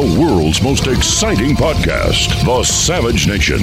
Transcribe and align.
the 0.00 0.20
world's 0.20 0.62
most 0.62 0.86
exciting 0.86 1.54
podcast, 1.54 2.44
The 2.46 2.64
Savage 2.64 3.26
Nation, 3.26 3.60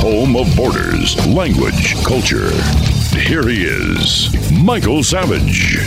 home 0.00 0.36
of 0.36 0.54
borders, 0.54 1.14
language, 1.26 1.94
culture. 2.04 2.50
Here 3.16 3.48
he 3.48 3.64
is, 3.64 4.52
Michael 4.52 5.02
Savage. 5.02 5.78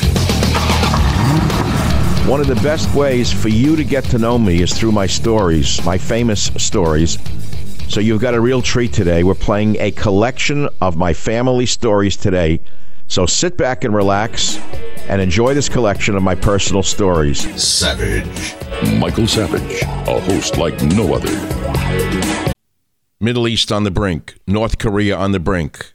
One 2.28 2.40
of 2.40 2.48
the 2.48 2.60
best 2.64 2.96
ways 2.96 3.32
for 3.32 3.50
you 3.50 3.76
to 3.76 3.84
get 3.84 4.04
to 4.06 4.18
know 4.18 4.40
me 4.40 4.64
is 4.64 4.74
through 4.76 4.92
my 4.92 5.06
stories, 5.06 5.84
my 5.86 6.00
famous 6.00 6.46
stories. 6.58 7.20
So 7.88 8.00
you've 8.00 8.22
got 8.22 8.34
a 8.34 8.42
real 8.42 8.64
treat 8.64 8.92
today. 8.92 9.24
We're 9.24 9.36
playing 9.36 9.78
a 9.80 9.92
collection 9.92 10.68
of 10.82 10.98
my 10.98 11.14
family 11.14 11.68
stories 11.68 12.18
today. 12.18 12.60
So 13.08 13.28
sit 13.28 13.56
back 13.56 13.84
and 13.84 13.94
relax 13.94 14.58
and 15.10 15.22
enjoy 15.22 15.54
this 15.54 15.70
collection 15.70 16.16
of 16.16 16.24
my 16.24 16.34
personal 16.34 16.82
stories. 16.82 17.62
Savage. 17.62 18.56
Michael 18.86 19.28
Savage, 19.28 19.82
a 19.84 20.20
host 20.20 20.58
like 20.58 20.80
no 20.84 21.16
other. 21.16 22.56
Middle 23.20 23.48
East 23.48 23.72
on 23.72 23.84
the 23.84 23.92
brink, 23.92 24.38
North 24.46 24.78
Korea 24.78 25.18
on 25.18 25.32
the 25.32 25.40
brink. 25.40 25.95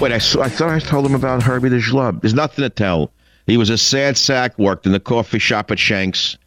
Wait, 0.00 0.12
I, 0.12 0.18
saw, 0.18 0.42
I 0.42 0.48
thought 0.48 0.70
I 0.70 0.78
told 0.80 1.06
him 1.06 1.14
about 1.14 1.42
Herbie 1.42 1.68
the 1.68 1.76
Schlub. 1.76 2.22
There's 2.22 2.34
nothing 2.34 2.62
to 2.62 2.70
tell. 2.70 3.12
He 3.46 3.56
was 3.56 3.70
a 3.70 3.78
sad 3.78 4.16
sack, 4.16 4.58
worked 4.58 4.86
in 4.86 4.92
the 4.92 5.00
coffee 5.00 5.38
shop 5.38 5.70
at 5.70 5.78
Shanks. 5.78 6.38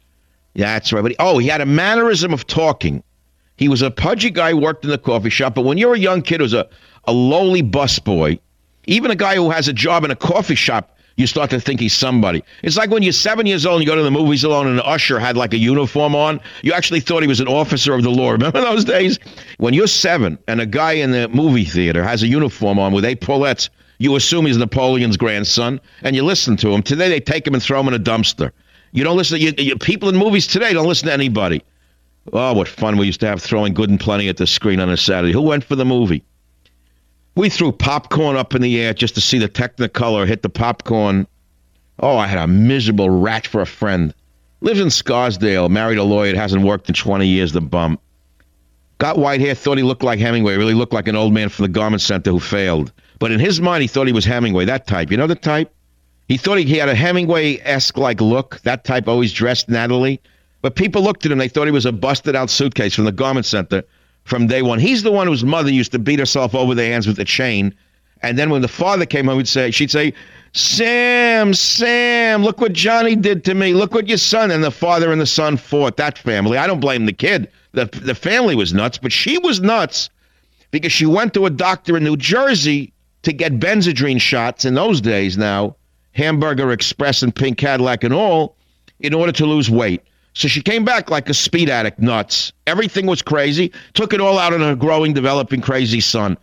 That's 0.54 0.92
right. 0.92 1.02
But 1.02 1.12
he, 1.12 1.16
oh, 1.18 1.38
he 1.38 1.48
had 1.48 1.60
a 1.60 1.66
mannerism 1.66 2.32
of 2.32 2.46
talking. 2.46 3.02
He 3.56 3.68
was 3.68 3.80
a 3.80 3.90
pudgy 3.90 4.30
guy, 4.30 4.52
worked 4.54 4.84
in 4.84 4.90
the 4.90 4.98
coffee 4.98 5.30
shop. 5.30 5.54
But 5.54 5.62
when 5.62 5.78
you're 5.78 5.94
a 5.94 5.98
young 5.98 6.20
kid 6.22 6.40
who's 6.40 6.52
a, 6.52 6.68
a 7.04 7.12
lowly 7.12 7.62
busboy, 7.62 8.40
even 8.86 9.10
a 9.10 9.16
guy 9.16 9.36
who 9.36 9.50
has 9.50 9.68
a 9.68 9.72
job 9.72 10.04
in 10.04 10.10
a 10.10 10.16
coffee 10.16 10.56
shop, 10.56 10.93
you 11.16 11.26
start 11.26 11.50
to 11.50 11.60
think 11.60 11.80
he's 11.80 11.94
somebody. 11.94 12.42
It's 12.62 12.76
like 12.76 12.90
when 12.90 13.02
you're 13.02 13.12
seven 13.12 13.46
years 13.46 13.64
old 13.64 13.80
and 13.80 13.84
you 13.84 13.90
go 13.90 13.96
to 13.96 14.02
the 14.02 14.10
movies 14.10 14.42
alone 14.42 14.66
and 14.66 14.78
the 14.78 14.84
usher 14.84 15.18
had 15.18 15.36
like 15.36 15.52
a 15.52 15.58
uniform 15.58 16.14
on. 16.14 16.40
You 16.62 16.72
actually 16.72 17.00
thought 17.00 17.22
he 17.22 17.28
was 17.28 17.40
an 17.40 17.48
officer 17.48 17.94
of 17.94 18.02
the 18.02 18.10
law. 18.10 18.30
Remember 18.32 18.60
those 18.60 18.84
days? 18.84 19.18
When 19.58 19.74
you're 19.74 19.86
seven 19.86 20.38
and 20.48 20.60
a 20.60 20.66
guy 20.66 20.92
in 20.92 21.12
the 21.12 21.28
movie 21.28 21.64
theater 21.64 22.02
has 22.02 22.22
a 22.22 22.26
uniform 22.26 22.78
on 22.78 22.92
with 22.92 23.04
epaulettes, 23.04 23.70
you 23.98 24.16
assume 24.16 24.46
he's 24.46 24.56
Napoleon's 24.56 25.16
grandson 25.16 25.80
and 26.02 26.16
you 26.16 26.24
listen 26.24 26.56
to 26.58 26.72
him. 26.72 26.82
Today 26.82 27.08
they 27.08 27.20
take 27.20 27.46
him 27.46 27.54
and 27.54 27.62
throw 27.62 27.80
him 27.80 27.88
in 27.88 27.94
a 27.94 27.98
dumpster. 27.98 28.50
You 28.92 29.04
don't 29.04 29.16
listen. 29.16 29.40
You, 29.40 29.52
you, 29.58 29.76
people 29.76 30.08
in 30.08 30.16
movies 30.16 30.46
today 30.46 30.72
don't 30.72 30.86
listen 30.86 31.08
to 31.08 31.12
anybody. 31.12 31.62
Oh, 32.32 32.54
what 32.54 32.68
fun 32.68 32.96
we 32.96 33.06
used 33.06 33.20
to 33.20 33.26
have 33.26 33.42
throwing 33.42 33.74
good 33.74 33.90
and 33.90 34.00
plenty 34.00 34.28
at 34.28 34.36
the 34.36 34.46
screen 34.46 34.80
on 34.80 34.88
a 34.88 34.96
Saturday. 34.96 35.32
Who 35.32 35.42
went 35.42 35.62
for 35.62 35.76
the 35.76 35.84
movie? 35.84 36.24
We 37.36 37.48
threw 37.48 37.72
popcorn 37.72 38.36
up 38.36 38.54
in 38.54 38.62
the 38.62 38.80
air 38.80 38.94
just 38.94 39.16
to 39.16 39.20
see 39.20 39.38
the 39.38 39.48
Technicolor 39.48 40.26
hit 40.26 40.42
the 40.42 40.48
popcorn. 40.48 41.26
Oh, 41.98 42.16
I 42.16 42.28
had 42.28 42.38
a 42.38 42.46
miserable 42.46 43.10
rat 43.10 43.46
for 43.46 43.60
a 43.60 43.66
friend. 43.66 44.14
Lives 44.60 44.78
in 44.78 44.88
Scarsdale, 44.90 45.68
married 45.68 45.98
a 45.98 46.04
lawyer, 46.04 46.36
hasn't 46.36 46.62
worked 46.62 46.88
in 46.88 46.94
20 46.94 47.26
years, 47.26 47.52
the 47.52 47.60
bum. 47.60 47.98
Got 48.98 49.18
white 49.18 49.40
hair, 49.40 49.54
thought 49.54 49.78
he 49.78 49.82
looked 49.82 50.04
like 50.04 50.20
Hemingway, 50.20 50.56
really 50.56 50.74
looked 50.74 50.92
like 50.92 51.08
an 51.08 51.16
old 51.16 51.34
man 51.34 51.48
from 51.48 51.64
the 51.64 51.68
garment 51.68 52.02
center 52.02 52.30
who 52.30 52.38
failed. 52.38 52.92
But 53.18 53.32
in 53.32 53.40
his 53.40 53.60
mind, 53.60 53.82
he 53.82 53.88
thought 53.88 54.06
he 54.06 54.12
was 54.12 54.24
Hemingway, 54.24 54.64
that 54.66 54.86
type. 54.86 55.10
You 55.10 55.16
know 55.16 55.26
the 55.26 55.34
type? 55.34 55.74
He 56.28 56.36
thought 56.36 56.58
he 56.58 56.78
had 56.78 56.88
a 56.88 56.94
Hemingway 56.94 57.58
esque 57.64 57.98
like 57.98 58.20
look, 58.20 58.60
that 58.62 58.84
type 58.84 59.08
always 59.08 59.32
dressed 59.32 59.68
Natalie. 59.68 60.20
But 60.62 60.76
people 60.76 61.02
looked 61.02 61.26
at 61.26 61.32
him, 61.32 61.38
they 61.38 61.48
thought 61.48 61.66
he 61.66 61.72
was 61.72 61.84
a 61.84 61.92
busted 61.92 62.36
out 62.36 62.48
suitcase 62.48 62.94
from 62.94 63.04
the 63.04 63.12
garment 63.12 63.44
center 63.44 63.82
from 64.24 64.46
day 64.46 64.62
one. 64.62 64.78
He's 64.78 65.02
the 65.02 65.12
one 65.12 65.26
whose 65.26 65.44
mother 65.44 65.70
used 65.70 65.92
to 65.92 65.98
beat 65.98 66.18
herself 66.18 66.54
over 66.54 66.74
the 66.74 66.84
hands 66.84 67.06
with 67.06 67.18
a 67.18 67.24
chain. 67.24 67.74
And 68.22 68.38
then 68.38 68.50
when 68.50 68.62
the 68.62 68.68
father 68.68 69.04
came 69.04 69.26
home, 69.26 69.38
he'd 69.38 69.48
say, 69.48 69.70
she'd 69.70 69.90
say, 69.90 70.14
Sam, 70.52 71.52
Sam, 71.52 72.42
look 72.42 72.60
what 72.60 72.72
Johnny 72.72 73.16
did 73.16 73.44
to 73.44 73.54
me. 73.54 73.74
Look 73.74 73.92
what 73.92 74.08
your 74.08 74.18
son. 74.18 74.50
And 74.50 74.64
the 74.64 74.70
father 74.70 75.12
and 75.12 75.20
the 75.20 75.26
son 75.26 75.56
fought 75.56 75.96
that 75.98 76.16
family. 76.16 76.56
I 76.56 76.66
don't 76.66 76.80
blame 76.80 77.06
the 77.06 77.12
kid. 77.12 77.50
The, 77.72 77.86
the 77.86 78.14
family 78.14 78.54
was 78.54 78.72
nuts, 78.72 78.98
but 78.98 79.12
she 79.12 79.36
was 79.38 79.60
nuts 79.60 80.08
because 80.70 80.92
she 80.92 81.06
went 81.06 81.34
to 81.34 81.46
a 81.46 81.50
doctor 81.50 81.96
in 81.96 82.04
New 82.04 82.16
Jersey 82.16 82.92
to 83.22 83.32
get 83.32 83.58
Benzedrine 83.58 84.20
shots 84.20 84.64
in 84.64 84.74
those 84.74 85.00
days 85.00 85.36
now, 85.36 85.76
Hamburger 86.12 86.70
Express 86.70 87.22
and 87.22 87.34
Pink 87.34 87.58
Cadillac 87.58 88.04
and 88.04 88.14
all, 88.14 88.56
in 89.00 89.12
order 89.12 89.32
to 89.32 89.46
lose 89.46 89.70
weight. 89.70 90.02
So 90.34 90.48
she 90.48 90.60
came 90.60 90.84
back 90.84 91.10
like 91.10 91.28
a 91.28 91.34
speed 91.34 91.70
addict, 91.70 92.00
nuts. 92.00 92.52
Everything 92.66 93.06
was 93.06 93.22
crazy. 93.22 93.72
Took 93.94 94.12
it 94.12 94.20
all 94.20 94.38
out 94.38 94.52
on 94.52 94.60
her 94.60 94.74
growing, 94.74 95.12
developing, 95.12 95.60
crazy 95.60 96.00
son. 96.00 96.36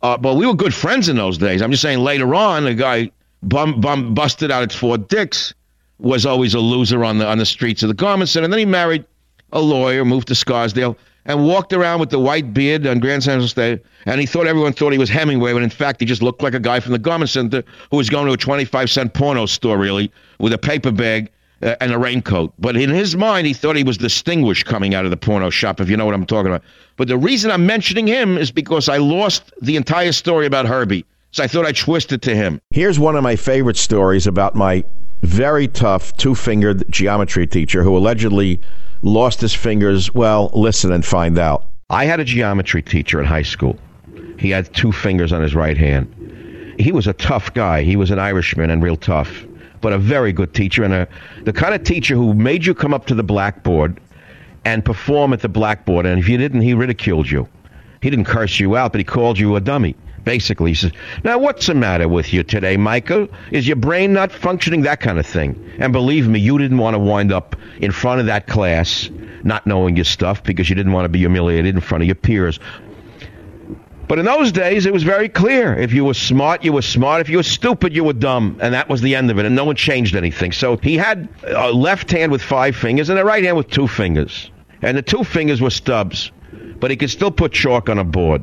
Uh, 0.00 0.16
but 0.16 0.34
we 0.34 0.46
were 0.46 0.54
good 0.54 0.74
friends 0.74 1.08
in 1.08 1.16
those 1.16 1.38
days. 1.38 1.60
I'm 1.60 1.70
just 1.70 1.82
saying 1.82 1.98
later 1.98 2.34
on, 2.34 2.64
the 2.64 2.74
guy 2.74 3.10
bum, 3.42 3.80
bum, 3.80 4.14
busted 4.14 4.50
out 4.50 4.62
at 4.62 4.72
Fort 4.72 5.08
Dix 5.08 5.54
was 5.98 6.24
always 6.24 6.54
a 6.54 6.60
loser 6.60 7.04
on 7.04 7.18
the 7.18 7.26
on 7.26 7.38
the 7.38 7.46
streets 7.46 7.82
of 7.82 7.88
the 7.88 7.94
garment 7.94 8.28
center. 8.28 8.44
And 8.44 8.52
then 8.52 8.58
he 8.58 8.64
married 8.64 9.04
a 9.52 9.60
lawyer, 9.60 10.04
moved 10.04 10.28
to 10.28 10.34
Scarsdale, 10.34 10.96
and 11.26 11.46
walked 11.46 11.72
around 11.72 12.00
with 12.00 12.10
the 12.10 12.18
white 12.18 12.52
beard 12.54 12.86
on 12.86 12.98
Grand 12.98 13.22
Central 13.22 13.46
State. 13.46 13.82
And 14.06 14.20
he 14.20 14.26
thought 14.26 14.46
everyone 14.46 14.72
thought 14.72 14.92
he 14.92 14.98
was 14.98 15.10
Hemingway, 15.10 15.52
when 15.52 15.62
in 15.62 15.70
fact 15.70 16.00
he 16.00 16.06
just 16.06 16.22
looked 16.22 16.42
like 16.42 16.54
a 16.54 16.60
guy 16.60 16.80
from 16.80 16.92
the 16.92 16.98
garment 16.98 17.30
center 17.30 17.62
who 17.90 17.96
was 17.96 18.08
going 18.08 18.26
to 18.26 18.32
a 18.32 18.36
25 18.36 18.90
cent 18.90 19.14
porno 19.14 19.46
store, 19.46 19.78
really, 19.78 20.10
with 20.38 20.52
a 20.52 20.58
paper 20.58 20.90
bag 20.90 21.30
Uh, 21.62 21.76
and 21.80 21.92
a 21.92 21.98
raincoat. 21.98 22.52
But 22.58 22.76
in 22.76 22.90
his 22.90 23.14
mind, 23.14 23.46
he 23.46 23.52
thought 23.52 23.76
he 23.76 23.84
was 23.84 23.96
distinguished 23.96 24.66
coming 24.66 24.96
out 24.96 25.04
of 25.04 25.12
the 25.12 25.16
porno 25.16 25.48
shop, 25.48 25.80
if 25.80 25.88
you 25.88 25.96
know 25.96 26.04
what 26.04 26.14
I'm 26.14 26.26
talking 26.26 26.48
about. 26.48 26.64
But 26.96 27.06
the 27.06 27.16
reason 27.16 27.52
I'm 27.52 27.66
mentioning 27.66 28.08
him 28.08 28.36
is 28.36 28.50
because 28.50 28.88
I 28.88 28.96
lost 28.96 29.52
the 29.62 29.76
entire 29.76 30.10
story 30.10 30.46
about 30.46 30.66
Herbie. 30.66 31.04
So 31.30 31.44
I 31.44 31.46
thought 31.46 31.64
I'd 31.64 31.76
twist 31.76 32.10
it 32.10 32.20
to 32.22 32.34
him. 32.34 32.60
Here's 32.70 32.98
one 32.98 33.14
of 33.14 33.22
my 33.22 33.36
favorite 33.36 33.76
stories 33.76 34.26
about 34.26 34.56
my 34.56 34.82
very 35.22 35.68
tough 35.68 36.16
two 36.16 36.34
fingered 36.34 36.84
geometry 36.90 37.46
teacher 37.46 37.84
who 37.84 37.96
allegedly 37.96 38.60
lost 39.02 39.40
his 39.40 39.54
fingers. 39.54 40.12
Well, 40.12 40.50
listen 40.54 40.90
and 40.90 41.06
find 41.06 41.38
out. 41.38 41.66
I 41.90 42.06
had 42.06 42.18
a 42.18 42.24
geometry 42.24 42.82
teacher 42.82 43.20
in 43.20 43.26
high 43.26 43.42
school. 43.42 43.78
He 44.36 44.50
had 44.50 44.74
two 44.74 44.90
fingers 44.90 45.32
on 45.32 45.42
his 45.42 45.54
right 45.54 45.76
hand. 45.76 46.74
He 46.80 46.90
was 46.90 47.06
a 47.06 47.12
tough 47.12 47.54
guy. 47.54 47.84
He 47.84 47.94
was 47.94 48.10
an 48.10 48.18
Irishman 48.18 48.68
and 48.68 48.82
real 48.82 48.96
tough 48.96 49.44
but 49.82 49.92
a 49.92 49.98
very 49.98 50.32
good 50.32 50.54
teacher 50.54 50.82
and 50.84 50.94
a 50.94 51.08
the 51.42 51.52
kind 51.52 51.74
of 51.74 51.84
teacher 51.84 52.14
who 52.14 52.32
made 52.32 52.64
you 52.64 52.74
come 52.74 52.94
up 52.94 53.06
to 53.06 53.14
the 53.14 53.22
blackboard 53.22 54.00
and 54.64 54.84
perform 54.84 55.32
at 55.32 55.40
the 55.40 55.48
blackboard. 55.48 56.06
And 56.06 56.18
if 56.18 56.28
you 56.28 56.38
didn't, 56.38 56.62
he 56.62 56.72
ridiculed 56.72 57.30
you. 57.30 57.48
He 58.00 58.10
didn't 58.10 58.24
curse 58.24 58.58
you 58.58 58.76
out, 58.76 58.92
but 58.92 59.00
he 59.00 59.04
called 59.04 59.38
you 59.38 59.56
a 59.56 59.60
dummy. 59.60 59.94
Basically, 60.24 60.70
he 60.70 60.74
says, 60.74 60.92
Now, 61.24 61.38
what's 61.38 61.66
the 61.66 61.74
matter 61.74 62.08
with 62.08 62.32
you 62.32 62.44
today, 62.44 62.76
Michael? 62.76 63.28
Is 63.50 63.66
your 63.66 63.76
brain 63.76 64.12
not 64.12 64.30
functioning? 64.30 64.82
That 64.82 65.00
kind 65.00 65.18
of 65.18 65.26
thing. 65.26 65.72
And 65.78 65.92
believe 65.92 66.28
me, 66.28 66.38
you 66.38 66.58
didn't 66.58 66.78
want 66.78 66.94
to 66.94 66.98
wind 66.98 67.32
up 67.32 67.56
in 67.80 67.90
front 67.90 68.20
of 68.20 68.26
that 68.26 68.46
class 68.46 69.10
not 69.42 69.66
knowing 69.66 69.96
your 69.96 70.04
stuff 70.04 70.44
because 70.44 70.68
you 70.68 70.76
didn't 70.76 70.92
want 70.92 71.04
to 71.04 71.08
be 71.08 71.18
humiliated 71.18 71.74
in 71.74 71.80
front 71.80 72.02
of 72.02 72.06
your 72.06 72.14
peers. 72.14 72.60
But 74.08 74.18
in 74.18 74.24
those 74.24 74.52
days, 74.52 74.84
it 74.84 74.92
was 74.92 75.02
very 75.02 75.28
clear. 75.28 75.74
If 75.74 75.92
you 75.92 76.04
were 76.04 76.14
smart, 76.14 76.64
you 76.64 76.72
were 76.72 76.82
smart. 76.82 77.20
If 77.20 77.28
you 77.28 77.38
were 77.38 77.42
stupid, 77.42 77.94
you 77.94 78.04
were 78.04 78.12
dumb. 78.12 78.58
And 78.60 78.74
that 78.74 78.88
was 78.88 79.00
the 79.00 79.14
end 79.14 79.30
of 79.30 79.38
it. 79.38 79.46
And 79.46 79.54
no 79.54 79.64
one 79.64 79.76
changed 79.76 80.16
anything. 80.16 80.52
So 80.52 80.76
he 80.76 80.96
had 80.96 81.28
a 81.46 81.72
left 81.72 82.10
hand 82.10 82.32
with 82.32 82.42
five 82.42 82.76
fingers 82.76 83.08
and 83.08 83.18
a 83.18 83.24
right 83.24 83.42
hand 83.42 83.56
with 83.56 83.70
two 83.70 83.88
fingers. 83.88 84.50
And 84.82 84.96
the 84.96 85.02
two 85.02 85.24
fingers 85.24 85.60
were 85.60 85.70
stubs. 85.70 86.30
But 86.80 86.90
he 86.90 86.96
could 86.96 87.10
still 87.10 87.30
put 87.30 87.52
chalk 87.52 87.88
on 87.88 87.98
a 87.98 88.04
board. 88.04 88.42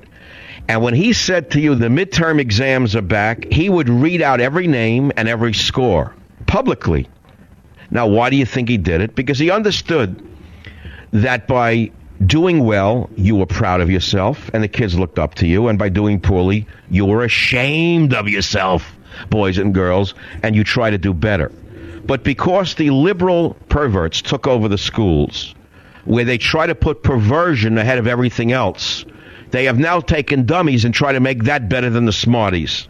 And 0.70 0.82
when 0.82 0.94
he 0.94 1.14
said 1.14 1.52
to 1.52 1.60
you, 1.60 1.76
the 1.76 1.88
midterm 1.88 2.40
exams 2.40 2.96
are 2.96 3.02
back, 3.02 3.46
he 3.52 3.70
would 3.70 3.90
read 3.90 4.22
out 4.22 4.40
every 4.40 4.68
name 4.68 5.12
and 5.18 5.28
every 5.28 5.54
score 5.54 6.16
publicly. 6.46 7.08
Now, 7.92 8.08
why 8.08 8.30
do 8.30 8.36
you 8.36 8.46
think 8.46 8.70
he 8.70 8.78
did 8.78 9.02
it? 9.02 9.16
Because 9.16 9.40
he 9.40 9.50
understood 9.50 10.26
that 11.12 11.48
by 11.48 11.92
doing 12.26 12.64
well, 12.64 13.10
you 13.16 13.36
were 13.36 13.46
proud 13.46 13.82
of 13.82 13.90
yourself 13.90 14.50
and 14.54 14.64
the 14.64 14.68
kids 14.68 14.98
looked 14.98 15.20
up 15.20 15.36
to 15.36 15.48
you. 15.48 15.68
And 15.68 15.80
by 15.80 15.90
doing 15.90 16.20
poorly, 16.20 16.68
you 16.90 17.06
were 17.06 17.24
ashamed 17.24 18.14
of 18.14 18.28
yourself, 18.28 18.96
boys 19.30 19.58
and 19.58 19.74
girls, 19.74 20.14
and 20.44 20.56
you 20.56 20.64
try 20.64 20.90
to 20.90 20.98
do 20.98 21.14
better. 21.14 21.52
But 22.06 22.24
because 22.24 22.76
the 22.76 22.90
liberal 22.90 23.56
perverts 23.70 24.22
took 24.22 24.48
over 24.48 24.68
the 24.68 24.78
schools, 24.78 25.54
where 26.06 26.26
they 26.26 26.38
try 26.38 26.66
to 26.66 26.76
put 26.76 27.04
perversion 27.04 27.78
ahead 27.78 28.00
of 28.00 28.08
everything 28.08 28.52
else, 28.52 29.06
they 29.52 29.66
have 29.66 29.78
now 29.78 30.00
taken 30.00 30.46
dummies 30.46 30.86
and 30.86 30.94
try 30.94 31.12
to 31.12 31.20
make 31.20 31.44
that 31.44 31.70
better 31.70 31.90
than 31.90 32.06
the 32.06 32.14
smarties. 32.14 32.88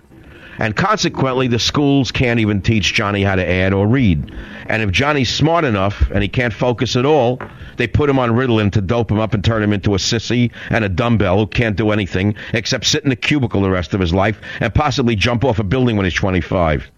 And 0.60 0.76
consequently, 0.76 1.48
the 1.48 1.58
schools 1.58 2.12
can't 2.12 2.42
even 2.42 2.62
teach 2.62 2.94
Johnny 2.94 3.24
how 3.24 3.36
to 3.36 3.50
add 3.50 3.74
or 3.74 3.88
read. 3.88 4.34
And 4.68 4.84
if 4.84 4.92
Johnny's 4.92 5.34
smart 5.34 5.64
enough 5.64 6.12
and 6.12 6.22
he 6.22 6.28
can't 6.28 6.54
focus 6.54 6.98
at 6.98 7.06
all, 7.06 7.40
they 7.78 7.88
put 7.88 8.10
him 8.10 8.20
on 8.20 8.32
Ritalin 8.32 8.70
to 8.74 8.82
dope 8.82 9.10
him 9.10 9.20
up 9.20 9.34
and 9.34 9.42
turn 9.42 9.64
him 9.64 9.72
into 9.72 9.96
a 9.96 9.98
sissy 9.98 10.52
and 10.70 10.84
a 10.84 10.90
dumbbell 10.90 11.38
who 11.38 11.48
can't 11.48 11.78
do 11.78 11.92
anything 11.92 12.36
except 12.52 12.86
sit 12.86 13.06
in 13.06 13.12
a 13.12 13.16
cubicle 13.16 13.62
the 13.62 13.70
rest 13.70 13.94
of 13.94 14.02
his 14.02 14.14
life 14.14 14.42
and 14.60 14.76
possibly 14.76 15.16
jump 15.16 15.46
off 15.46 15.60
a 15.60 15.64
building 15.64 15.96
when 15.96 16.06
he's 16.06 16.14
25. 16.14 16.92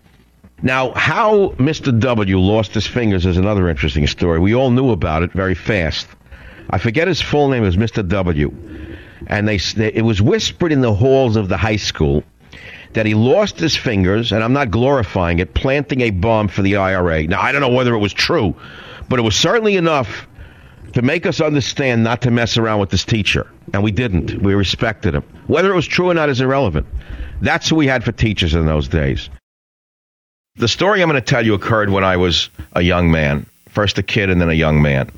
Now, 0.64 0.92
how 0.94 1.50
Mr. 1.60 1.98
W 2.00 2.40
lost 2.40 2.74
his 2.74 2.88
fingers 2.88 3.28
is 3.28 3.38
another 3.38 3.70
interesting 3.70 4.08
story. 4.08 4.40
We 4.40 4.56
all 4.56 4.72
knew 4.72 4.90
about 4.90 5.22
it 5.22 5.34
very 5.34 5.56
fast. 5.56 6.08
I 6.72 6.80
forget 6.80 7.08
his 7.08 7.22
full 7.22 7.50
name 7.50 7.64
is 7.64 7.78
Mr. 7.78 8.08
W 8.08 8.52
and 9.28 9.48
they 9.48 9.60
it 9.78 10.04
was 10.04 10.22
whispered 10.22 10.72
in 10.72 10.82
the 10.82 10.94
halls 10.94 11.36
of 11.36 11.48
the 11.48 11.58
high 11.58 11.76
school 11.76 12.24
that 12.94 13.06
he 13.06 13.14
lost 13.14 13.60
his 13.60 13.76
fingers, 13.76 14.32
and 14.32 14.44
I'm 14.44 14.54
not 14.54 14.72
glorifying 14.72 15.40
it, 15.40 15.54
planting 15.54 16.02
a 16.02 16.10
bomb 16.10 16.48
for 16.48 16.62
the 16.62 16.76
IRA. 16.76 17.24
Now, 17.24 17.42
I 17.42 17.52
don't 17.52 17.62
know 17.62 17.70
whether 17.70 17.94
it 17.94 18.00
was 18.00 18.14
true, 18.14 18.56
but 19.10 19.20
it 19.20 19.22
was 19.22 19.36
certainly 19.36 19.78
enough 19.78 20.28
to 20.94 21.02
make 21.02 21.26
us 21.26 21.40
understand 21.40 22.04
not 22.04 22.22
to 22.22 22.32
mess 22.32 22.58
around 22.58 22.80
with 22.80 22.90
this 22.90 23.06
teacher. 23.06 23.50
And 23.74 23.82
we 23.82 23.92
didn't. 23.92 24.42
We 24.42 24.54
respected 24.54 25.16
him. 25.16 25.24
Whether 25.48 25.72
it 25.72 25.76
was 25.76 25.88
true 25.88 26.10
or 26.10 26.14
not 26.14 26.30
is 26.30 26.42
irrelevant. 26.42 26.86
That's 27.42 27.70
who 27.70 27.78
we 27.78 27.88
had 27.88 28.04
for 28.04 28.12
teachers 28.12 28.54
in 28.54 28.66
those 28.66 28.88
days. 28.88 29.30
The 30.56 30.68
story 30.68 31.02
I'm 31.02 31.10
going 31.10 31.22
to 31.22 31.26
tell 31.26 31.46
you 31.46 31.54
occurred 31.54 31.90
when 31.90 32.04
I 32.04 32.18
was 32.18 32.50
a 32.74 32.82
young 32.82 33.10
man, 33.10 33.46
first 33.70 33.98
a 33.98 34.04
kid 34.04 34.30
and 34.30 34.42
then 34.42 34.50
a 34.50 34.54
young 34.54 34.82
man. 34.82 35.10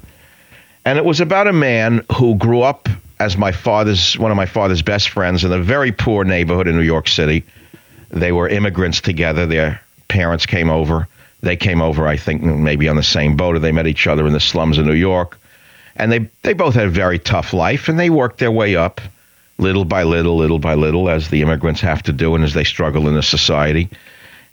And 0.86 0.98
it 0.98 1.06
was 1.06 1.20
about 1.20 1.48
a 1.48 1.54
man 1.54 2.06
who 2.16 2.36
grew 2.36 2.62
up 2.62 2.88
as 3.20 3.38
my 3.38 3.52
father's 3.52 4.18
one 4.18 4.31
of 4.31 4.38
my 4.38 4.46
father's 4.46 4.81
best 4.81 5.10
friends 5.10 5.44
in 5.44 5.52
a 5.52 5.60
very 5.60 5.92
poor 5.92 6.24
neighborhood 6.24 6.68
in 6.68 6.75
New 6.75 6.84
York 6.84 7.08
City. 7.08 7.44
They 8.13 8.31
were 8.31 8.48
immigrants 8.48 9.01
together. 9.01 9.45
Their 9.45 9.81
parents 10.07 10.45
came 10.45 10.69
over. 10.69 11.07
They 11.42 11.57
came 11.57 11.81
over, 11.81 12.07
I 12.07 12.15
think, 12.15 12.42
maybe 12.42 12.88
on 12.88 12.95
the 12.95 13.04
same 13.04 13.36
boat, 13.36 13.56
or 13.56 13.60
they 13.60 13.71
met 13.71 13.88
each 13.88 14.07
other 14.07 14.25
in 14.25 14.33
the 14.33 14.39
slums 14.39 14.77
of 14.77 14.86
New 14.86 14.94
York. 14.94 15.38
And 15.95 16.12
they 16.12 16.19
they 16.44 16.54
both 16.54 16.75
had 16.75 16.88
a 16.88 16.92
very 16.92 17.19
tough 17.19 17.54
life, 17.54 17.89
and 17.89 18.00
they 18.00 18.10
worked 18.10 18.39
their 18.39 18.51
way 18.51 18.75
up, 18.75 19.01
little 19.57 19.83
by 19.83 20.04
little, 20.04 20.38
little 20.38 20.60
by 20.60 20.75
little, 20.75 21.10
as 21.10 21.30
the 21.30 21.42
immigrants 21.42 21.81
have 21.81 22.01
to 22.04 22.13
do, 22.13 22.36
and 22.36 22.44
as 22.44 22.54
they 22.54 22.63
struggle 22.63 23.07
in 23.07 23.15
the 23.15 23.24
society. 23.24 23.89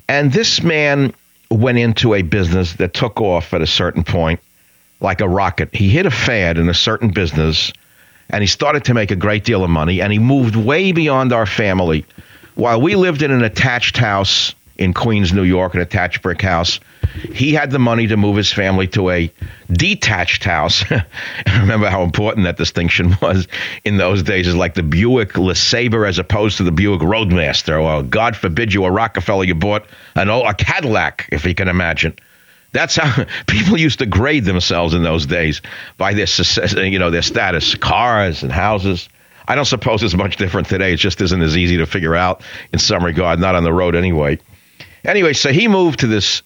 And 0.08 0.32
this 0.32 0.62
man 0.62 1.14
went 1.50 1.78
into 1.78 2.14
a 2.14 2.22
business 2.22 2.74
that 2.74 2.94
took 2.94 3.20
off 3.20 3.54
at 3.54 3.60
a 3.60 3.66
certain 3.66 4.04
point, 4.04 4.40
like 5.00 5.20
a 5.20 5.28
rocket. 5.28 5.68
He 5.74 5.90
hit 5.90 6.06
a 6.06 6.10
fad 6.10 6.58
in 6.58 6.68
a 6.68 6.74
certain 6.74 7.10
business 7.10 7.72
and 8.30 8.42
he 8.42 8.46
started 8.46 8.84
to 8.84 8.94
make 8.94 9.10
a 9.10 9.16
great 9.16 9.44
deal 9.44 9.64
of 9.64 9.70
money 9.70 10.00
and 10.00 10.12
he 10.12 10.18
moved 10.18 10.56
way 10.56 10.92
beyond 10.92 11.32
our 11.32 11.46
family. 11.46 12.04
While 12.60 12.82
we 12.82 12.94
lived 12.94 13.22
in 13.22 13.30
an 13.30 13.42
attached 13.42 13.96
house 13.96 14.54
in 14.76 14.92
Queens, 14.92 15.32
New 15.32 15.44
York, 15.44 15.72
an 15.72 15.80
attached 15.80 16.20
brick 16.20 16.42
house, 16.42 16.78
he 17.32 17.54
had 17.54 17.70
the 17.70 17.78
money 17.78 18.06
to 18.06 18.18
move 18.18 18.36
his 18.36 18.52
family 18.52 18.86
to 18.88 19.08
a 19.08 19.32
detached 19.72 20.44
house. 20.44 20.84
remember 21.58 21.88
how 21.88 22.02
important 22.02 22.44
that 22.44 22.58
distinction 22.58 23.16
was 23.22 23.48
in 23.86 23.96
those 23.96 24.22
days, 24.22 24.46
is 24.46 24.54
like 24.54 24.74
the 24.74 24.82
Buick 24.82 25.32
LeSabre 25.32 26.06
as 26.06 26.18
opposed 26.18 26.58
to 26.58 26.62
the 26.62 26.70
Buick 26.70 27.00
Roadmaster, 27.00 27.80
or 27.80 28.02
God 28.02 28.36
forbid 28.36 28.74
you 28.74 28.84
a 28.84 28.90
Rockefeller, 28.90 29.44
you 29.44 29.54
bought 29.54 29.86
an 30.14 30.28
old, 30.28 30.44
a 30.44 30.52
Cadillac, 30.52 31.30
if 31.32 31.46
you 31.46 31.54
can 31.54 31.68
imagine. 31.68 32.14
That's 32.72 32.96
how 32.96 33.24
people 33.46 33.78
used 33.78 34.00
to 34.00 34.06
grade 34.06 34.44
themselves 34.44 34.92
in 34.92 35.02
those 35.02 35.24
days 35.24 35.62
by 35.96 36.12
their 36.12 36.26
you 36.76 36.98
know 36.98 37.08
their 37.08 37.22
status, 37.22 37.74
cars 37.74 38.42
and 38.42 38.52
houses. 38.52 39.08
I 39.50 39.56
don't 39.56 39.64
suppose 39.64 40.00
it's 40.04 40.14
much 40.14 40.36
different 40.36 40.68
today. 40.68 40.92
It 40.92 40.98
just 40.98 41.20
isn't 41.20 41.42
as 41.42 41.56
easy 41.56 41.76
to 41.78 41.84
figure 41.84 42.14
out 42.14 42.40
in 42.72 42.78
some 42.78 43.04
regard, 43.04 43.40
not 43.40 43.56
on 43.56 43.64
the 43.64 43.72
road 43.72 43.96
anyway. 43.96 44.38
Anyway, 45.04 45.32
so 45.32 45.52
he 45.52 45.66
moved 45.66 45.98
to 45.98 46.06
this 46.06 46.42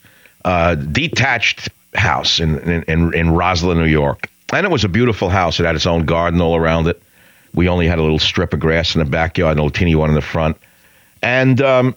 uh, 0.46 0.74
detached 0.76 1.68
house 1.94 2.40
in, 2.40 2.58
in 2.84 3.12
in 3.12 3.30
Roslyn, 3.32 3.76
New 3.76 3.84
York, 3.84 4.30
and 4.54 4.64
it 4.64 4.70
was 4.70 4.84
a 4.84 4.88
beautiful 4.88 5.28
house. 5.28 5.60
It 5.60 5.66
had 5.66 5.76
its 5.76 5.84
own 5.84 6.06
garden 6.06 6.40
all 6.40 6.56
around 6.56 6.86
it. 6.86 7.02
We 7.52 7.68
only 7.68 7.86
had 7.86 7.98
a 7.98 8.02
little 8.02 8.18
strip 8.18 8.54
of 8.54 8.60
grass 8.60 8.94
in 8.94 9.00
the 9.00 9.10
backyard 9.10 9.58
a 9.58 9.60
little 9.60 9.68
teeny 9.68 9.94
one 9.94 10.08
in 10.08 10.14
the 10.14 10.22
front. 10.22 10.56
And 11.22 11.60
um, 11.60 11.94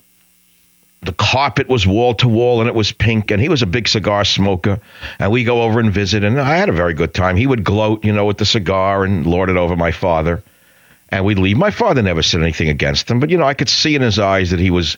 the 1.04 1.14
carpet 1.14 1.70
was 1.70 1.88
wall 1.88 2.16
to 2.16 2.28
wall 2.28 2.60
and 2.60 2.68
it 2.68 2.76
was 2.76 2.92
pink 2.92 3.32
and 3.32 3.42
he 3.42 3.48
was 3.48 3.62
a 3.62 3.66
big 3.66 3.88
cigar 3.88 4.26
smoker 4.26 4.78
and 5.20 5.32
we 5.32 5.46
go 5.46 5.62
over 5.62 5.80
and 5.80 5.92
visit 5.92 6.24
and 6.24 6.42
i 6.42 6.58
had 6.58 6.70
a 6.70 6.74
very 6.74 6.94
good 6.94 7.14
time 7.14 7.36
he 7.36 7.46
would 7.46 7.64
gloat 7.64 8.04
you 8.04 8.12
know 8.12 8.26
with 8.26 8.40
the 8.40 8.46
cigar 8.46 9.06
and 9.06 9.28
lord 9.28 9.50
it 9.50 9.58
over 9.58 9.76
my 9.76 9.92
father 9.92 10.44
and 11.10 11.24
we'd 11.26 11.40
leave. 11.40 11.58
My 11.58 11.72
father 11.72 12.02
never 12.02 12.22
said 12.22 12.42
anything 12.42 12.70
against 12.70 13.10
him 13.10 13.20
but 13.20 13.30
you 13.30 13.38
know 13.38 13.46
i 13.46 13.54
could 13.54 13.70
see 13.70 13.96
in 13.96 14.02
his 14.02 14.20
eyes 14.20 14.52
that 14.52 14.60
he 14.60 14.70
was 14.70 14.98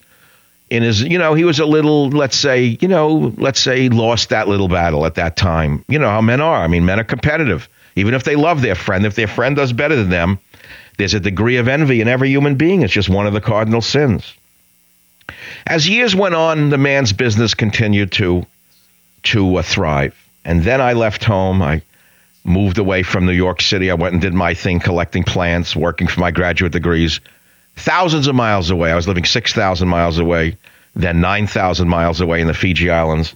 in 0.70 0.84
his 0.84 1.02
you 1.02 1.18
know 1.18 1.34
he 1.34 1.44
was 1.44 1.60
a 1.60 1.66
little 1.66 2.10
let's 2.10 2.38
say 2.38 2.78
you 2.80 2.88
know 2.88 3.34
let's 3.38 3.60
say 3.60 3.90
lost 3.90 4.30
that 4.30 4.48
little 4.48 4.68
battle 4.68 5.06
at 5.06 5.16
that 5.16 5.36
time. 5.36 5.84
You 5.88 6.00
know 6.00 6.10
how 6.10 6.22
men 6.22 6.42
are. 6.42 6.64
I 6.64 6.68
mean 6.68 6.86
men 6.86 7.00
are 7.00 7.04
competitive. 7.04 7.68
Even 7.96 8.14
if 8.14 8.24
they 8.24 8.36
love 8.36 8.62
their 8.62 8.76
friend 8.76 9.06
if 9.06 9.16
their 9.16 9.28
friend 9.28 9.56
does 9.56 9.74
better 9.74 9.96
than 9.96 10.10
them 10.10 10.40
there's 11.00 11.14
a 11.14 11.20
degree 11.20 11.56
of 11.56 11.70
envy 11.70 12.02
in 12.02 12.10
every 12.10 12.30
human 12.30 12.56
being. 12.56 12.82
It's 12.82 12.94
just 12.94 13.08
one 13.08 13.26
of 13.26 13.32
the 13.32 13.40
cardinal 13.40 13.82
sins. 13.82 14.36
As 15.66 15.88
years 15.88 16.14
went 16.14 16.36
on, 16.36 16.70
the 16.70 16.78
man's 16.78 17.14
business 17.14 17.54
continued 17.54 18.12
to 18.14 18.46
to 19.24 19.56
uh, 19.56 19.62
thrive. 19.62 20.16
And 20.44 20.64
then 20.64 20.82
I 20.82 20.94
left 20.94 21.24
home. 21.24 21.62
I 21.62 21.82
moved 22.44 22.78
away 22.78 23.04
from 23.04 23.26
New 23.26 23.34
York 23.34 23.62
City. 23.62 23.92
I 23.92 23.94
went 23.94 24.14
and 24.14 24.22
did 24.22 24.34
my 24.34 24.54
thing, 24.54 24.80
collecting 24.80 25.24
plants, 25.24 25.76
working 25.76 26.08
for 26.08 26.20
my 26.20 26.32
graduate 26.32 26.72
degrees, 26.72 27.20
thousands 27.76 28.28
of 28.28 28.36
miles 28.36 28.70
away. 28.70 28.92
I 28.92 28.96
was 28.96 29.08
living 29.08 29.26
6,000 29.26 29.88
miles 29.88 30.20
away, 30.20 30.58
then 30.96 31.22
9,000 31.22 31.88
miles 31.88 32.22
away 32.22 32.42
in 32.42 32.48
the 32.48 32.54
Fiji 32.54 32.90
Islands. 32.90 33.36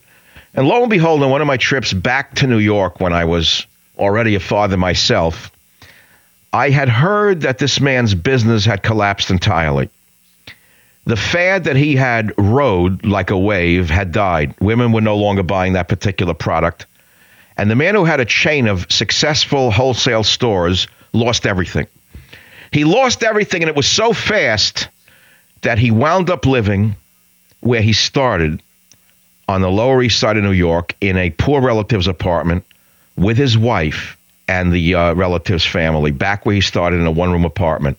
And 0.53 0.67
lo 0.67 0.81
and 0.81 0.89
behold, 0.89 1.23
on 1.23 1.29
one 1.29 1.41
of 1.41 1.47
my 1.47 1.57
trips 1.57 1.93
back 1.93 2.35
to 2.35 2.47
New 2.47 2.59
York 2.59 2.99
when 2.99 3.13
I 3.13 3.25
was 3.25 3.65
already 3.97 4.35
a 4.35 4.39
father 4.39 4.77
myself, 4.77 5.51
I 6.51 6.69
had 6.69 6.89
heard 6.89 7.41
that 7.41 7.57
this 7.57 7.81
man's 7.81 8.13
business 8.13 8.63
had 8.63 8.83
collapsed 8.83 9.31
entirely. 9.31 9.89
The 11.05 11.15
fad 11.17 11.65
that 11.65 11.75
he 11.75 11.95
had 11.95 12.31
rode 12.37 13.05
like 13.05 13.31
a 13.31 13.37
wave 13.37 13.89
had 13.89 14.11
died. 14.11 14.55
Women 14.61 14.91
were 14.93 15.01
no 15.01 15.17
longer 15.17 15.43
buying 15.43 15.73
that 15.73 15.89
particular 15.89 16.33
product. 16.33 16.85
And 17.57 17.69
the 17.69 17.75
man 17.75 17.95
who 17.95 18.05
had 18.05 18.19
a 18.19 18.25
chain 18.25 18.67
of 18.67 18.91
successful 18.91 19.71
wholesale 19.71 20.23
stores 20.23 20.87
lost 21.13 21.45
everything. 21.45 21.87
He 22.71 22.83
lost 22.83 23.23
everything, 23.23 23.61
and 23.61 23.69
it 23.69 23.75
was 23.75 23.87
so 23.87 24.13
fast 24.13 24.87
that 25.61 25.77
he 25.77 25.91
wound 25.91 26.29
up 26.29 26.45
living 26.45 26.95
where 27.61 27.81
he 27.81 27.93
started 27.93 28.61
on 29.47 29.61
the 29.61 29.69
Lower 29.69 30.01
East 30.01 30.19
Side 30.19 30.37
of 30.37 30.43
New 30.43 30.51
York 30.51 30.95
in 31.01 31.17
a 31.17 31.29
poor 31.29 31.61
relative's 31.61 32.07
apartment 32.07 32.65
with 33.15 33.37
his 33.37 33.57
wife 33.57 34.17
and 34.47 34.73
the 34.73 34.95
uh, 34.95 35.13
relative's 35.13 35.65
family, 35.65 36.11
back 36.11 36.45
where 36.45 36.55
he 36.55 36.61
started 36.61 36.99
in 36.99 37.05
a 37.05 37.11
one 37.11 37.31
room 37.31 37.45
apartment. 37.45 37.97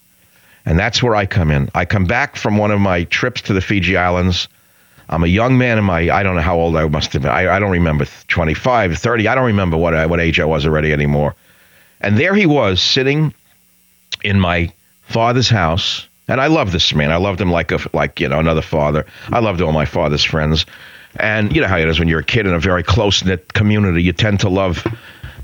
And 0.66 0.78
that's 0.78 1.02
where 1.02 1.14
I 1.14 1.26
come 1.26 1.50
in. 1.50 1.70
I 1.74 1.84
come 1.84 2.06
back 2.06 2.36
from 2.36 2.56
one 2.56 2.70
of 2.70 2.80
my 2.80 3.04
trips 3.04 3.42
to 3.42 3.52
the 3.52 3.60
Fiji 3.60 3.96
Islands. 3.96 4.48
I'm 5.08 5.22
a 5.24 5.28
young 5.28 5.58
man 5.58 5.78
in 5.78 5.84
my, 5.84 6.10
I 6.10 6.22
don't 6.22 6.34
know 6.34 6.42
how 6.42 6.56
old 6.56 6.76
I 6.76 6.86
must 6.88 7.12
have 7.12 7.22
been. 7.22 7.30
I, 7.30 7.56
I 7.56 7.58
don't 7.58 7.70
remember, 7.70 8.06
25, 8.28 8.98
30. 8.98 9.28
I 9.28 9.34
don't 9.34 9.46
remember 9.46 9.76
what, 9.76 9.94
uh, 9.94 10.06
what 10.08 10.20
age 10.20 10.40
I 10.40 10.44
was 10.44 10.66
already 10.66 10.92
anymore. 10.92 11.34
And 12.00 12.18
there 12.18 12.34
he 12.34 12.46
was 12.46 12.82
sitting 12.82 13.34
in 14.22 14.40
my 14.40 14.72
father's 15.02 15.48
house 15.48 16.06
And 16.28 16.40
I 16.40 16.46
love 16.46 16.72
this 16.72 16.94
man. 16.94 17.12
I 17.12 17.16
loved 17.16 17.40
him 17.40 17.50
like 17.50 17.70
a 17.70 17.78
like 17.92 18.18
you 18.20 18.28
know 18.28 18.40
another 18.40 18.62
father. 18.62 19.06
I 19.30 19.40
loved 19.40 19.60
all 19.60 19.72
my 19.72 19.84
father's 19.84 20.24
friends. 20.24 20.64
And 21.16 21.54
you 21.54 21.60
know 21.60 21.68
how 21.68 21.78
it 21.78 21.88
is 21.88 21.98
when 21.98 22.08
you're 22.08 22.20
a 22.20 22.24
kid 22.24 22.46
in 22.46 22.54
a 22.54 22.58
very 22.58 22.82
close 22.82 23.24
knit 23.24 23.52
community. 23.52 24.02
You 24.02 24.12
tend 24.12 24.40
to 24.40 24.48
love 24.48 24.84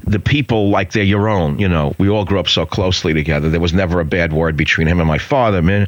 the 0.04 0.18
people 0.18 0.70
like 0.70 0.92
they're 0.92 1.04
your 1.04 1.28
own. 1.28 1.58
You 1.58 1.68
know, 1.68 1.94
we 1.98 2.08
all 2.08 2.24
grew 2.24 2.40
up 2.40 2.48
so 2.48 2.64
closely 2.64 3.12
together. 3.12 3.50
There 3.50 3.60
was 3.60 3.74
never 3.74 4.00
a 4.00 4.04
bad 4.04 4.32
word 4.32 4.56
between 4.56 4.86
him 4.86 5.00
and 5.00 5.06
my 5.06 5.18
father. 5.18 5.60
Man, 5.62 5.86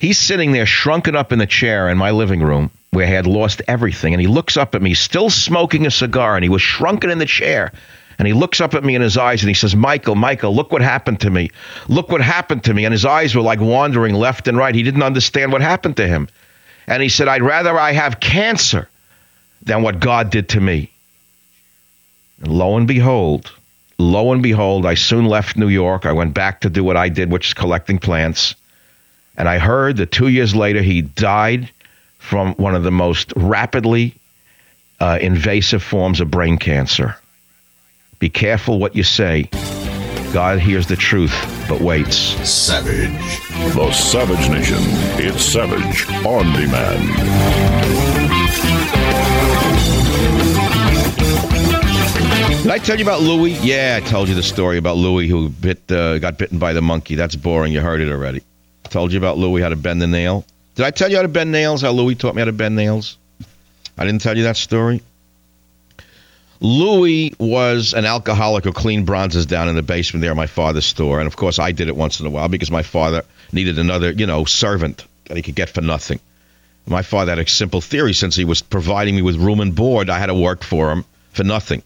he's 0.00 0.18
sitting 0.18 0.50
there 0.50 0.66
shrunken 0.66 1.14
up 1.14 1.30
in 1.30 1.38
the 1.38 1.46
chair 1.46 1.88
in 1.88 1.96
my 1.96 2.10
living 2.10 2.42
room 2.42 2.70
where 2.90 3.06
I 3.06 3.10
had 3.10 3.26
lost 3.26 3.62
everything, 3.68 4.14
and 4.14 4.20
he 4.20 4.26
looks 4.26 4.56
up 4.56 4.74
at 4.74 4.82
me, 4.82 4.94
still 4.94 5.30
smoking 5.30 5.86
a 5.86 5.90
cigar, 5.92 6.34
and 6.34 6.42
he 6.42 6.48
was 6.48 6.62
shrunken 6.62 7.10
in 7.10 7.18
the 7.18 7.26
chair. 7.26 7.70
And 8.18 8.26
he 8.26 8.34
looks 8.34 8.60
up 8.60 8.74
at 8.74 8.84
me 8.84 8.94
in 8.94 9.00
his 9.00 9.16
eyes 9.16 9.40
and 9.40 9.48
he 9.48 9.54
says, 9.54 9.74
Michael, 9.74 10.14
Michael, 10.14 10.54
look 10.54 10.72
what 10.72 10.82
happened 10.82 11.20
to 11.20 11.30
me. 11.30 11.50
Look 11.88 12.10
what 12.10 12.20
happened 12.20 12.64
to 12.64 12.74
me. 12.74 12.84
And 12.84 12.92
his 12.92 13.06
eyes 13.06 13.34
were 13.34 13.40
like 13.40 13.60
wandering 13.60 14.14
left 14.14 14.46
and 14.46 14.58
right. 14.58 14.74
He 14.74 14.82
didn't 14.82 15.02
understand 15.02 15.52
what 15.52 15.62
happened 15.62 15.96
to 15.96 16.06
him. 16.06 16.28
And 16.86 17.02
he 17.02 17.08
said, 17.08 17.28
I'd 17.28 17.40
rather 17.40 17.78
I 17.78 17.92
have 17.92 18.20
cancer 18.20 18.90
than 19.62 19.82
what 19.82 20.00
God 20.00 20.28
did 20.28 20.50
to 20.50 20.60
me. 20.60 20.90
And 22.42 22.52
lo 22.52 22.76
and 22.76 22.86
behold, 22.86 23.50
lo 23.96 24.32
and 24.32 24.42
behold, 24.42 24.84
I 24.84 24.94
soon 24.94 25.24
left 25.24 25.56
New 25.56 25.68
York. 25.68 26.04
I 26.04 26.12
went 26.12 26.34
back 26.34 26.60
to 26.60 26.68
do 26.68 26.84
what 26.84 26.98
I 26.98 27.08
did, 27.08 27.30
which 27.30 27.48
is 27.48 27.54
collecting 27.54 27.98
plants. 27.98 28.54
And 29.36 29.48
I 29.48 29.58
heard 29.58 29.96
that 29.98 30.12
two 30.12 30.28
years 30.28 30.54
later 30.54 30.82
he 30.82 31.02
died 31.02 31.70
from 32.18 32.54
one 32.54 32.74
of 32.74 32.82
the 32.82 32.90
most 32.90 33.32
rapidly 33.36 34.14
uh, 35.00 35.18
invasive 35.20 35.82
forms 35.82 36.20
of 36.20 36.30
brain 36.30 36.58
cancer. 36.58 37.16
Be 38.18 38.28
careful 38.28 38.78
what 38.78 38.94
you 38.94 39.02
say. 39.02 39.48
God 40.32 40.60
hears 40.60 40.86
the 40.86 40.94
truth, 40.94 41.34
but 41.68 41.80
waits. 41.80 42.16
Savage. 42.48 43.10
The 43.74 43.90
Savage 43.92 44.48
Nation. 44.48 44.78
It's 45.18 45.42
Savage 45.42 46.06
on 46.24 46.52
demand. 46.52 48.10
Did 52.62 52.70
I 52.70 52.78
tell 52.78 52.96
you 52.96 53.04
about 53.04 53.22
Louis? 53.22 53.52
Yeah, 53.60 53.98
I 54.00 54.06
told 54.06 54.28
you 54.28 54.34
the 54.34 54.42
story 54.42 54.76
about 54.76 54.96
Louis 54.96 55.26
who 55.26 55.48
bit, 55.48 55.90
uh, 55.90 56.18
got 56.18 56.38
bitten 56.38 56.58
by 56.58 56.74
the 56.74 56.82
monkey. 56.82 57.14
That's 57.14 57.34
boring. 57.34 57.72
You 57.72 57.80
heard 57.80 58.00
it 58.00 58.12
already. 58.12 58.42
Told 58.90 59.12
you 59.12 59.18
about 59.18 59.38
Louis 59.38 59.62
how 59.62 59.68
to 59.68 59.76
bend 59.76 60.02
the 60.02 60.06
nail. 60.06 60.44
Did 60.74 60.84
I 60.84 60.90
tell 60.90 61.10
you 61.10 61.16
how 61.16 61.22
to 61.22 61.28
bend 61.28 61.52
nails? 61.52 61.82
How 61.82 61.90
Louis 61.90 62.14
taught 62.16 62.34
me 62.34 62.40
how 62.40 62.46
to 62.46 62.52
bend 62.52 62.76
nails? 62.76 63.16
I 63.96 64.04
didn't 64.04 64.20
tell 64.20 64.36
you 64.36 64.44
that 64.44 64.56
story. 64.56 65.02
Louis 66.60 67.34
was 67.38 67.94
an 67.94 68.04
alcoholic 68.04 68.64
who 68.64 68.72
cleaned 68.72 69.06
bronzes 69.06 69.46
down 69.46 69.68
in 69.68 69.76
the 69.76 69.82
basement 69.82 70.20
there 70.20 70.30
at 70.30 70.36
my 70.36 70.46
father's 70.46 70.84
store. 70.84 71.18
And 71.18 71.26
of 71.26 71.36
course, 71.36 71.58
I 71.58 71.72
did 71.72 71.88
it 71.88 71.96
once 71.96 72.20
in 72.20 72.26
a 72.26 72.30
while 72.30 72.48
because 72.48 72.70
my 72.70 72.82
father 72.82 73.22
needed 73.52 73.78
another, 73.78 74.10
you 74.10 74.26
know, 74.26 74.44
servant 74.44 75.06
that 75.26 75.36
he 75.36 75.42
could 75.42 75.54
get 75.54 75.70
for 75.70 75.80
nothing. 75.80 76.20
My 76.86 77.02
father 77.02 77.32
had 77.32 77.38
a 77.38 77.48
simple 77.48 77.80
theory 77.80 78.12
since 78.12 78.34
he 78.34 78.44
was 78.44 78.60
providing 78.60 79.14
me 79.14 79.22
with 79.22 79.36
room 79.36 79.60
and 79.60 79.74
board, 79.74 80.10
I 80.10 80.18
had 80.18 80.26
to 80.26 80.34
work 80.34 80.64
for 80.64 80.90
him 80.90 81.04
for 81.32 81.44
nothing. 81.44 81.82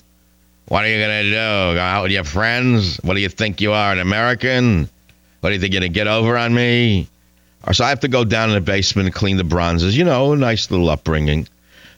What 0.67 0.85
are 0.85 0.89
you 0.89 0.99
going 0.99 1.25
to 1.25 1.31
do? 1.31 1.75
Go 1.77 1.81
out 1.81 2.03
with 2.05 2.13
your 2.13 2.25
friends? 2.25 2.97
What 3.03 3.15
do 3.15 3.21
you 3.21 3.29
think 3.29 3.61
you 3.61 3.73
are, 3.73 3.93
an 3.93 3.99
American? 3.99 4.89
What 5.45 5.53
are 5.53 5.59
they 5.59 5.69
going 5.69 5.83
to 5.83 5.91
get 5.91 6.07
over 6.07 6.39
on 6.39 6.55
me? 6.55 7.07
So 7.71 7.85
I 7.85 7.91
have 7.91 8.01
to 8.01 8.09
go 8.09 8.25
down 8.25 8.49
in 8.49 8.55
the 8.55 8.63
basement 8.63 9.05
and 9.05 9.15
clean 9.15 9.37
the 9.37 9.45
bronzes. 9.45 9.95
You 9.95 10.03
know, 10.03 10.33
a 10.33 10.37
nice 10.37 10.71
little 10.71 10.89
upbringing. 10.89 11.47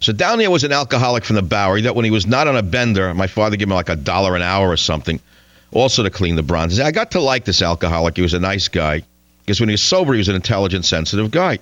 So 0.00 0.12
down 0.12 0.38
there 0.38 0.50
was 0.50 0.65
an 0.65 0.73
alcoholic 0.73 1.25
from 1.25 1.37
the 1.37 1.43
Bowery 1.43 1.83
that 1.83 1.95
when 1.95 2.05
he 2.05 2.11
was 2.11 2.26
not 2.26 2.49
on 2.49 2.57
a 2.57 2.62
bender, 2.65 3.15
my 3.15 3.29
father 3.29 3.55
gave 3.55 3.69
him 3.69 3.75
like 3.75 3.88
a 3.88 3.95
dollar 3.95 4.35
an 4.35 4.43
hour 4.43 4.69
or 4.69 4.76
something, 4.76 5.21
also 5.71 6.03
to 6.03 6.11
clean 6.11 6.35
the 6.35 6.43
bronzes. 6.43 6.81
I 6.81 6.91
got 6.91 7.12
to 7.12 7.21
like 7.21 7.45
this 7.45 7.62
alcoholic. 7.62 8.17
He 8.17 8.23
was 8.23 8.35
a 8.35 8.41
nice 8.41 8.67
guy 8.67 9.05
because 9.45 9.61
when 9.61 9.69
he 9.69 9.75
was 9.75 9.81
sober, 9.81 10.12
he 10.15 10.19
was 10.19 10.29
an 10.29 10.35
intelligent, 10.35 10.85
sensitive 10.85 11.31
guy. 11.31 11.61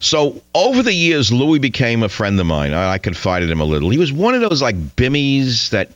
So 0.00 0.42
over 0.54 0.82
the 0.82 0.92
years, 0.92 1.32
Louis 1.32 1.60
became 1.60 2.02
a 2.02 2.10
friend 2.10 2.38
of 2.38 2.44
mine. 2.44 2.74
I, 2.74 2.92
I 2.92 2.98
confided 2.98 3.48
him 3.48 3.60
a 3.60 3.64
little. 3.64 3.88
He 3.88 3.96
was 3.96 4.12
one 4.12 4.34
of 4.34 4.42
those 4.42 4.60
like 4.60 4.76
bimmies 4.96 5.70
that 5.70 5.88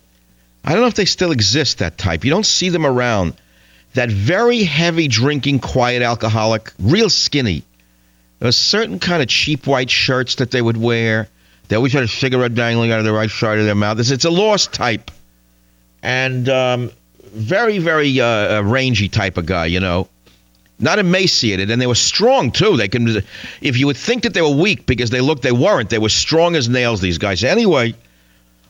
I 0.65 0.73
don't 0.73 0.81
know 0.81 0.89
if 0.89 0.95
they 0.95 1.05
still 1.05 1.31
exist. 1.31 1.77
That 1.77 1.99
type. 1.99 2.25
You 2.25 2.31
don't 2.31 2.47
see 2.47 2.71
them 2.71 2.87
around. 2.87 3.35
That 3.95 4.11
very 4.11 4.63
heavy 4.63 5.09
drinking, 5.09 5.61
quiet 5.61 6.03
alcoholic, 6.03 6.73
real 6.79 7.11
skinny. 7.11 7.65
A 8.41 8.53
certain 8.53 8.99
kind 8.99 9.21
of 9.21 9.29
cheap 9.29 9.67
white 9.67 9.91
shirts 9.91 10.37
that 10.37 10.51
they 10.51 10.63
would 10.63 10.77
wear 10.77 11.29
they 11.71 11.77
always 11.77 11.93
had 11.93 12.03
a 12.03 12.09
cigarette 12.09 12.57
dangling 12.57 12.91
out 12.91 12.99
of 12.99 13.05
the 13.05 13.13
right 13.13 13.31
side 13.31 13.61
of 13.61 13.65
their 13.65 13.77
mouth. 13.77 14.01
It's, 14.01 14.11
it's 14.11 14.25
a 14.25 14.31
lost 14.31 14.73
type. 14.73 15.09
And 16.03 16.49
um, 16.49 16.91
very, 17.33 17.79
very 17.79 18.21
uh, 18.21 18.61
rangy 18.63 19.09
type 19.09 19.39
of 19.39 19.47
guy, 19.47 19.67
you 19.67 19.79
know. 19.79 20.09
Not 20.81 20.99
emaciated, 20.99 21.71
and 21.71 21.81
they 21.81 21.87
were 21.87 21.95
strong 21.95 22.51
too. 22.51 22.77
They 22.77 22.89
can, 22.89 23.23
if 23.61 23.77
you 23.77 23.87
would 23.87 23.97
think 23.97 24.25
that 24.25 24.35
they 24.35 24.43
were 24.43 24.51
weak 24.51 24.85
because 24.87 25.11
they 25.11 25.21
looked, 25.21 25.43
they 25.43 25.53
weren't. 25.53 25.91
They 25.91 25.99
were 25.99 26.09
strong 26.09 26.57
as 26.57 26.69
nails. 26.69 27.01
These 27.01 27.19
guys. 27.19 27.45
Anyway, 27.45 27.95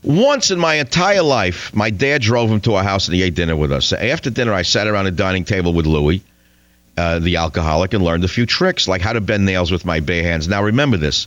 once 0.02 0.50
in 0.50 0.58
my 0.58 0.74
entire 0.74 1.22
life, 1.22 1.74
my 1.74 1.90
dad 1.90 2.22
drove 2.22 2.50
him 2.50 2.60
to 2.62 2.74
our 2.74 2.82
house 2.82 3.06
and 3.06 3.14
he 3.14 3.22
ate 3.22 3.34
dinner 3.34 3.56
with 3.56 3.72
us. 3.72 3.92
After 3.92 4.30
dinner, 4.30 4.52
I 4.52 4.62
sat 4.62 4.86
around 4.86 5.06
a 5.06 5.10
dining 5.10 5.44
table 5.44 5.74
with 5.74 5.86
Louis, 5.86 6.22
uh, 6.96 7.18
the 7.18 7.36
alcoholic, 7.36 7.92
and 7.92 8.02
learned 8.02 8.24
a 8.24 8.28
few 8.28 8.46
tricks 8.46 8.88
like 8.88 9.02
how 9.02 9.12
to 9.12 9.20
bend 9.20 9.44
nails 9.44 9.70
with 9.70 9.84
my 9.84 10.00
bare 10.00 10.22
hands. 10.22 10.48
Now 10.48 10.62
remember 10.62 10.96
this: 10.96 11.26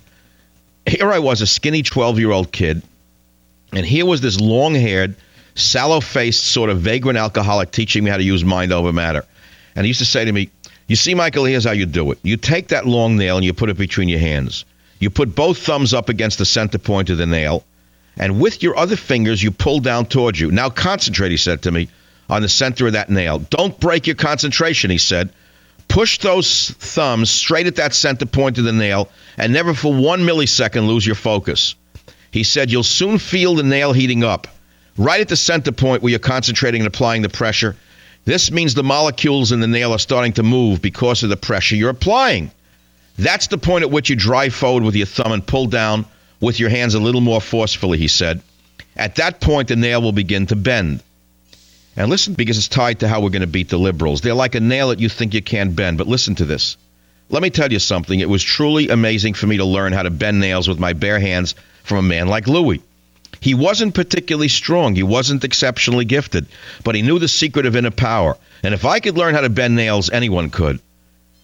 here 0.86 1.12
I 1.12 1.20
was, 1.20 1.42
a 1.42 1.48
skinny 1.48 1.84
12 1.84 2.20
year 2.20 2.32
old 2.32 2.52
kid, 2.52 2.82
and 3.74 3.86
here 3.86 4.06
was 4.06 4.22
this 4.22 4.40
long 4.40 4.74
haired, 4.74 5.16
sallow 5.56 6.00
faced, 6.00 6.46
sort 6.48 6.70
of 6.70 6.80
vagrant 6.80 7.18
alcoholic 7.18 7.72
teaching 7.72 8.04
me 8.04 8.10
how 8.10 8.18
to 8.18 8.24
use 8.24 8.44
mind 8.44 8.74
over 8.74 8.92
matter. 8.92 9.24
And 9.76 9.86
he 9.86 9.90
used 9.90 10.00
to 10.00 10.06
say 10.06 10.26
to 10.26 10.32
me, 10.32 10.50
You 10.88 10.96
see, 10.96 11.14
Michael, 11.16 11.46
here's 11.46 11.64
how 11.64 11.72
you 11.72 11.86
do 11.86 12.12
it. 12.12 12.20
You 12.24 12.38
take 12.38 12.70
that 12.70 12.86
long 12.86 13.18
nail 13.18 13.38
and 13.38 13.46
you 13.46 13.54
put 13.54 13.70
it 13.70 13.78
between 13.78 14.10
your 14.10 14.20
hands. 14.20 14.66
You 15.00 15.10
put 15.10 15.36
both 15.36 15.58
thumbs 15.58 15.94
up 15.94 16.10
against 16.10 16.38
the 16.38 16.46
center 16.46 16.78
point 16.78 17.10
of 17.10 17.18
the 17.18 17.26
nail, 17.26 17.64
and 18.18 18.40
with 18.40 18.62
your 18.62 18.78
other 18.78 18.96
fingers, 18.96 19.42
you 19.42 19.52
pull 19.52 19.80
down 19.80 20.06
towards 20.06 20.40
you. 20.40 20.52
Now 20.52 20.70
concentrate, 20.70 21.32
he 21.32 21.38
said 21.38 21.62
to 21.64 21.72
me, 21.72 21.90
on 22.30 22.42
the 22.42 22.50
center 22.50 22.88
of 22.88 22.94
that 22.94 23.10
nail. 23.10 23.40
Don't 23.40 23.80
break 23.80 24.08
your 24.08 24.16
concentration, 24.16 24.92
he 24.92 24.98
said. 24.98 25.30
Push 25.88 26.20
those 26.20 26.72
thumbs 26.80 27.30
straight 27.30 27.68
at 27.68 27.76
that 27.76 27.94
center 27.94 28.26
point 28.26 28.58
of 28.58 28.64
the 28.64 28.72
nail 28.72 29.10
and 29.38 29.52
never 29.52 29.74
for 29.74 29.94
one 29.94 30.22
millisecond 30.22 30.88
lose 30.88 31.06
your 31.06 31.16
focus. 31.16 31.76
He 32.32 32.44
said, 32.44 32.72
You'll 32.72 32.84
soon 32.84 33.20
feel 33.20 33.56
the 33.56 33.64
nail 33.64 33.94
heating 33.94 34.24
up. 34.24 34.48
Right 34.98 35.22
at 35.22 35.28
the 35.28 35.36
center 35.36 35.72
point 35.72 36.02
where 36.02 36.12
you're 36.12 36.20
concentrating 36.20 36.82
and 36.82 36.88
applying 36.88 37.22
the 37.22 37.30
pressure. 37.30 37.76
This 38.26 38.52
means 38.52 38.74
the 38.74 38.84
molecules 38.84 39.52
in 39.52 39.60
the 39.60 39.68
nail 39.68 39.92
are 39.92 40.00
starting 40.00 40.34
to 40.34 40.44
move 40.44 40.82
because 40.82 41.24
of 41.24 41.30
the 41.30 41.38
pressure 41.38 41.76
you're 41.76 41.90
applying. 41.90 42.52
That's 43.18 43.48
the 43.48 43.58
point 43.58 43.84
at 43.84 43.92
which 43.92 44.10
you 44.10 44.16
drive 44.16 44.54
forward 44.56 44.84
with 44.84 44.96
your 44.96 45.06
thumb 45.06 45.32
and 45.32 45.46
pull 45.46 45.68
down 45.68 46.06
with 46.44 46.60
your 46.60 46.70
hands 46.70 46.94
a 46.94 47.00
little 47.00 47.22
more 47.22 47.42
forcefully, 47.42 47.98
he 47.98 48.08
said. 48.08 48.42
At 48.96 49.16
that 49.16 49.40
point, 49.40 49.70
the 49.70 49.76
nail 49.76 50.02
will 50.02 50.12
begin 50.12 50.46
to 50.48 50.56
bend. 50.56 51.02
And 51.96 52.10
listen, 52.10 52.34
because 52.34 52.58
it's 52.58 52.68
tied 52.68 53.00
to 53.00 53.08
how 53.08 53.22
we're 53.22 53.30
going 53.30 53.42
to 53.42 53.48
beat 53.48 53.70
the 53.70 53.78
liberals. 53.78 54.22
They're 54.22 54.34
like 54.34 54.56
a 54.56 54.60
nail 54.60 54.90
that 54.90 55.00
you 55.00 55.10
think 55.10 55.34
you 55.34 55.42
can't 55.42 55.76
bend. 55.76 55.98
But 55.98 56.08
listen 56.08 56.36
to 56.36 56.46
this. 56.46 56.76
Let 57.30 57.42
me 57.42 57.50
tell 57.50 57.72
you 57.72 57.80
something. 57.80 58.20
It 58.20 58.30
was 58.30 58.44
truly 58.44 58.90
amazing 58.90 59.36
for 59.36 59.48
me 59.48 59.58
to 59.58 59.66
learn 59.66 59.94
how 59.94 60.04
to 60.04 60.10
bend 60.10 60.40
nails 60.40 60.68
with 60.68 60.80
my 60.80 60.94
bare 60.94 61.20
hands 61.20 61.56
from 61.84 61.98
a 61.98 62.10
man 62.10 62.28
like 62.28 62.48
Louis. 62.48 62.82
He 63.40 63.54
wasn't 63.54 63.96
particularly 63.96 64.48
strong, 64.48 64.96
he 64.96 65.04
wasn't 65.04 65.44
exceptionally 65.44 66.06
gifted, 66.06 66.46
but 66.84 66.96
he 66.96 67.02
knew 67.02 67.20
the 67.20 67.28
secret 67.28 67.66
of 67.66 67.76
inner 67.76 67.92
power. 67.92 68.38
And 68.64 68.74
if 68.74 68.86
I 68.86 69.00
could 69.00 69.18
learn 69.18 69.34
how 69.34 69.42
to 69.42 69.50
bend 69.50 69.76
nails, 69.76 70.10
anyone 70.10 70.50
could. 70.50 70.80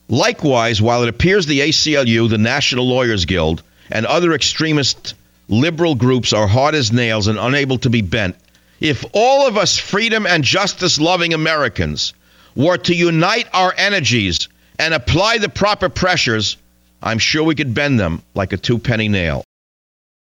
Likewise, 0.07 0.81
while 0.81 1.03
it 1.03 1.09
appears 1.09 1.45
the 1.45 1.59
ACLU, 1.59 2.29
the 2.29 2.37
National 2.37 2.87
Lawyers 2.87 3.25
Guild, 3.25 3.63
and 3.89 4.05
other 4.05 4.33
extremist 4.33 5.13
liberal 5.47 5.95
groups 5.95 6.33
are 6.33 6.47
hard 6.47 6.75
as 6.75 6.91
nails 6.91 7.27
and 7.27 7.39
unable 7.39 7.77
to 7.79 7.89
be 7.89 8.01
bent, 8.01 8.35
if 8.79 9.03
all 9.13 9.47
of 9.47 9.57
us 9.57 9.77
freedom 9.77 10.25
and 10.25 10.43
justice 10.43 10.99
loving 10.99 11.33
Americans 11.33 12.13
were 12.55 12.77
to 12.77 12.95
unite 12.95 13.47
our 13.53 13.73
energies 13.75 14.47
and 14.77 14.93
apply 14.93 15.37
the 15.37 15.49
proper 15.49 15.89
pressures, 15.89 16.57
I'm 17.01 17.19
sure 17.19 17.43
we 17.43 17.55
could 17.55 17.73
bend 17.73 17.99
them 17.99 18.21
like 18.33 18.53
a 18.53 18.57
two 18.57 18.79
penny 18.79 19.09
nail. 19.09 19.43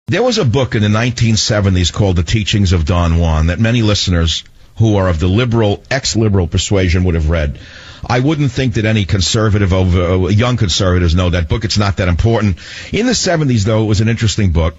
There 0.08 0.24
was 0.24 0.38
a 0.38 0.46
book 0.46 0.76
in 0.76 0.82
the 0.82 0.90
1970s 0.90 1.94
called 1.94 2.18
The 2.18 2.24
Teachings 2.24 2.74
of 2.74 2.86
Don 2.86 3.18
Juan 3.18 3.48
that 3.48 3.60
many 3.60 3.82
listeners 3.82 4.44
who 4.78 4.96
are 4.96 5.08
of 5.08 5.20
the 5.20 5.28
liberal, 5.28 5.84
ex 5.90 6.16
liberal 6.16 6.48
persuasion 6.48 7.04
would 7.04 7.16
have 7.16 7.30
read. 7.30 7.60
I 8.06 8.20
wouldn't 8.20 8.52
think 8.52 8.76
that 8.76 8.86
any 8.86 9.06
conservative 9.06 9.74
over 9.74 10.02
uh, 10.02 10.28
young 10.30 10.58
conservatives 10.58 11.14
know 11.14 11.30
that 11.30 11.48
book. 11.48 11.66
It's 11.66 11.78
not 11.78 11.98
that 11.98 12.08
important. 12.08 12.58
In 12.92 13.06
the 13.06 13.12
70s, 13.12 13.64
though, 13.64 13.84
it 13.84 13.88
was 13.88 14.02
an 14.02 14.10
interesting 14.10 14.52
book, 14.52 14.76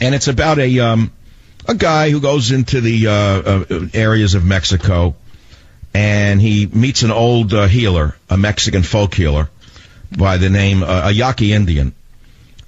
and 0.00 0.14
it's 0.14 0.28
about 0.28 0.58
a 0.58 0.80
um, 0.80 1.12
a 1.66 1.74
guy 1.74 2.10
who 2.10 2.20
goes 2.20 2.52
into 2.52 2.80
the 2.80 3.06
uh, 3.06 3.12
uh, 3.12 3.88
areas 3.94 4.34
of 4.34 4.44
Mexico 4.44 5.16
and 5.94 6.40
he 6.40 6.66
meets 6.66 7.02
an 7.02 7.10
old 7.10 7.52
uh, 7.52 7.66
healer, 7.66 8.16
a 8.30 8.36
Mexican 8.36 8.82
folk 8.82 9.14
healer 9.14 9.50
by 10.16 10.36
the 10.36 10.50
name 10.50 10.82
uh, 10.82 11.02
a 11.04 11.10
Yaqui 11.10 11.52
Indian, 11.52 11.94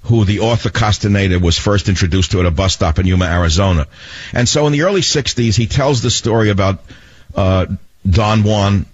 who 0.05 0.23
the 0.23 0.39
author 0.41 0.69
Castaneda 0.69 1.39
was 1.39 1.57
first 1.57 1.89
introduced 1.89 2.31
to 2.31 2.39
at 2.39 2.45
a 2.45 2.51
bus 2.51 2.73
stop 2.73 2.99
in 2.99 3.07
Yuma, 3.07 3.25
Arizona. 3.25 3.87
And 4.33 4.47
so 4.47 4.67
in 4.67 4.73
the 4.73 4.83
early 4.83 5.01
60s, 5.01 5.57
he 5.57 5.65
tells 5.65 6.01
the 6.01 6.11
story 6.11 6.49
about 6.49 6.79
uh, 7.35 7.65
Don 8.07 8.43
Juan 8.43 8.85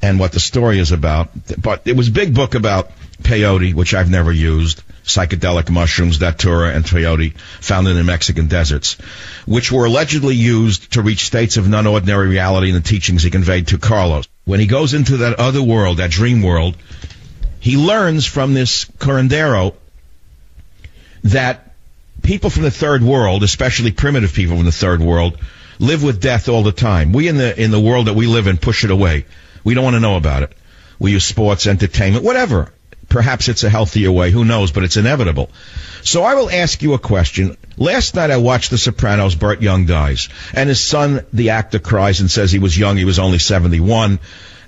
and 0.00 0.18
what 0.18 0.32
the 0.32 0.40
story 0.40 0.78
is 0.78 0.90
about. 0.90 1.30
But 1.60 1.82
it 1.84 1.96
was 1.96 2.08
a 2.08 2.12
big 2.12 2.34
book 2.34 2.54
about 2.54 2.90
peyote, 3.22 3.74
which 3.74 3.92
I've 3.92 4.10
never 4.10 4.32
used, 4.32 4.82
psychedelic 5.04 5.68
mushrooms, 5.68 6.18
datura, 6.18 6.72
and 6.72 6.84
peyote, 6.84 7.36
found 7.60 7.86
in 7.88 7.96
the 7.96 8.04
Mexican 8.04 8.46
deserts, 8.46 8.94
which 9.44 9.70
were 9.70 9.84
allegedly 9.84 10.34
used 10.34 10.92
to 10.92 11.02
reach 11.02 11.26
states 11.26 11.58
of 11.58 11.68
non-ordinary 11.68 12.28
reality 12.28 12.68
in 12.68 12.74
the 12.74 12.80
teachings 12.80 13.22
he 13.22 13.30
conveyed 13.30 13.68
to 13.68 13.78
Carlos. 13.78 14.26
When 14.46 14.60
he 14.60 14.66
goes 14.66 14.94
into 14.94 15.18
that 15.18 15.38
other 15.38 15.62
world, 15.62 15.98
that 15.98 16.10
dream 16.10 16.42
world, 16.42 16.76
he 17.60 17.76
learns 17.76 18.24
from 18.24 18.54
this 18.54 18.86
curandero 18.86 19.74
that 21.24 21.74
people 22.22 22.50
from 22.50 22.64
the 22.64 22.70
third 22.70 23.02
world, 23.02 23.42
especially 23.42 23.92
primitive 23.92 24.32
people 24.32 24.56
from 24.56 24.64
the 24.64 24.72
third 24.72 25.00
world, 25.00 25.38
live 25.78 26.02
with 26.02 26.20
death 26.20 26.48
all 26.48 26.62
the 26.62 26.72
time. 26.72 27.12
We 27.12 27.28
in 27.28 27.36
the 27.36 27.60
in 27.60 27.70
the 27.70 27.80
world 27.80 28.06
that 28.06 28.14
we 28.14 28.26
live 28.26 28.46
in 28.46 28.58
push 28.58 28.84
it 28.84 28.90
away. 28.90 29.26
We 29.64 29.74
don't 29.74 29.84
want 29.84 29.94
to 29.94 30.00
know 30.00 30.16
about 30.16 30.42
it. 30.42 30.52
We 30.98 31.12
use 31.12 31.24
sports, 31.24 31.66
entertainment, 31.66 32.24
whatever. 32.24 32.72
Perhaps 33.08 33.48
it's 33.48 33.64
a 33.64 33.70
healthier 33.70 34.12
way. 34.12 34.30
Who 34.30 34.44
knows? 34.44 34.70
But 34.72 34.84
it's 34.84 34.96
inevitable. 34.96 35.50
So 36.02 36.24
I 36.24 36.34
will 36.34 36.50
ask 36.50 36.82
you 36.82 36.92
a 36.94 36.98
question. 36.98 37.56
Last 37.76 38.14
night 38.14 38.30
I 38.30 38.36
watched 38.36 38.70
The 38.70 38.78
Sopranos. 38.78 39.34
Burt 39.34 39.62
Young 39.62 39.86
dies, 39.86 40.28
and 40.52 40.68
his 40.68 40.80
son, 40.80 41.24
the 41.32 41.50
actor, 41.50 41.78
cries 41.78 42.20
and 42.20 42.30
says 42.30 42.52
he 42.52 42.58
was 42.58 42.76
young. 42.76 42.96
He 42.96 43.06
was 43.06 43.18
only 43.18 43.38
seventy-one, 43.38 44.18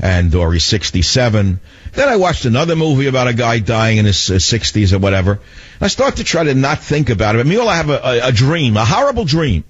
and 0.00 0.34
or 0.34 0.52
he's 0.52 0.64
sixty-seven. 0.64 1.60
Then 1.92 2.08
I 2.08 2.16
watched 2.16 2.44
another 2.44 2.76
movie 2.76 3.06
about 3.06 3.28
a 3.28 3.34
guy 3.34 3.58
dying 3.58 3.98
in 3.98 4.04
his 4.04 4.18
sixties 4.44 4.92
or 4.92 4.98
whatever. 4.98 5.40
I 5.80 5.88
start 5.88 6.16
to 6.16 6.24
try 6.24 6.44
to 6.44 6.54
not 6.54 6.78
think 6.78 7.10
about 7.10 7.36
it. 7.36 7.40
I 7.40 7.42
mean, 7.44 7.60
I 7.60 7.76
have 7.76 7.90
a, 7.90 8.00
a, 8.02 8.28
a 8.28 8.32
dream, 8.32 8.76
a 8.76 8.84
horrible 8.84 9.24
dream 9.24 9.64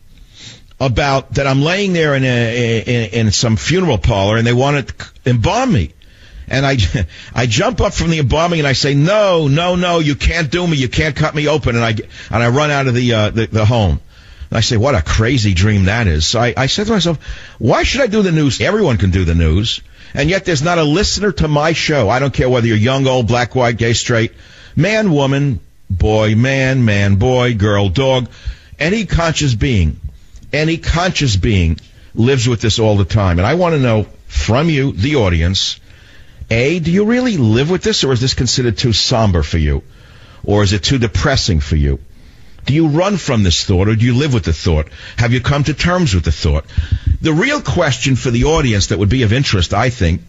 about 0.78 1.34
that 1.34 1.46
I'm 1.46 1.60
laying 1.60 1.92
there 1.92 2.14
in 2.14 2.24
a 2.24 2.80
in, 2.80 3.26
in 3.26 3.32
some 3.32 3.56
funeral 3.56 3.98
parlor 3.98 4.36
and 4.38 4.46
they 4.46 4.52
want 4.52 4.88
to 4.88 5.10
embalm 5.26 5.72
me. 5.72 5.92
And 6.50 6.66
I, 6.66 6.76
I 7.34 7.46
jump 7.46 7.80
up 7.80 7.94
from 7.94 8.10
the 8.10 8.18
embalming 8.18 8.58
and 8.58 8.66
I 8.66 8.72
say, 8.72 8.94
no, 8.94 9.46
no, 9.48 9.76
no, 9.76 10.00
you 10.00 10.16
can't 10.16 10.50
do 10.50 10.66
me. 10.66 10.76
You 10.76 10.88
can't 10.88 11.14
cut 11.14 11.34
me 11.34 11.46
open. 11.46 11.76
And 11.76 11.84
I, 11.84 11.90
and 11.90 12.42
I 12.42 12.48
run 12.48 12.70
out 12.70 12.88
of 12.88 12.94
the, 12.94 13.14
uh, 13.14 13.30
the, 13.30 13.46
the 13.46 13.64
home. 13.64 14.00
And 14.50 14.58
I 14.58 14.60
say, 14.60 14.76
what 14.76 14.96
a 14.96 15.02
crazy 15.02 15.54
dream 15.54 15.84
that 15.84 16.08
is. 16.08 16.26
So 16.26 16.40
I, 16.40 16.52
I 16.56 16.66
said 16.66 16.88
to 16.88 16.92
myself, 16.92 17.24
why 17.58 17.84
should 17.84 18.00
I 18.00 18.08
do 18.08 18.22
the 18.22 18.32
news? 18.32 18.60
Everyone 18.60 18.98
can 18.98 19.12
do 19.12 19.24
the 19.24 19.36
news. 19.36 19.80
And 20.14 20.28
yet 20.28 20.44
there's 20.44 20.62
not 20.62 20.78
a 20.78 20.84
listener 20.84 21.32
to 21.32 21.48
my 21.48 21.72
show. 21.72 22.08
I 22.08 22.18
don't 22.18 22.34
care 22.34 22.48
whether 22.48 22.66
you're 22.66 22.76
young, 22.76 23.06
old, 23.06 23.26
black, 23.26 23.54
white, 23.54 23.76
gay, 23.76 23.92
straight, 23.92 24.32
man, 24.76 25.12
woman, 25.12 25.60
boy, 25.88 26.34
man, 26.34 26.84
man, 26.84 27.16
boy, 27.16 27.54
girl, 27.54 27.88
dog, 27.88 28.28
any 28.78 29.06
conscious 29.06 29.54
being 29.54 30.00
any 30.52 30.78
conscious 30.78 31.36
being 31.36 31.78
lives 32.14 32.48
with 32.48 32.60
this 32.60 32.78
all 32.78 32.96
the 32.96 33.04
time. 33.04 33.38
And 33.38 33.46
I 33.46 33.54
want 33.54 33.74
to 33.74 33.80
know 33.80 34.06
from 34.26 34.68
you, 34.68 34.92
the 34.92 35.16
audience, 35.16 35.80
A, 36.50 36.80
do 36.80 36.90
you 36.90 37.04
really 37.04 37.36
live 37.36 37.70
with 37.70 37.82
this 37.82 38.04
or 38.04 38.12
is 38.12 38.20
this 38.20 38.34
considered 38.34 38.78
too 38.78 38.92
somber 38.92 39.42
for 39.42 39.58
you? 39.58 39.82
Or 40.42 40.62
is 40.62 40.72
it 40.72 40.82
too 40.82 40.98
depressing 40.98 41.60
for 41.60 41.76
you? 41.76 42.00
Do 42.66 42.74
you 42.74 42.88
run 42.88 43.16
from 43.16 43.42
this 43.42 43.64
thought 43.64 43.88
or 43.88 43.96
do 43.96 44.04
you 44.04 44.14
live 44.14 44.34
with 44.34 44.44
the 44.44 44.52
thought? 44.52 44.88
Have 45.16 45.32
you 45.32 45.40
come 45.40 45.64
to 45.64 45.74
terms 45.74 46.14
with 46.14 46.24
the 46.24 46.32
thought? 46.32 46.64
The 47.20 47.32
real 47.32 47.60
question 47.60 48.16
for 48.16 48.30
the 48.30 48.44
audience 48.44 48.88
that 48.88 48.98
would 48.98 49.08
be 49.08 49.22
of 49.22 49.32
interest, 49.32 49.74
I 49.74 49.90
think, 49.90 50.22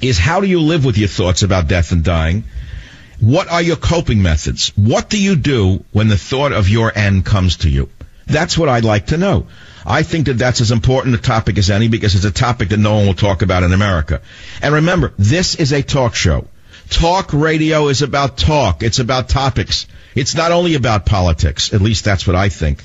is 0.00 0.18
how 0.18 0.40
do 0.40 0.46
you 0.46 0.60
live 0.60 0.84
with 0.84 0.96
your 0.96 1.08
thoughts 1.08 1.42
about 1.42 1.68
death 1.68 1.92
and 1.92 2.02
dying? 2.02 2.44
What 3.20 3.48
are 3.48 3.60
your 3.60 3.76
coping 3.76 4.22
methods? 4.22 4.72
What 4.76 5.10
do 5.10 5.22
you 5.22 5.36
do 5.36 5.84
when 5.92 6.08
the 6.08 6.16
thought 6.16 6.52
of 6.52 6.68
your 6.68 6.96
end 6.96 7.26
comes 7.26 7.58
to 7.58 7.68
you? 7.68 7.90
That's 8.26 8.56
what 8.56 8.68
I'd 8.68 8.84
like 8.84 9.06
to 9.08 9.18
know. 9.18 9.46
I 9.84 10.02
think 10.02 10.26
that 10.26 10.38
that's 10.38 10.60
as 10.60 10.70
important 10.70 11.14
a 11.14 11.18
topic 11.18 11.58
as 11.58 11.70
any 11.70 11.88
because 11.88 12.14
it's 12.14 12.24
a 12.24 12.30
topic 12.30 12.70
that 12.70 12.78
no 12.78 12.94
one 12.94 13.06
will 13.06 13.14
talk 13.14 13.42
about 13.42 13.62
in 13.62 13.72
America. 13.72 14.22
And 14.62 14.74
remember, 14.74 15.12
this 15.18 15.54
is 15.54 15.72
a 15.72 15.82
talk 15.82 16.14
show. 16.14 16.46
Talk 16.88 17.32
radio 17.32 17.88
is 17.88 18.02
about 18.02 18.36
talk. 18.36 18.82
It's 18.82 18.98
about 18.98 19.28
topics. 19.28 19.86
It's 20.14 20.34
not 20.34 20.52
only 20.52 20.74
about 20.74 21.06
politics. 21.06 21.72
At 21.72 21.80
least 21.80 22.04
that's 22.04 22.26
what 22.26 22.36
I 22.36 22.48
think. 22.48 22.82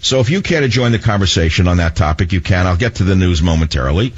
So 0.00 0.20
if 0.20 0.28
you 0.28 0.42
care 0.42 0.60
to 0.60 0.68
join 0.68 0.92
the 0.92 0.98
conversation 0.98 1.66
on 1.66 1.78
that 1.78 1.96
topic, 1.96 2.32
you 2.32 2.40
can. 2.40 2.66
I'll 2.66 2.76
get 2.76 2.96
to 2.96 3.04
the 3.04 3.16
news 3.16 3.40
momentarily. 3.40 4.12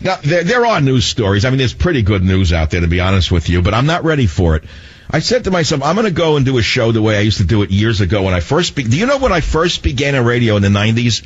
Now, 0.00 0.16
there, 0.16 0.42
there 0.42 0.66
are 0.66 0.80
news 0.80 1.04
stories. 1.04 1.44
I 1.44 1.50
mean, 1.50 1.58
there's 1.58 1.74
pretty 1.74 2.02
good 2.02 2.24
news 2.24 2.52
out 2.52 2.70
there, 2.70 2.80
to 2.80 2.88
be 2.88 3.00
honest 3.00 3.30
with 3.30 3.48
you, 3.48 3.62
but 3.62 3.74
I'm 3.74 3.86
not 3.86 4.04
ready 4.04 4.26
for 4.26 4.56
it. 4.56 4.64
I 5.10 5.20
said 5.20 5.44
to 5.44 5.50
myself, 5.50 5.82
I'm 5.82 5.94
going 5.94 6.06
to 6.06 6.12
go 6.12 6.36
and 6.36 6.44
do 6.44 6.58
a 6.58 6.62
show 6.62 6.92
the 6.92 7.00
way 7.00 7.16
I 7.16 7.20
used 7.20 7.38
to 7.38 7.44
do 7.44 7.62
it 7.62 7.70
years 7.70 8.00
ago 8.00 8.24
when 8.24 8.34
I 8.34 8.40
first. 8.40 8.74
Be- 8.74 8.82
do 8.82 8.98
you 8.98 9.06
know 9.06 9.18
when 9.18 9.32
I 9.32 9.40
first 9.40 9.82
began 9.82 10.14
in 10.14 10.24
radio 10.24 10.56
in 10.56 10.62
the 10.62 10.68
90s? 10.68 11.24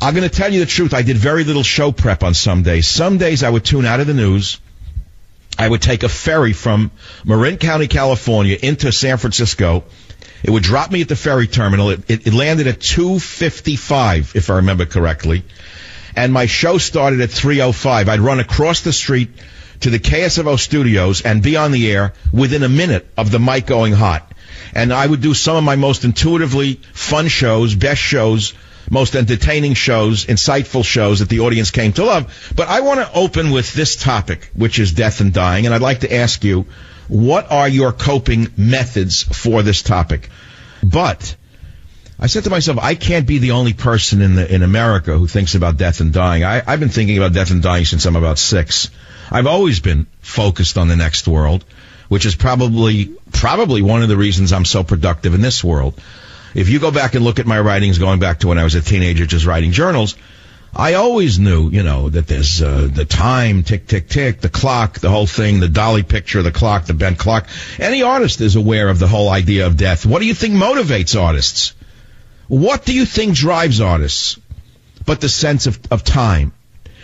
I'm 0.00 0.14
going 0.14 0.28
to 0.28 0.34
tell 0.34 0.52
you 0.52 0.60
the 0.60 0.66
truth. 0.66 0.94
I 0.94 1.02
did 1.02 1.16
very 1.16 1.44
little 1.44 1.64
show 1.64 1.90
prep 1.92 2.22
on 2.22 2.34
some 2.34 2.62
days. 2.62 2.86
Some 2.86 3.18
days 3.18 3.42
I 3.42 3.50
would 3.50 3.64
tune 3.64 3.84
out 3.84 4.00
of 4.00 4.06
the 4.06 4.14
news. 4.14 4.60
I 5.58 5.68
would 5.68 5.82
take 5.82 6.04
a 6.04 6.08
ferry 6.08 6.52
from 6.52 6.92
Marin 7.24 7.58
County, 7.58 7.88
California 7.88 8.56
into 8.62 8.92
San 8.92 9.18
Francisco. 9.18 9.84
It 10.44 10.50
would 10.50 10.62
drop 10.62 10.92
me 10.92 11.02
at 11.02 11.08
the 11.08 11.16
ferry 11.16 11.48
terminal. 11.48 11.90
It, 11.90 12.08
it, 12.08 12.26
it 12.28 12.32
landed 12.32 12.68
at 12.68 12.80
255, 12.80 14.36
if 14.36 14.50
I 14.50 14.56
remember 14.56 14.86
correctly. 14.86 15.44
And 16.14 16.32
my 16.32 16.46
show 16.46 16.78
started 16.78 17.20
at 17.20 17.30
305. 17.30 18.08
I'd 18.08 18.20
run 18.20 18.38
across 18.38 18.82
the 18.82 18.92
street 18.92 19.30
to 19.80 19.90
the 19.90 19.98
KSFO 19.98 20.58
studios 20.58 21.22
and 21.22 21.42
be 21.42 21.56
on 21.56 21.72
the 21.72 21.90
air 21.90 22.14
within 22.32 22.62
a 22.62 22.68
minute 22.68 23.08
of 23.16 23.30
the 23.30 23.40
mic 23.40 23.66
going 23.66 23.92
hot. 23.92 24.32
And 24.74 24.92
I 24.92 25.06
would 25.06 25.20
do 25.20 25.34
some 25.34 25.56
of 25.56 25.64
my 25.64 25.76
most 25.76 26.04
intuitively 26.04 26.74
fun 26.92 27.28
shows, 27.28 27.74
best 27.74 28.00
shows, 28.00 28.54
most 28.90 29.14
entertaining 29.16 29.74
shows, 29.74 30.26
insightful 30.26 30.84
shows 30.84 31.20
that 31.20 31.28
the 31.28 31.40
audience 31.40 31.70
came 31.70 31.92
to 31.94 32.04
love. 32.04 32.52
But 32.54 32.68
I 32.68 32.80
want 32.80 33.00
to 33.00 33.12
open 33.12 33.50
with 33.50 33.72
this 33.72 33.96
topic, 33.96 34.50
which 34.54 34.78
is 34.78 34.92
death 34.92 35.20
and 35.20 35.32
dying. 35.32 35.66
And 35.66 35.74
I'd 35.74 35.80
like 35.80 36.00
to 36.00 36.14
ask 36.14 36.44
you, 36.44 36.66
what 37.08 37.50
are 37.50 37.68
your 37.68 37.92
coping 37.92 38.48
methods 38.56 39.22
for 39.22 39.62
this 39.62 39.82
topic? 39.82 40.28
But 40.82 41.36
I 42.20 42.26
said 42.26 42.44
to 42.44 42.50
myself, 42.50 42.78
I 42.80 42.94
can't 42.94 43.26
be 43.26 43.38
the 43.38 43.52
only 43.52 43.72
person 43.72 44.20
in 44.22 44.34
the, 44.34 44.52
in 44.52 44.62
America 44.62 45.16
who 45.16 45.26
thinks 45.26 45.54
about 45.54 45.76
death 45.76 46.00
and 46.00 46.12
dying. 46.12 46.44
I, 46.44 46.62
I've 46.66 46.80
been 46.80 46.88
thinking 46.88 47.16
about 47.16 47.32
death 47.32 47.50
and 47.50 47.62
dying 47.62 47.84
since 47.84 48.06
I'm 48.06 48.16
about 48.16 48.38
six. 48.38 48.90
I've 49.30 49.46
always 49.46 49.80
been 49.80 50.06
focused 50.20 50.78
on 50.78 50.88
the 50.88 50.96
next 50.96 51.28
world, 51.28 51.64
which 52.08 52.26
is 52.26 52.34
probably 52.34 53.12
probably 53.32 53.82
one 53.82 54.02
of 54.02 54.08
the 54.08 54.16
reasons 54.16 54.52
I'm 54.52 54.64
so 54.64 54.82
productive 54.82 55.34
in 55.34 55.42
this 55.42 55.62
world. 55.62 56.00
If 56.54 56.68
you 56.68 56.78
go 56.78 56.90
back 56.90 57.14
and 57.14 57.24
look 57.24 57.38
at 57.38 57.46
my 57.46 57.60
writings 57.60 57.98
going 57.98 58.20
back 58.20 58.40
to 58.40 58.48
when 58.48 58.58
I 58.58 58.64
was 58.64 58.74
a 58.74 58.80
teenager 58.80 59.26
just 59.26 59.46
writing 59.46 59.72
journals, 59.72 60.16
I 60.74 60.94
always 60.94 61.38
knew, 61.38 61.70
you 61.70 61.82
know, 61.82 62.08
that 62.10 62.26
there's 62.26 62.60
uh, 62.62 62.88
the 62.92 63.04
time, 63.04 63.62
tick, 63.62 63.86
tick, 63.86 64.08
tick, 64.08 64.40
the 64.40 64.48
clock, 64.48 64.98
the 64.98 65.10
whole 65.10 65.26
thing, 65.26 65.60
the 65.60 65.66
Dalí 65.66 66.06
picture, 66.06 66.42
the 66.42 66.52
clock, 66.52 66.84
the 66.84 66.94
bent 66.94 67.18
clock. 67.18 67.48
Any 67.78 68.02
artist 68.02 68.40
is 68.40 68.54
aware 68.56 68.88
of 68.88 68.98
the 68.98 69.08
whole 69.08 69.28
idea 69.30 69.66
of 69.66 69.76
death. 69.76 70.04
What 70.04 70.20
do 70.20 70.26
you 70.26 70.34
think 70.34 70.54
motivates 70.54 71.20
artists? 71.20 71.74
What 72.48 72.84
do 72.84 72.94
you 72.94 73.04
think 73.06 73.34
drives 73.34 73.80
artists? 73.80 74.38
But 75.06 75.20
the 75.20 75.28
sense 75.28 75.66
of, 75.66 75.80
of 75.90 76.04
time. 76.04 76.52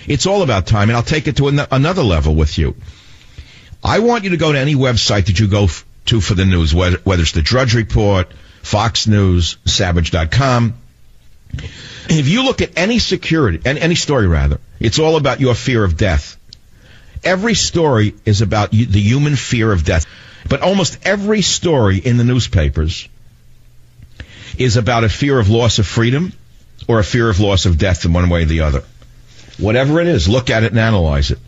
It's 0.06 0.26
all 0.26 0.42
about 0.42 0.66
time, 0.66 0.90
and 0.90 0.96
I'll 0.96 1.02
take 1.02 1.26
it 1.26 1.36
to 1.36 1.48
an- 1.48 1.66
another 1.70 2.02
level 2.02 2.34
with 2.34 2.58
you. 2.58 2.76
I 3.82 4.00
want 4.00 4.24
you 4.24 4.30
to 4.30 4.36
go 4.36 4.52
to 4.52 4.58
any 4.58 4.74
website 4.74 5.26
that 5.26 5.40
you 5.40 5.48
go 5.48 5.64
f- 5.64 5.86
to 6.06 6.20
for 6.20 6.34
the 6.34 6.44
news, 6.44 6.74
whether, 6.74 6.98
whether 6.98 7.22
it's 7.22 7.32
the 7.32 7.42
Drudge 7.42 7.74
Report, 7.74 8.30
Fox 8.64 9.06
News, 9.06 9.56
Savage.com. 9.66 10.74
If 12.08 12.28
you 12.28 12.44
look 12.44 12.62
at 12.62 12.72
any 12.76 12.98
security, 12.98 13.60
and 13.64 13.78
any 13.78 13.94
story 13.94 14.26
rather, 14.26 14.58
it's 14.80 14.98
all 14.98 15.16
about 15.16 15.40
your 15.40 15.54
fear 15.54 15.84
of 15.84 15.96
death. 15.96 16.36
Every 17.22 17.54
story 17.54 18.14
is 18.24 18.42
about 18.42 18.72
the 18.72 19.00
human 19.00 19.36
fear 19.36 19.70
of 19.70 19.84
death. 19.84 20.06
But 20.48 20.60
almost 20.60 20.98
every 21.04 21.42
story 21.42 21.98
in 21.98 22.16
the 22.16 22.24
newspapers 22.24 23.08
is 24.58 24.76
about 24.76 25.04
a 25.04 25.08
fear 25.08 25.38
of 25.38 25.48
loss 25.48 25.78
of 25.78 25.86
freedom 25.86 26.32
or 26.86 26.98
a 26.98 27.04
fear 27.04 27.30
of 27.30 27.40
loss 27.40 27.66
of 27.66 27.78
death 27.78 28.04
in 28.04 28.12
one 28.12 28.28
way 28.28 28.42
or 28.42 28.46
the 28.46 28.60
other. 28.60 28.84
Whatever 29.58 30.00
it 30.00 30.06
is, 30.06 30.28
look 30.28 30.50
at 30.50 30.64
it 30.64 30.72
and 30.72 30.80
analyze 30.80 31.30
it. 31.30 31.38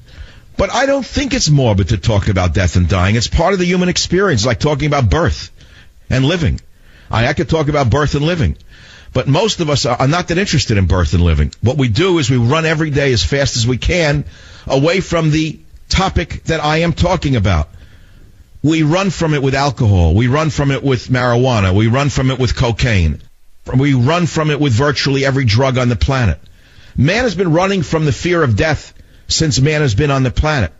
But 0.57 0.72
I 0.72 0.87
don't 0.87 1.05
think 1.05 1.35
it's 1.35 1.50
morbid 1.50 1.90
to 1.90 1.98
talk 1.98 2.29
about 2.29 2.55
death 2.55 2.76
and 2.76 2.88
dying. 2.88 3.16
It's 3.16 3.26
part 3.26 3.52
of 3.52 3.59
the 3.59 3.66
human 3.66 3.90
experience, 3.90 4.46
like 4.46 4.61
talking 4.61 4.87
about 4.87 5.11
birth 5.11 5.50
and 6.09 6.24
living. 6.24 6.61
I, 7.11 7.27
I 7.27 7.33
could 7.33 7.49
talk 7.49 7.69
about 7.69 7.90
birth 7.90 8.14
and 8.14 8.25
living. 8.25 8.57
But 9.12 9.29
most 9.29 9.61
of 9.61 9.71
us 9.71 9.87
are 9.87 10.09
not 10.09 10.29
that 10.29 10.38
interested 10.38 10.77
in 10.77 10.87
birth 10.87 11.14
and 11.14 11.23
living. 11.23 11.53
What 11.62 11.79
we 11.79 11.88
do 11.88 12.19
is 12.19 12.29
we 12.29 12.37
run 12.37 12.66
every 12.66 12.90
day 12.90 13.12
as 13.12 13.25
fast 13.25 13.57
as 13.57 13.66
we 13.66 13.79
can 13.79 14.25
away 14.66 15.01
from 15.01 15.31
the 15.31 15.59
topic 15.88 16.45
that 16.45 16.62
I 16.62 16.79
am 16.79 16.92
talking 16.92 17.37
about. 17.37 17.71
We 18.62 18.83
run 18.83 19.11
from 19.11 19.33
it 19.35 19.42
with 19.42 19.55
alcohol. 19.55 20.14
We 20.14 20.27
run 20.27 20.51
from 20.51 20.71
it 20.71 20.83
with 20.83 21.09
marijuana. 21.09 21.75
We 21.75 21.87
run 21.87 22.11
from 22.11 22.31
it 22.31 22.38
with 22.38 22.57
cocaine. 22.57 23.23
We 23.75 23.95
run 23.95 24.27
from 24.27 24.51
it 24.51 24.61
with 24.61 24.73
virtually 24.73 25.25
every 25.25 25.45
drug 25.45 25.79
on 25.79 25.88
the 25.88 25.97
planet. 25.97 26.40
Man 26.97 27.25
has 27.25 27.35
been 27.35 27.53
running 27.53 27.83
from 27.83 28.05
the 28.05 28.12
fear 28.12 28.42
of 28.42 28.57
death 28.57 28.92
since 29.29 29.61
man 29.61 29.81
has 29.81 29.95
been 29.95 30.11
on 30.11 30.23
the 30.23 30.31
planet. 30.31 30.73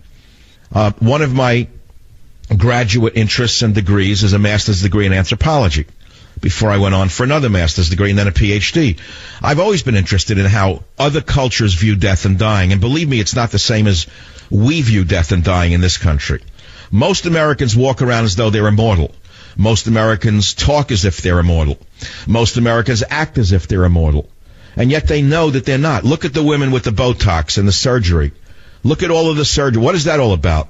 Uh, 0.73 0.93
one 0.99 1.23
of 1.23 1.33
my 1.33 1.69
graduate 2.57 3.17
interests 3.17 3.63
and 3.63 3.75
degrees 3.75 4.23
is 4.23 4.33
a 4.33 4.39
master's 4.39 4.83
degree 4.83 5.07
in 5.07 5.13
anthropology. 5.13 5.87
Before 6.41 6.71
I 6.71 6.79
went 6.79 6.95
on 6.95 7.09
for 7.09 7.25
another 7.25 7.49
master's 7.49 7.89
degree 7.89 8.11
and 8.11 8.19
then 8.19 8.29
a 8.29 8.33
PhD. 8.33 8.99
I've 9.43 9.61
always 9.61 9.83
been 9.83 9.97
interested 9.97 10.39
in 10.39 10.47
how 10.47 10.85
other 10.99 11.21
cultures 11.21 11.75
view 11.75 11.97
death 11.97 12.25
and 12.25 12.39
dying. 12.39 12.73
And 12.73 12.81
believe 12.81 13.09
me, 13.09 13.21
it's 13.21 13.35
not 13.35 13.51
the 13.51 13.59
same 13.59 13.87
as 13.87 14.07
we 14.51 14.83
view 14.83 15.05
death 15.05 15.33
and 15.33 15.43
dying 15.43 15.73
in 15.73 15.81
this 15.81 15.99
country. 15.99 16.43
Most 16.91 17.27
Americans 17.27 17.75
walk 17.75 18.03
around 18.03 18.25
as 18.25 18.37
though 18.37 18.51
they're 18.51 18.69
immortal. 18.69 19.15
Most 19.57 19.87
Americans 19.87 20.53
talk 20.55 20.93
as 20.93 21.05
if 21.05 21.23
they're 21.23 21.39
immortal. 21.39 21.79
Most 22.27 22.59
Americans 22.59 23.03
act 23.09 23.39
as 23.39 23.53
if 23.53 23.67
they're 23.67 23.85
immortal. 23.85 24.29
And 24.77 24.91
yet 24.91 25.09
they 25.09 25.23
know 25.23 25.51
that 25.51 25.65
they're 25.65 25.79
not. 25.79 26.05
Look 26.05 26.27
at 26.27 26.35
the 26.35 26.43
women 26.43 26.71
with 26.71 26.85
the 26.85 26.91
Botox 26.91 27.57
and 27.57 27.67
the 27.67 27.73
surgery. 27.73 28.33
Look 28.85 29.03
at 29.03 29.11
all 29.11 29.31
of 29.31 29.39
the 29.39 29.45
surgery. 29.47 29.83
What 29.83 29.95
is 29.95 30.05
that 30.05 30.21
all 30.21 30.35
about? 30.35 30.69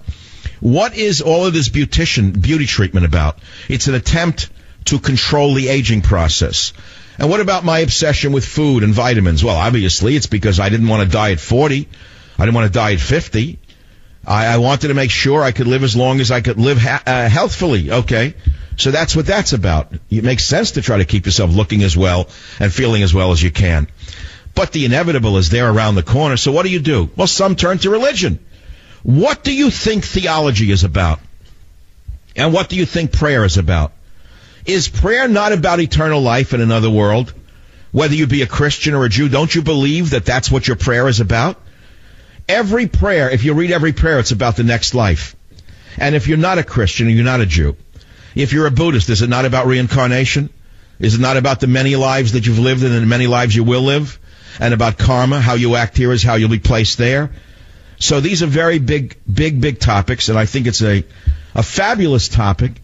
What 0.60 0.96
is 0.96 1.20
all 1.20 1.44
of 1.44 1.52
this 1.52 1.68
beautician 1.68 2.40
beauty 2.40 2.66
treatment 2.66 3.04
about? 3.04 3.38
It's 3.68 3.88
an 3.88 3.94
attempt 3.94 4.48
to 4.86 4.98
control 4.98 5.54
the 5.54 5.68
aging 5.68 6.02
process. 6.02 6.72
And 7.18 7.30
what 7.30 7.40
about 7.40 7.64
my 7.64 7.78
obsession 7.80 8.32
with 8.32 8.44
food 8.44 8.82
and 8.82 8.92
vitamins? 8.92 9.42
Well, 9.42 9.56
obviously 9.56 10.16
it's 10.16 10.26
because 10.26 10.60
I 10.60 10.68
didn't 10.68 10.88
want 10.88 11.02
to 11.02 11.08
die 11.08 11.32
at 11.32 11.40
40. 11.40 11.88
I 12.38 12.44
didn't 12.44 12.54
want 12.54 12.72
to 12.72 12.78
die 12.78 12.92
at 12.92 13.00
50. 13.00 13.58
I, 14.26 14.46
I 14.46 14.58
wanted 14.58 14.88
to 14.88 14.94
make 14.94 15.10
sure 15.10 15.42
I 15.42 15.52
could 15.52 15.66
live 15.66 15.82
as 15.82 15.96
long 15.96 16.20
as 16.20 16.30
I 16.30 16.40
could 16.40 16.58
live 16.58 16.78
ha- 16.78 17.02
uh, 17.06 17.28
healthfully. 17.28 17.90
Okay. 17.90 18.34
So 18.76 18.90
that's 18.90 19.16
what 19.16 19.26
that's 19.26 19.54
about. 19.54 19.92
It 20.10 20.24
makes 20.24 20.44
sense 20.44 20.72
to 20.72 20.82
try 20.82 20.98
to 20.98 21.04
keep 21.04 21.24
yourself 21.24 21.50
looking 21.50 21.82
as 21.82 21.96
well 21.96 22.28
and 22.60 22.72
feeling 22.72 23.02
as 23.02 23.14
well 23.14 23.32
as 23.32 23.42
you 23.42 23.50
can. 23.50 23.88
But 24.54 24.72
the 24.72 24.84
inevitable 24.84 25.38
is 25.38 25.48
there 25.48 25.70
around 25.70 25.94
the 25.94 26.02
corner. 26.02 26.36
So 26.36 26.52
what 26.52 26.64
do 26.64 26.70
you 26.70 26.80
do? 26.80 27.10
Well, 27.16 27.26
some 27.26 27.56
turn 27.56 27.78
to 27.78 27.90
religion. 27.90 28.38
What 29.02 29.44
do 29.44 29.54
you 29.54 29.70
think 29.70 30.04
theology 30.04 30.70
is 30.70 30.84
about? 30.84 31.20
And 32.34 32.52
what 32.52 32.68
do 32.68 32.76
you 32.76 32.84
think 32.84 33.12
prayer 33.12 33.44
is 33.44 33.56
about? 33.56 33.92
Is 34.66 34.88
prayer 34.88 35.28
not 35.28 35.52
about 35.52 35.80
eternal 35.80 36.20
life 36.20 36.52
in 36.52 36.60
another 36.60 36.90
world? 36.90 37.32
Whether 37.92 38.14
you 38.14 38.26
be 38.26 38.42
a 38.42 38.46
Christian 38.46 38.94
or 38.94 39.04
a 39.04 39.08
Jew, 39.08 39.28
don't 39.28 39.54
you 39.54 39.62
believe 39.62 40.10
that 40.10 40.24
that's 40.24 40.50
what 40.50 40.66
your 40.66 40.76
prayer 40.76 41.08
is 41.08 41.20
about? 41.20 41.60
Every 42.48 42.86
prayer, 42.86 43.30
if 43.30 43.44
you 43.44 43.54
read 43.54 43.70
every 43.70 43.92
prayer, 43.92 44.18
it's 44.18 44.32
about 44.32 44.56
the 44.56 44.64
next 44.64 44.94
life. 44.94 45.34
And 45.96 46.14
if 46.14 46.28
you're 46.28 46.36
not 46.36 46.58
a 46.58 46.64
Christian 46.64 47.06
and 47.06 47.16
you're 47.16 47.24
not 47.24 47.40
a 47.40 47.46
Jew, 47.46 47.76
if 48.34 48.52
you're 48.52 48.66
a 48.66 48.70
Buddhist, 48.70 49.08
is 49.08 49.22
it 49.22 49.30
not 49.30 49.44
about 49.44 49.66
reincarnation? 49.66 50.50
Is 50.98 51.14
it 51.14 51.20
not 51.20 51.36
about 51.36 51.60
the 51.60 51.66
many 51.66 51.96
lives 51.96 52.32
that 52.32 52.46
you've 52.46 52.58
lived 52.58 52.82
and 52.82 52.92
the 52.94 53.06
many 53.06 53.26
lives 53.26 53.54
you 53.54 53.64
will 53.64 53.82
live? 53.82 54.18
And 54.58 54.74
about 54.74 54.98
karma, 54.98 55.40
how 55.40 55.54
you 55.54 55.76
act 55.76 55.96
here 55.96 56.12
is 56.12 56.22
how 56.22 56.34
you'll 56.34 56.50
be 56.50 56.58
placed 56.58 56.98
there. 56.98 57.30
So 57.98 58.20
these 58.20 58.42
are 58.42 58.46
very 58.46 58.78
big, 58.78 59.16
big, 59.32 59.60
big 59.60 59.78
topics, 59.78 60.28
and 60.28 60.38
I 60.38 60.46
think 60.46 60.66
it's 60.66 60.82
a, 60.82 61.04
a 61.54 61.62
fabulous 61.62 62.28
topic. 62.28 62.82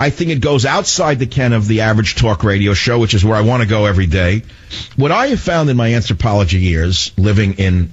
I 0.00 0.08
think 0.08 0.30
it 0.30 0.40
goes 0.40 0.64
outside 0.64 1.18
the 1.18 1.26
ken 1.26 1.52
of 1.52 1.68
the 1.68 1.82
average 1.82 2.14
talk 2.14 2.42
radio 2.42 2.72
show, 2.72 2.98
which 2.98 3.12
is 3.12 3.22
where 3.22 3.36
I 3.36 3.42
want 3.42 3.62
to 3.62 3.68
go 3.68 3.84
every 3.84 4.06
day. 4.06 4.44
What 4.96 5.12
I 5.12 5.26
have 5.26 5.40
found 5.40 5.68
in 5.68 5.76
my 5.76 5.92
anthropology 5.92 6.58
years, 6.58 7.12
living 7.18 7.58
in 7.58 7.92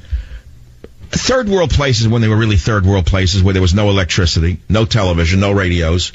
third 1.09 1.49
world 1.49 1.69
places 1.69 2.07
when 2.07 2.21
they 2.21 2.29
were 2.29 2.37
really 2.37 2.55
third 2.55 2.85
world 2.85 3.05
places 3.05 3.43
where 3.43 3.51
there 3.51 3.61
was 3.61 3.73
no 3.73 3.89
electricity, 3.89 4.61
no 4.69 4.85
television, 4.85 5.41
no 5.41 5.51
radios, 5.51 6.13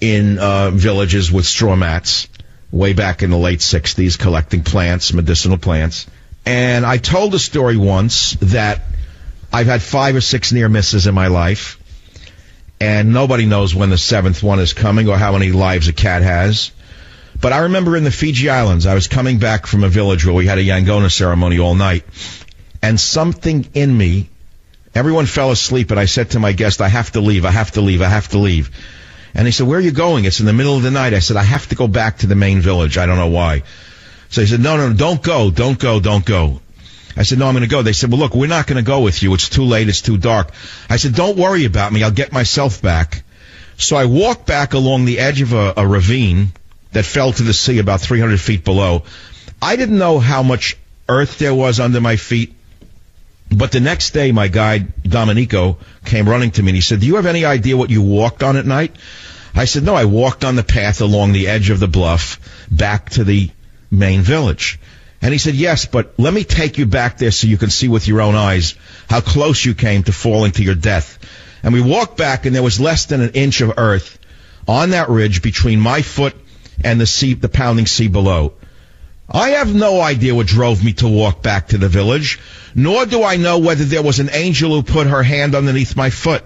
in 0.00 0.40
uh, 0.40 0.70
villages 0.72 1.30
with 1.30 1.46
straw 1.46 1.76
mats, 1.76 2.26
way 2.72 2.92
back 2.92 3.22
in 3.22 3.30
the 3.30 3.38
late 3.38 3.60
60s, 3.60 4.18
collecting 4.18 4.64
plants, 4.64 5.12
medicinal 5.12 5.56
plants. 5.56 6.08
And 6.44 6.84
I 6.84 6.96
told 6.98 7.32
a 7.34 7.38
story 7.38 7.76
once 7.76 8.32
that 8.40 8.82
I've 9.52 9.66
had 9.66 9.82
five 9.82 10.16
or 10.16 10.20
six 10.20 10.50
near 10.50 10.68
misses 10.68 11.06
in 11.06 11.14
my 11.14 11.28
life, 11.28 11.78
and 12.82 13.12
nobody 13.12 13.46
knows 13.46 13.72
when 13.72 13.90
the 13.90 13.96
seventh 13.96 14.42
one 14.42 14.58
is 14.58 14.72
coming 14.72 15.08
or 15.08 15.16
how 15.16 15.30
many 15.30 15.52
lives 15.52 15.86
a 15.86 15.92
cat 15.92 16.22
has. 16.22 16.72
But 17.40 17.52
I 17.52 17.58
remember 17.58 17.96
in 17.96 18.02
the 18.02 18.10
Fiji 18.10 18.50
Islands, 18.50 18.86
I 18.86 18.94
was 18.94 19.06
coming 19.06 19.38
back 19.38 19.66
from 19.66 19.84
a 19.84 19.88
village 19.88 20.26
where 20.26 20.34
we 20.34 20.48
had 20.48 20.58
a 20.58 20.64
Yangona 20.64 21.08
ceremony 21.08 21.60
all 21.60 21.76
night, 21.76 22.04
and 22.82 22.98
something 22.98 23.68
in 23.74 23.96
me, 23.96 24.30
everyone 24.96 25.26
fell 25.26 25.52
asleep, 25.52 25.92
and 25.92 26.00
I 26.00 26.06
said 26.06 26.30
to 26.30 26.40
my 26.40 26.50
guest, 26.50 26.80
I 26.80 26.88
have 26.88 27.12
to 27.12 27.20
leave, 27.20 27.44
I 27.44 27.52
have 27.52 27.70
to 27.72 27.82
leave, 27.82 28.02
I 28.02 28.08
have 28.08 28.26
to 28.30 28.38
leave. 28.38 28.72
And 29.32 29.46
he 29.46 29.52
said, 29.52 29.68
where 29.68 29.78
are 29.78 29.80
you 29.88 29.92
going? 29.92 30.24
It's 30.24 30.40
in 30.40 30.46
the 30.46 30.52
middle 30.52 30.76
of 30.76 30.82
the 30.82 30.90
night. 30.90 31.14
I 31.14 31.20
said, 31.20 31.36
I 31.36 31.44
have 31.44 31.68
to 31.68 31.76
go 31.76 31.86
back 31.86 32.18
to 32.18 32.26
the 32.26 32.34
main 32.34 32.60
village. 32.60 32.98
I 32.98 33.06
don't 33.06 33.16
know 33.16 33.28
why. 33.28 33.62
So 34.28 34.40
he 34.40 34.48
said, 34.48 34.58
no, 34.58 34.76
no, 34.76 34.92
don't 34.92 35.22
go, 35.22 35.52
don't 35.52 35.78
go, 35.78 36.00
don't 36.00 36.24
go. 36.24 36.61
I 37.16 37.24
said, 37.24 37.38
no, 37.38 37.46
I'm 37.46 37.54
going 37.54 37.62
to 37.62 37.68
go. 37.68 37.82
They 37.82 37.92
said, 37.92 38.10
well, 38.10 38.20
look, 38.20 38.34
we're 38.34 38.46
not 38.46 38.66
going 38.66 38.82
to 38.82 38.86
go 38.86 39.00
with 39.00 39.22
you. 39.22 39.34
It's 39.34 39.48
too 39.48 39.64
late. 39.64 39.88
It's 39.88 40.00
too 40.00 40.16
dark. 40.16 40.50
I 40.88 40.96
said, 40.96 41.14
don't 41.14 41.36
worry 41.36 41.64
about 41.64 41.92
me. 41.92 42.02
I'll 42.02 42.10
get 42.10 42.32
myself 42.32 42.80
back. 42.80 43.22
So 43.76 43.96
I 43.96 44.06
walked 44.06 44.46
back 44.46 44.74
along 44.74 45.04
the 45.04 45.18
edge 45.18 45.40
of 45.40 45.52
a, 45.52 45.74
a 45.76 45.86
ravine 45.86 46.52
that 46.92 47.04
fell 47.04 47.32
to 47.32 47.42
the 47.42 47.54
sea 47.54 47.78
about 47.78 48.00
300 48.00 48.40
feet 48.40 48.64
below. 48.64 49.02
I 49.60 49.76
didn't 49.76 49.98
know 49.98 50.18
how 50.18 50.42
much 50.42 50.76
earth 51.08 51.38
there 51.38 51.54
was 51.54 51.80
under 51.80 52.00
my 52.00 52.16
feet. 52.16 52.54
But 53.50 53.72
the 53.72 53.80
next 53.80 54.10
day, 54.10 54.32
my 54.32 54.48
guide, 54.48 55.02
Dominico, 55.02 55.78
came 56.04 56.28
running 56.28 56.52
to 56.52 56.62
me 56.62 56.70
and 56.70 56.76
he 56.76 56.80
said, 56.80 57.00
do 57.00 57.06
you 57.06 57.16
have 57.16 57.26
any 57.26 57.44
idea 57.44 57.76
what 57.76 57.90
you 57.90 58.00
walked 58.00 58.42
on 58.42 58.56
at 58.56 58.64
night? 58.64 58.96
I 59.54 59.66
said, 59.66 59.82
no, 59.82 59.94
I 59.94 60.06
walked 60.06 60.44
on 60.44 60.56
the 60.56 60.62
path 60.62 61.02
along 61.02 61.32
the 61.32 61.48
edge 61.48 61.68
of 61.68 61.78
the 61.78 61.88
bluff 61.88 62.40
back 62.70 63.10
to 63.10 63.24
the 63.24 63.50
main 63.90 64.22
village. 64.22 64.80
And 65.22 65.32
he 65.32 65.38
said, 65.38 65.54
yes, 65.54 65.86
but 65.86 66.14
let 66.18 66.34
me 66.34 66.42
take 66.42 66.78
you 66.78 66.86
back 66.86 67.16
there 67.16 67.30
so 67.30 67.46
you 67.46 67.56
can 67.56 67.70
see 67.70 67.86
with 67.86 68.08
your 68.08 68.20
own 68.20 68.34
eyes 68.34 68.74
how 69.08 69.20
close 69.20 69.64
you 69.64 69.72
came 69.72 70.02
to 70.02 70.12
falling 70.12 70.50
to 70.52 70.64
your 70.64 70.74
death. 70.74 71.18
And 71.62 71.72
we 71.72 71.80
walked 71.80 72.16
back 72.16 72.44
and 72.44 72.54
there 72.54 72.62
was 72.62 72.80
less 72.80 73.06
than 73.06 73.20
an 73.20 73.30
inch 73.30 73.60
of 73.60 73.74
earth 73.78 74.18
on 74.66 74.90
that 74.90 75.08
ridge 75.08 75.40
between 75.40 75.78
my 75.78 76.02
foot 76.02 76.34
and 76.82 77.00
the 77.00 77.06
sea, 77.06 77.34
the 77.34 77.48
pounding 77.48 77.86
sea 77.86 78.08
below. 78.08 78.54
I 79.30 79.50
have 79.50 79.72
no 79.72 80.00
idea 80.00 80.34
what 80.34 80.48
drove 80.48 80.84
me 80.84 80.92
to 80.94 81.08
walk 81.08 81.40
back 81.40 81.68
to 81.68 81.78
the 81.78 81.88
village, 81.88 82.40
nor 82.74 83.06
do 83.06 83.22
I 83.22 83.36
know 83.36 83.60
whether 83.60 83.84
there 83.84 84.02
was 84.02 84.18
an 84.18 84.30
angel 84.32 84.74
who 84.74 84.82
put 84.82 85.06
her 85.06 85.22
hand 85.22 85.54
underneath 85.54 85.96
my 85.96 86.10
foot. 86.10 86.44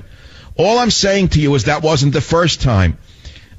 All 0.56 0.78
I'm 0.78 0.90
saying 0.90 1.28
to 1.28 1.40
you 1.40 1.54
is 1.54 1.64
that 1.64 1.82
wasn't 1.82 2.12
the 2.12 2.20
first 2.20 2.60
time 2.60 2.98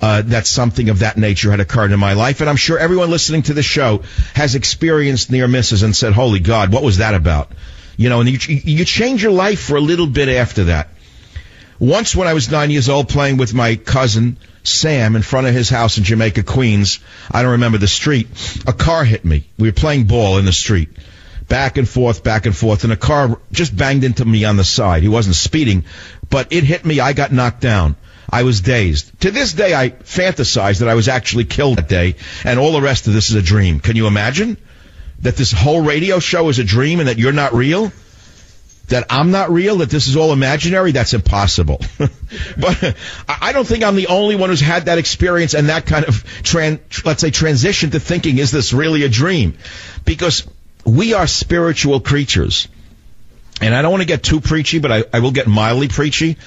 uh, 0.01 0.21
that 0.23 0.45
something 0.45 0.89
of 0.89 0.99
that 0.99 1.17
nature 1.17 1.51
had 1.51 1.59
occurred 1.59 1.91
in 1.91 1.99
my 1.99 2.13
life. 2.13 2.41
And 2.41 2.49
I'm 2.49 2.55
sure 2.55 2.77
everyone 2.77 3.09
listening 3.09 3.43
to 3.43 3.53
the 3.53 3.63
show 3.63 4.03
has 4.33 4.55
experienced 4.55 5.31
near 5.31 5.47
misses 5.47 5.83
and 5.83 5.95
said, 5.95 6.13
holy 6.13 6.39
God, 6.39 6.71
what 6.71 6.83
was 6.83 6.97
that 6.97 7.15
about? 7.15 7.51
You 7.95 8.09
know, 8.09 8.21
and 8.21 8.29
you, 8.29 8.55
you 8.55 8.85
change 8.85 9.23
your 9.23 9.31
life 9.31 9.61
for 9.61 9.75
a 9.75 9.81
little 9.81 10.07
bit 10.07 10.29
after 10.29 10.65
that. 10.65 10.89
Once 11.79 12.15
when 12.15 12.27
I 12.27 12.33
was 12.33 12.49
nine 12.49 12.71
years 12.71 12.89
old 12.89 13.09
playing 13.09 13.37
with 13.37 13.53
my 13.53 13.75
cousin, 13.75 14.37
Sam, 14.63 15.15
in 15.15 15.21
front 15.21 15.47
of 15.47 15.53
his 15.53 15.69
house 15.69 15.97
in 15.97 16.03
Jamaica, 16.03 16.43
Queens, 16.43 16.99
I 17.31 17.41
don't 17.41 17.51
remember 17.51 17.77
the 17.77 17.87
street, 17.87 18.27
a 18.65 18.73
car 18.73 19.03
hit 19.03 19.23
me. 19.23 19.47
We 19.57 19.67
were 19.67 19.73
playing 19.73 20.05
ball 20.05 20.37
in 20.37 20.45
the 20.45 20.51
street. 20.51 20.89
Back 21.47 21.77
and 21.77 21.87
forth, 21.87 22.23
back 22.23 22.45
and 22.45 22.55
forth, 22.55 22.83
and 22.83 22.91
a 22.91 22.97
car 22.97 23.39
just 23.51 23.75
banged 23.75 24.03
into 24.03 24.25
me 24.25 24.43
on 24.43 24.57
the 24.57 24.63
side. 24.63 25.03
He 25.03 25.07
wasn't 25.07 25.35
speeding, 25.35 25.85
but 26.29 26.51
it 26.51 26.63
hit 26.63 26.83
me. 26.83 26.99
I 26.99 27.13
got 27.13 27.31
knocked 27.31 27.61
down. 27.61 27.95
I 28.29 28.43
was 28.43 28.61
dazed. 28.61 29.19
To 29.21 29.31
this 29.31 29.53
day, 29.53 29.73
I 29.73 29.89
fantasize 29.89 30.79
that 30.79 30.89
I 30.89 30.95
was 30.95 31.07
actually 31.07 31.45
killed 31.45 31.77
that 31.77 31.87
day, 31.87 32.15
and 32.43 32.59
all 32.59 32.73
the 32.73 32.81
rest 32.81 33.07
of 33.07 33.13
this 33.13 33.29
is 33.29 33.35
a 33.35 33.41
dream. 33.41 33.79
Can 33.79 33.95
you 33.95 34.07
imagine 34.07 34.57
that 35.21 35.35
this 35.35 35.51
whole 35.51 35.81
radio 35.81 36.19
show 36.19 36.49
is 36.49 36.59
a 36.59 36.63
dream 36.63 36.99
and 36.99 37.07
that 37.07 37.17
you're 37.17 37.31
not 37.31 37.53
real? 37.53 37.91
That 38.89 39.05
I'm 39.09 39.31
not 39.31 39.49
real? 39.51 39.77
That 39.77 39.89
this 39.89 40.07
is 40.07 40.15
all 40.15 40.31
imaginary? 40.31 40.91
That's 40.91 41.13
impossible. 41.13 41.81
but 42.57 42.95
I 43.27 43.51
don't 43.51 43.67
think 43.67 43.83
I'm 43.83 43.95
the 43.95 44.07
only 44.07 44.35
one 44.35 44.49
who's 44.49 44.61
had 44.61 44.85
that 44.85 44.97
experience 44.97 45.53
and 45.53 45.69
that 45.69 45.85
kind 45.85 46.05
of, 46.05 46.23
tran- 46.43 46.79
let's 47.05 47.21
say, 47.21 47.31
transition 47.31 47.91
to 47.91 47.99
thinking, 47.99 48.37
is 48.37 48.51
this 48.51 48.71
really 48.73 49.03
a 49.03 49.09
dream? 49.09 49.57
Because 50.05 50.47
we 50.85 51.13
are 51.13 51.27
spiritual 51.27 51.99
creatures. 51.99 52.67
And 53.59 53.75
I 53.75 53.81
don't 53.81 53.91
want 53.91 54.01
to 54.01 54.07
get 54.07 54.23
too 54.23 54.39
preachy, 54.39 54.79
but 54.79 54.91
I, 54.91 55.03
I 55.11 55.19
will 55.19 55.31
get 55.31 55.47
mildly 55.47 55.87
preachy. 55.89 56.37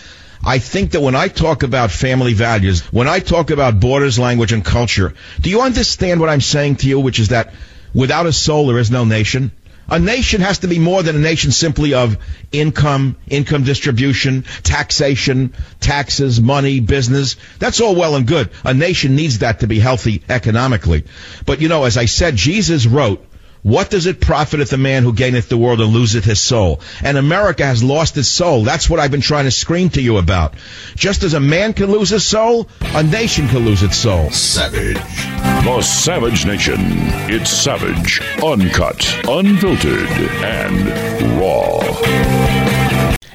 I 0.44 0.59
think 0.59 0.92
that 0.92 1.03
when 1.03 1.14
I 1.14 1.29
talk 1.29 1.62
about 1.62 1.90
family 1.90 2.33
values, 2.33 2.81
when 2.92 3.09
I 3.09 3.18
talk 3.18 3.50
about 3.50 3.79
borders, 3.79 4.18
language, 4.18 4.53
and 4.53 4.64
culture, 4.64 5.14
do 5.40 5.50
you 5.50 5.61
understand 5.61 6.20
what 6.20 6.31
I'm 6.31 6.40
saying 6.40 6.76
to 6.76 6.88
you, 6.88 6.98
which 6.98 7.18
is 7.18 7.29
that 7.29 7.53
without 7.92 8.26
a 8.26 8.33
soul, 8.33 8.68
there 8.68 8.79
is 8.79 8.90
no 8.90 9.05
nation? 9.05 9.53
A 9.90 9.98
nation 9.98 10.40
has 10.40 10.61
to 10.61 10.68
be 10.68 10.79
more 10.79 11.03
than 11.03 11.16
a 11.16 11.18
nation 11.18 11.50
simply 11.50 11.94
of 11.94 12.16
income, 12.53 13.16
income 13.29 13.64
distribution, 13.64 14.44
taxation, 14.62 15.53
taxes, 15.81 16.40
money, 16.40 16.79
business. 16.79 17.37
That's 17.59 17.81
all 17.81 17.96
well 17.96 18.14
and 18.14 18.24
good. 18.26 18.50
A 18.64 18.72
nation 18.72 19.16
needs 19.16 19.40
that 19.40 19.61
to 19.61 19.66
be 19.66 19.81
healthy 19.81 20.22
economically. 20.29 21.05
But 21.44 21.61
you 21.61 21.68
know, 21.68 21.85
as 21.85 21.96
I 21.96 22.05
said, 22.05 22.37
Jesus 22.37 22.87
wrote, 22.87 23.26
what 23.62 23.90
does 23.90 24.07
it 24.07 24.20
profit 24.20 24.61
if 24.61 24.70
the 24.70 24.79
man 24.79 25.03
who 25.03 25.12
gaineth 25.12 25.49
the 25.49 25.59
world 25.59 25.81
and 25.81 25.92
loseth 25.92 26.25
his 26.25 26.40
soul? 26.40 26.81
And 27.03 27.18
America 27.18 27.64
has 27.64 27.83
lost 27.83 28.16
its 28.16 28.29
soul. 28.29 28.64
That's 28.64 28.88
what 28.88 29.01
I've 29.01 29.11
been 29.11 29.20
trying 29.20 29.44
to 29.44 29.51
scream 29.51 29.90
to 29.90 30.01
you 30.01 30.16
about. 30.16 30.55
Just 30.96 31.23
as 31.23 31.35
a 31.35 31.40
man 31.40 31.75
can 31.75 31.90
lose 31.90 32.11
his 32.11 32.27
soul, 32.27 32.68
a 32.81 33.03
nation 33.03 33.49
can 33.49 33.64
lose 33.64 33.83
its 33.83 33.96
soul. 33.96 34.31
Savage. 34.31 34.96
The 35.64 35.83
Savage 35.83 36.46
Nation. 36.46 36.79
It's 37.29 37.51
savage, 37.51 38.20
uncut, 38.42 39.29
unfiltered, 39.29 40.09
and 40.42 41.38
raw. 41.38 41.81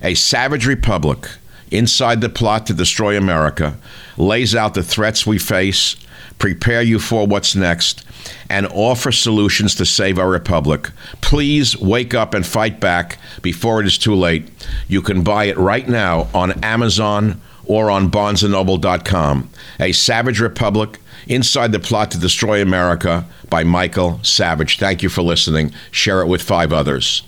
A 0.02 0.16
savage 0.16 0.66
republic 0.66 1.30
Inside 1.72 2.22
the 2.22 2.30
Plot 2.30 2.68
to 2.68 2.74
Destroy 2.74 3.18
America 3.18 3.78
lays 4.18 4.56
out 4.56 4.76
the 4.76 4.84
threats 4.84 5.26
we 5.26 5.38
face, 5.38 5.96
prepare 6.38 6.82
you 6.82 7.00
for 7.00 7.26
what's 7.28 7.56
next, 7.56 8.06
and 8.50 8.68
offer 8.68 9.12
solutions 9.12 9.76
to 9.76 9.86
save 9.86 10.20
our 10.20 10.30
republic. 10.30 10.92
Please 11.22 11.78
wake 11.78 12.14
up 12.14 12.34
and 12.34 12.46
fight 12.46 12.80
back 12.80 13.18
before 13.42 13.82
it 13.82 13.88
is 13.88 13.98
too 13.98 14.16
late. 14.16 14.50
You 14.88 15.02
can 15.02 15.24
buy 15.24 15.46
it 15.46 15.58
right 15.58 15.88
now 15.88 16.28
on 16.34 16.64
Amazon 16.64 17.42
or 17.66 17.90
on 17.90 18.12
barnesandnoble.com. 18.12 19.50
A 19.80 19.92
Savage 19.92 20.40
Republic 20.40 21.00
Inside 21.28 21.72
the 21.72 21.80
Plot 21.80 22.12
to 22.12 22.20
Destroy 22.20 22.62
America 22.62 23.26
by 23.50 23.64
Michael 23.64 24.20
Savage. 24.24 24.78
Thank 24.78 25.02
you 25.02 25.10
for 25.10 25.24
listening. 25.24 25.74
Share 25.92 26.22
it 26.22 26.28
with 26.28 26.42
five 26.42 26.72
others. 26.72 27.24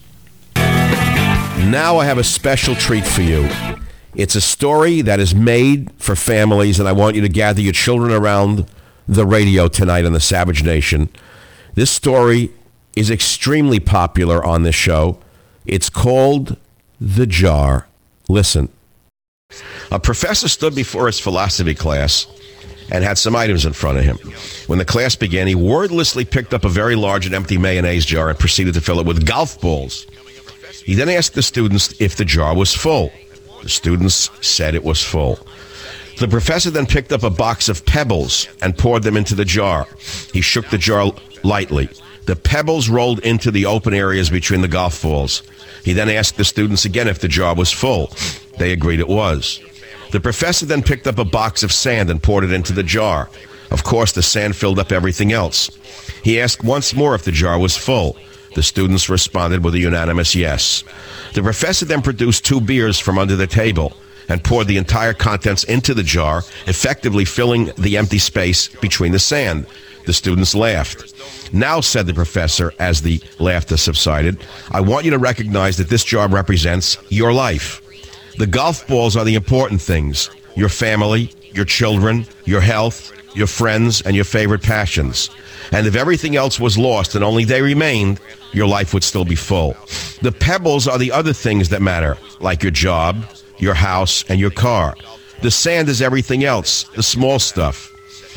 Now 0.56 1.98
I 1.98 2.06
have 2.06 2.18
a 2.18 2.24
special 2.24 2.76
treat 2.76 3.06
for 3.06 3.22
you. 3.22 3.50
It's 4.16 4.36
a 4.36 4.42
story 4.42 5.02
that 5.02 5.20
is 5.20 5.36
made 5.36 5.92
for 5.98 6.16
families, 6.16 6.80
and 6.80 6.88
I 6.88 6.92
want 6.92 7.16
you 7.16 7.22
to 7.22 7.30
gather 7.30 7.62
your 7.62 7.74
children 7.74 8.12
around 8.12 8.66
the 9.08 9.26
radio 9.26 9.68
tonight 9.68 10.06
on 10.06 10.14
the 10.14 10.20
Savage 10.20 10.64
Nation. 10.64 11.10
This 11.76 11.92
story 11.92 12.52
is 12.96 13.10
extremely 13.10 13.80
popular 13.80 14.44
on 14.44 14.64
this 14.64 14.76
show. 14.76 15.20
It's 15.66 15.90
called 15.90 16.58
The 17.00 17.26
Jar. 17.26 17.88
Listen. 18.28 18.70
A 19.92 20.00
professor 20.00 20.50
stood 20.50 20.76
before 20.76 21.08
his 21.08 21.20
philosophy 21.20 21.74
class 21.74 22.28
and 22.92 23.04
had 23.04 23.18
some 23.18 23.36
items 23.36 23.66
in 23.66 23.74
front 23.74 23.98
of 23.98 24.04
him. 24.04 24.18
When 24.68 24.80
the 24.80 24.86
class 24.86 25.16
began, 25.16 25.48
he 25.48 25.56
wordlessly 25.56 26.26
picked 26.26 26.54
up 26.54 26.66
a 26.66 26.70
very 26.70 26.96
large 26.96 27.26
and 27.26 27.36
empty 27.36 27.58
mayonnaise 27.58 28.06
jar 28.06 28.30
and 28.30 28.38
proceeded 28.38 28.74
to 28.74 28.82
fill 28.82 29.00
it 29.00 29.06
with 29.06 29.26
golf 29.26 29.60
balls. 29.62 30.06
He 30.86 30.96
then 30.96 31.10
asked 31.10 31.34
the 31.34 31.44
students 31.44 32.00
if 32.00 32.16
the 32.16 32.26
jar 32.26 32.56
was 32.56 32.74
full. 32.74 33.12
The 33.62 33.70
students 33.70 34.30
said 34.46 34.76
it 34.76 34.84
was 34.84 35.04
full. 35.04 35.47
The 36.20 36.28
professor 36.28 36.72
then 36.72 36.88
picked 36.88 37.12
up 37.12 37.22
a 37.22 37.30
box 37.30 37.70
of 37.70 37.86
pebbles 37.86 38.48
and 38.64 38.76
poured 38.76 39.04
them 39.04 39.16
into 39.16 39.36
the 39.36 39.46
jar. 39.46 39.86
He 40.34 40.42
shook 40.42 40.68
the 40.70 40.78
jar 40.80 41.12
lightly. 41.44 41.90
The 42.26 42.36
pebbles 42.36 42.90
rolled 42.90 43.20
into 43.20 43.52
the 43.52 43.68
open 43.68 43.94
areas 43.94 44.32
between 44.32 44.62
the 44.62 44.68
golf 44.68 45.04
balls. 45.04 45.44
He 45.84 45.94
then 45.94 46.10
asked 46.10 46.38
the 46.38 46.44
students 46.44 46.86
again 46.86 47.08
if 47.08 47.20
the 47.20 47.28
jar 47.28 47.54
was 47.54 47.72
full. 47.72 48.12
They 48.58 48.72
agreed 48.72 49.00
it 49.00 49.08
was. 49.08 49.62
The 50.12 50.20
professor 50.20 50.66
then 50.66 50.82
picked 50.82 51.06
up 51.06 51.20
a 51.20 51.26
box 51.26 51.62
of 51.62 51.72
sand 51.72 52.10
and 52.10 52.22
poured 52.22 52.46
it 52.46 52.52
into 52.52 52.74
the 52.74 52.82
jar. 52.82 53.30
Of 53.70 53.84
course, 53.84 54.12
the 54.12 54.24
sand 54.24 54.56
filled 54.56 54.80
up 54.80 54.92
everything 54.92 55.32
else. 55.32 55.70
He 56.24 56.42
asked 56.42 56.64
once 56.64 56.96
more 56.96 57.14
if 57.14 57.26
the 57.26 57.32
jar 57.32 57.60
was 57.60 57.78
full. 57.78 58.18
The 58.56 58.64
students 58.64 59.08
responded 59.08 59.64
with 59.64 59.76
a 59.76 59.80
unanimous 59.80 60.34
yes. 60.34 60.84
The 61.36 61.44
professor 61.44 61.86
then 61.86 62.02
produced 62.02 62.44
two 62.44 62.60
beers 62.60 62.98
from 62.98 63.20
under 63.20 63.36
the 63.36 63.46
table 63.46 63.94
and 64.30 64.44
poured 64.44 64.68
the 64.68 64.78
entire 64.78 65.14
contents 65.14 65.64
into 65.66 65.94
the 65.94 66.04
jar, 66.04 66.44
effectively 66.68 67.26
filling 67.26 67.72
the 67.78 67.98
empty 67.98 68.20
space 68.20 68.68
between 68.68 69.12
the 69.12 69.20
sand. 69.20 69.66
The 70.06 70.14
students 70.14 70.56
laughed. 70.56 71.14
Now, 71.54 71.82
said 71.82 72.08
the 72.08 72.14
professor 72.14 72.74
as 72.80 73.02
the 73.02 73.22
laughter 73.40 73.78
subsided, 73.78 74.38
I 74.72 74.80
want 74.82 75.06
you 75.06 75.12
to 75.12 75.18
recognize 75.18 75.78
that 75.78 75.90
this 75.90 76.04
jar 76.04 76.28
represents 76.30 76.98
your 77.10 77.34
life. 77.34 77.82
The 78.38 78.48
golf 78.48 78.88
balls 78.88 79.18
are 79.18 79.26
the 79.26 79.36
important 79.36 79.82
things 79.82 80.30
your 80.56 80.70
family, 80.70 81.30
your 81.54 81.66
children, 81.66 82.26
your 82.46 82.62
health, 82.62 83.12
your 83.36 83.48
friends, 83.48 84.02
and 84.02 84.16
your 84.16 84.26
favorite 84.26 84.64
passions. 84.64 85.30
And 85.72 85.86
if 85.86 85.96
everything 85.96 86.36
else 86.36 86.60
was 86.60 86.78
lost 86.78 87.16
and 87.16 87.24
only 87.24 87.46
they 87.46 87.62
remained, 87.62 88.20
your 88.54 88.68
life 88.68 88.94
would 88.94 89.04
still 89.04 89.26
be 89.26 89.36
full. 89.36 89.76
The 90.22 90.32
pebbles 90.32 90.88
are 90.88 90.98
the 90.98 91.12
other 91.12 91.34
things 91.34 91.70
that 91.70 91.82
matter, 91.82 92.18
like 92.40 92.64
your 92.64 92.72
job, 92.72 93.24
your 93.58 93.74
house, 93.74 94.24
and 94.30 94.40
your 94.40 94.52
car. 94.52 94.96
The 95.42 95.52
sand 95.52 95.90
is 95.90 96.02
everything 96.02 96.44
else, 96.44 96.84
the 96.96 97.04
small 97.04 97.40
stuff. 97.40 97.94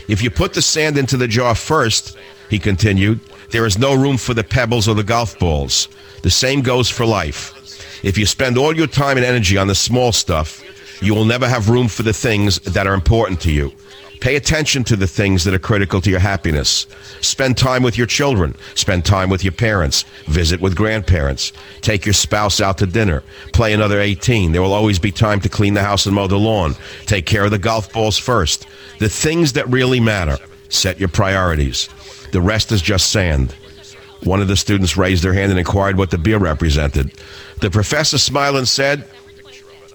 If 0.09 0.23
you 0.23 0.31
put 0.31 0.55
the 0.55 0.63
sand 0.63 0.99
into 0.99 1.17
the 1.17 1.29
jar 1.29 1.55
first, 1.55 2.17
he 2.49 2.59
continued, 2.59 3.21
there 3.51 3.67
is 3.67 3.79
no 3.79 3.95
room 3.95 4.17
for 4.17 4.35
the 4.35 4.45
pebbles 4.45 4.89
or 4.89 4.95
the 4.95 5.05
golf 5.05 5.39
balls. 5.39 5.89
The 6.23 6.31
same 6.31 6.63
goes 6.63 6.91
for 6.91 7.07
life. 7.07 7.55
If 8.05 8.19
you 8.19 8.27
spend 8.27 8.59
all 8.59 8.77
your 8.77 8.87
time 8.87 9.17
and 9.17 9.27
energy 9.27 9.57
on 9.57 9.67
the 9.67 9.75
small 9.75 10.13
stuff, 10.13 10.63
you 11.03 11.15
will 11.15 11.25
never 11.25 11.49
have 11.49 11.69
room 11.69 11.89
for 11.89 12.03
the 12.03 12.13
things 12.13 12.59
that 12.61 12.87
are 12.87 12.95
important 12.95 13.41
to 13.43 13.53
you. 13.53 13.73
Pay 14.21 14.37
attention 14.37 14.85
to 14.85 14.97
the 14.97 15.07
things 15.07 15.45
that 15.45 15.55
are 15.55 15.59
critical 15.59 16.01
to 16.03 16.11
your 16.11 16.21
happiness. 16.21 16.87
Spend 17.23 17.57
time 17.57 17.83
with 17.83 17.97
your 17.97 18.07
children. 18.07 18.55
Spend 18.75 19.05
time 19.05 19.31
with 19.31 19.43
your 19.43 19.53
parents. 19.53 20.05
Visit 20.27 20.61
with 20.61 20.77
grandparents. 20.77 21.53
Take 21.81 22.05
your 22.05 22.13
spouse 22.13 22.61
out 22.61 22.77
to 22.79 22.87
dinner. 22.87 23.23
Play 23.55 23.73
another 23.73 23.99
18. 23.99 24.53
There 24.53 24.61
will 24.61 24.75
always 24.75 24.99
be 24.99 25.11
time 25.11 25.41
to 25.41 25.49
clean 25.49 25.73
the 25.73 25.83
house 25.83 26.05
and 26.05 26.15
mow 26.15 26.27
the 26.27 26.39
lawn. 26.39 26.75
Take 27.07 27.25
care 27.25 27.45
of 27.45 27.51
the 27.51 27.59
golf 27.59 27.91
balls 27.93 28.19
first. 28.19 28.67
The 28.99 29.09
things 29.09 29.55
that 29.55 29.67
really 29.69 30.01
matter. 30.01 30.37
Set 30.69 31.01
your 31.01 31.09
priorities. 31.09 31.89
The 32.33 32.43
rest 32.43 32.73
is 32.73 32.83
just 32.83 33.11
sand. 33.11 33.55
One 34.23 34.43
of 34.43 34.49
the 34.49 34.57
students 34.57 34.99
raised 34.99 35.25
their 35.25 35.33
hand 35.33 35.51
and 35.51 35.59
inquired 35.59 35.97
what 35.97 36.11
the 36.11 36.19
beer 36.19 36.39
represented. 36.39 37.13
The 37.61 37.71
professor 37.71 38.19
smiled 38.19 38.57
and 38.57 38.69
said, 38.69 39.09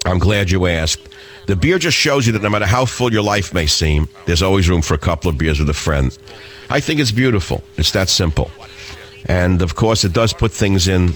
I'm 0.04 0.18
glad 0.18 0.50
you 0.50 0.66
asked. 0.66 1.10
The 1.48 1.56
beer 1.56 1.78
just 1.78 1.96
shows 1.96 2.26
you 2.26 2.34
that 2.34 2.42
no 2.42 2.50
matter 2.50 2.66
how 2.66 2.86
full 2.86 3.14
your 3.14 3.22
life 3.22 3.54
may 3.54 3.68
seem, 3.68 4.10
there's 4.26 4.42
always 4.42 4.68
room 4.68 4.82
for 4.82 4.96
a 4.96 4.98
couple 4.98 5.30
of 5.30 5.38
beers 5.38 5.60
with 5.60 5.70
a 5.70 5.76
friend. 5.76 6.18
I 6.70 6.80
think 6.80 7.00
it's 7.00 7.12
beautiful. 7.12 7.64
It's 7.78 7.92
that 7.92 8.10
simple. 8.10 8.50
And 9.26 9.62
of 9.62 9.76
course, 9.76 10.04
it 10.04 10.14
does 10.14 10.34
put 10.34 10.52
things 10.52 10.88
in 10.88 11.14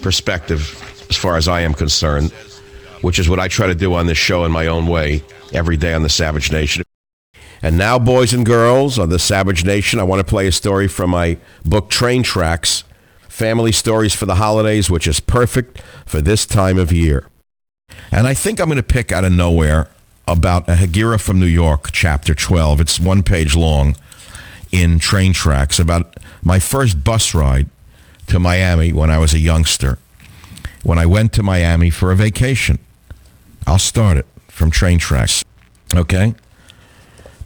perspective 0.00 0.78
as 1.10 1.16
far 1.16 1.36
as 1.36 1.48
I 1.48 1.62
am 1.62 1.74
concerned, 1.74 2.30
which 3.00 3.18
is 3.18 3.28
what 3.28 3.40
I 3.40 3.48
try 3.48 3.66
to 3.66 3.74
do 3.74 3.94
on 3.94 4.06
this 4.06 4.18
show 4.18 4.44
in 4.44 4.52
my 4.52 4.68
own 4.68 4.86
way 4.86 5.24
every 5.52 5.76
day 5.76 5.94
on 5.94 6.02
the 6.02 6.08
Savage 6.08 6.52
Nation. 6.52 6.84
And 7.60 7.76
now, 7.76 7.98
boys 7.98 8.32
and 8.32 8.46
girls, 8.46 8.98
on 8.98 9.08
the 9.08 9.18
Savage 9.18 9.64
Nation, 9.64 10.00
I 10.00 10.04
want 10.04 10.20
to 10.20 10.24
play 10.24 10.46
a 10.46 10.52
story 10.52 10.88
from 10.88 11.10
my 11.10 11.38
book, 11.64 11.90
Train 11.90 12.22
Tracks 12.22 12.84
Family 13.28 13.72
Stories 13.72 14.14
for 14.14 14.26
the 14.26 14.36
Holidays, 14.36 14.90
which 14.90 15.06
is 15.06 15.20
perfect 15.20 15.80
for 16.06 16.20
this 16.20 16.44
time 16.46 16.78
of 16.78 16.92
year. 16.92 17.26
And 18.10 18.26
I 18.26 18.34
think 18.34 18.60
I'm 18.60 18.66
going 18.66 18.76
to 18.76 18.82
pick 18.82 19.12
out 19.12 19.24
of 19.24 19.32
nowhere 19.32 19.88
about 20.26 20.68
a 20.68 20.74
Hegira 20.74 21.20
from 21.20 21.40
New 21.40 21.46
York, 21.46 21.90
chapter 21.92 22.34
12. 22.34 22.80
It's 22.80 23.00
one 23.00 23.22
page 23.22 23.56
long 23.56 23.96
in 24.70 24.98
Train 24.98 25.32
Tracks 25.32 25.78
about 25.78 26.16
my 26.42 26.58
first 26.58 27.04
bus 27.04 27.34
ride 27.34 27.68
to 28.28 28.38
Miami 28.38 28.92
when 28.92 29.10
I 29.10 29.18
was 29.18 29.34
a 29.34 29.38
youngster. 29.38 29.98
When 30.82 30.98
I 30.98 31.06
went 31.06 31.32
to 31.34 31.42
Miami 31.42 31.90
for 31.90 32.10
a 32.10 32.16
vacation. 32.16 32.78
I'll 33.66 33.78
start 33.78 34.16
it 34.16 34.26
from 34.48 34.70
Train 34.70 34.98
Tracks. 34.98 35.44
Okay? 35.94 36.34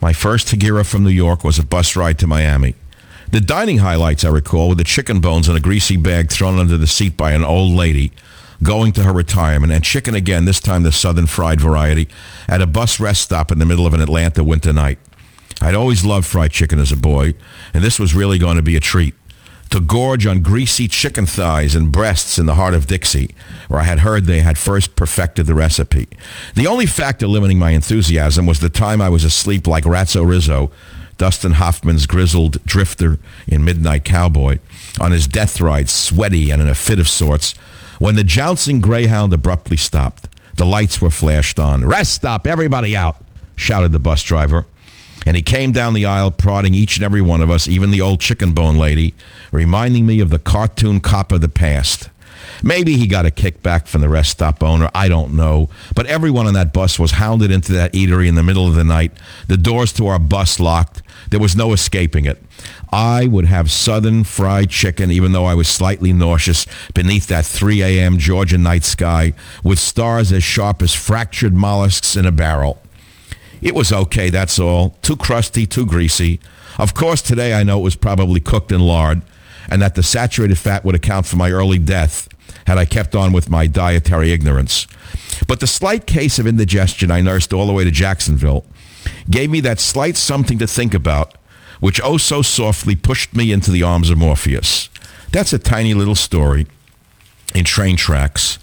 My 0.01 0.13
first 0.13 0.47
Hegira 0.47 0.85
from 0.85 1.03
New 1.03 1.09
York 1.09 1.43
was 1.43 1.59
a 1.59 1.65
bus 1.65 1.95
ride 1.95 2.19
to 2.19 2.27
Miami. 2.27 2.75
The 3.31 3.41
dining 3.41 3.79
highlights, 3.79 4.23
I 4.23 4.29
recall, 4.29 4.69
were 4.69 4.75
the 4.75 4.83
chicken 4.83 5.19
bones 5.19 5.49
in 5.49 5.55
a 5.55 5.59
greasy 5.59 5.97
bag 5.97 6.31
thrown 6.31 6.59
under 6.59 6.77
the 6.77 6.87
seat 6.87 7.17
by 7.17 7.31
an 7.31 7.43
old 7.43 7.73
lady 7.73 8.11
going 8.63 8.91
to 8.93 9.03
her 9.03 9.13
retirement, 9.13 9.71
and 9.71 9.83
chicken 9.83 10.15
again, 10.15 10.45
this 10.45 10.59
time 10.59 10.83
the 10.83 10.91
southern 10.91 11.27
fried 11.27 11.61
variety, 11.61 12.07
at 12.47 12.61
a 12.61 12.67
bus 12.67 12.99
rest 12.99 13.21
stop 13.21 13.51
in 13.51 13.59
the 13.59 13.65
middle 13.65 13.85
of 13.85 13.93
an 13.93 14.01
Atlanta 14.01 14.43
winter 14.43 14.73
night. 14.73 14.99
I'd 15.61 15.75
always 15.75 16.05
loved 16.05 16.27
fried 16.27 16.51
chicken 16.51 16.79
as 16.79 16.91
a 16.91 16.97
boy, 16.97 17.33
and 17.73 17.83
this 17.83 17.99
was 17.99 18.13
really 18.13 18.37
going 18.37 18.57
to 18.57 18.61
be 18.61 18.75
a 18.75 18.79
treat 18.79 19.15
to 19.69 19.79
gorge 19.79 20.25
on 20.25 20.41
greasy 20.41 20.87
chicken 20.87 21.25
thighs 21.25 21.75
and 21.75 21.91
breasts 21.91 22.37
in 22.39 22.45
the 22.45 22.55
heart 22.55 22.73
of 22.73 22.87
Dixie, 22.87 23.35
where 23.67 23.81
I 23.81 23.83
had 23.83 23.99
heard 23.99 24.25
they 24.25 24.39
had 24.39 24.57
first 24.57 24.95
perfected 24.95 25.45
the 25.45 25.55
recipe. 25.55 26.07
The 26.55 26.67
only 26.67 26.85
factor 26.85 27.27
limiting 27.27 27.59
my 27.59 27.71
enthusiasm 27.71 28.45
was 28.45 28.59
the 28.59 28.69
time 28.69 29.01
I 29.01 29.09
was 29.09 29.23
asleep 29.23 29.67
like 29.67 29.83
Ratso 29.83 30.27
Rizzo, 30.27 30.71
Dustin 31.17 31.53
Hoffman's 31.53 32.05
grizzled 32.05 32.63
drifter 32.63 33.19
in 33.47 33.65
Midnight 33.65 34.05
Cowboy, 34.05 34.59
on 34.99 35.11
his 35.11 35.27
death 35.27 35.59
ride, 35.59 35.89
sweaty 35.89 36.51
and 36.51 36.61
in 36.61 36.69
a 36.69 36.75
fit 36.75 36.99
of 36.99 37.09
sorts, 37.09 37.55
when 37.99 38.15
the 38.15 38.23
jouncing 38.23 38.81
Greyhound 38.81 39.33
abruptly 39.33 39.77
stopped. 39.77 40.27
The 40.55 40.65
lights 40.65 41.01
were 41.01 41.11
flashed 41.11 41.59
on. 41.59 41.85
Rest 41.85 42.13
stop, 42.13 42.47
everybody 42.47 42.95
out, 42.95 43.17
shouted 43.55 43.91
the 43.91 43.99
bus 43.99 44.23
driver 44.23 44.65
and 45.27 45.35
he 45.35 45.43
came 45.43 45.73
down 45.73 45.93
the 45.93 46.05
aisle 46.05 46.31
prodding 46.31 46.73
each 46.73 46.95
and 46.95 47.03
every 47.03 47.21
one 47.21 47.41
of 47.41 47.49
us, 47.49 47.67
even 47.67 47.91
the 47.91 47.99
old 47.99 48.21
chicken 48.21 48.53
bone 48.53 48.77
lady, 48.77 49.13
reminding 49.51 50.05
me 50.05 50.21
of 50.21 50.29
the 50.29 50.39
cartoon 50.39 51.01
cop 51.01 51.33
of 51.33 51.41
the 51.41 51.49
past. 51.49 52.09
Maybe 52.63 52.97
he 52.97 53.07
got 53.07 53.25
a 53.25 53.31
kickback 53.31 53.87
from 53.87 54.01
the 54.01 54.09
rest 54.09 54.31
stop 54.31 54.63
owner. 54.63 54.89
I 54.93 55.07
don't 55.07 55.35
know. 55.35 55.69
But 55.95 56.05
everyone 56.05 56.47
on 56.47 56.53
that 56.53 56.73
bus 56.73 56.99
was 56.99 57.11
hounded 57.11 57.51
into 57.51 57.73
that 57.73 57.93
eatery 57.93 58.27
in 58.27 58.35
the 58.35 58.43
middle 58.43 58.67
of 58.67 58.75
the 58.75 58.83
night. 58.83 59.11
The 59.47 59.57
doors 59.57 59.93
to 59.93 60.07
our 60.07 60.19
bus 60.19 60.59
locked. 60.59 61.01
There 61.29 61.39
was 61.39 61.55
no 61.55 61.73
escaping 61.73 62.25
it. 62.25 62.41
I 62.91 63.27
would 63.27 63.45
have 63.45 63.69
southern 63.69 64.23
fried 64.23 64.69
chicken, 64.69 65.11
even 65.11 65.33
though 65.33 65.45
I 65.45 65.55
was 65.55 65.67
slightly 65.67 66.13
nauseous, 66.13 66.65
beneath 66.93 67.27
that 67.27 67.45
3 67.45 67.81
a.m. 67.81 68.17
Georgia 68.17 68.57
night 68.57 68.83
sky 68.83 69.33
with 69.63 69.79
stars 69.79 70.31
as 70.31 70.43
sharp 70.43 70.81
as 70.81 70.93
fractured 70.93 71.53
mollusks 71.53 72.15
in 72.15 72.25
a 72.25 72.31
barrel. 72.31 72.81
It 73.61 73.75
was 73.75 73.91
okay, 73.91 74.29
that's 74.29 74.59
all. 74.59 74.91
Too 75.01 75.17
crusty, 75.17 75.65
too 75.65 75.85
greasy. 75.85 76.39
Of 76.77 76.93
course, 76.93 77.21
today 77.21 77.53
I 77.53 77.63
know 77.63 77.79
it 77.79 77.83
was 77.83 77.95
probably 77.95 78.39
cooked 78.39 78.71
in 78.71 78.81
lard 78.81 79.21
and 79.69 79.81
that 79.81 79.95
the 79.95 80.03
saturated 80.03 80.57
fat 80.57 80.85
would 80.85 80.95
account 80.95 81.25
for 81.25 81.35
my 81.35 81.51
early 81.51 81.79
death 81.79 82.29
had 82.67 82.77
I 82.77 82.83
kept 82.83 83.15
on 83.15 83.31
with 83.31 83.49
my 83.49 83.65
dietary 83.65 84.33
ignorance. 84.33 84.87
But 85.47 85.61
the 85.61 85.67
slight 85.67 86.05
case 86.05 86.37
of 86.37 86.45
indigestion 86.45 87.09
I 87.09 87.21
nursed 87.21 87.53
all 87.53 87.65
the 87.65 87.71
way 87.71 87.85
to 87.85 87.91
Jacksonville 87.91 88.65
gave 89.29 89.49
me 89.49 89.61
that 89.61 89.79
slight 89.79 90.17
something 90.17 90.57
to 90.59 90.67
think 90.67 90.93
about, 90.93 91.33
which 91.79 92.01
oh 92.03 92.17
so 92.17 92.41
softly 92.41 92.93
pushed 92.93 93.33
me 93.33 93.53
into 93.53 93.71
the 93.71 93.83
arms 93.83 94.09
of 94.09 94.17
Morpheus. 94.17 94.89
That's 95.31 95.53
a 95.53 95.59
tiny 95.59 95.93
little 95.93 96.13
story 96.13 96.67
in 97.55 97.63
train 97.63 97.95
tracks. 97.95 98.59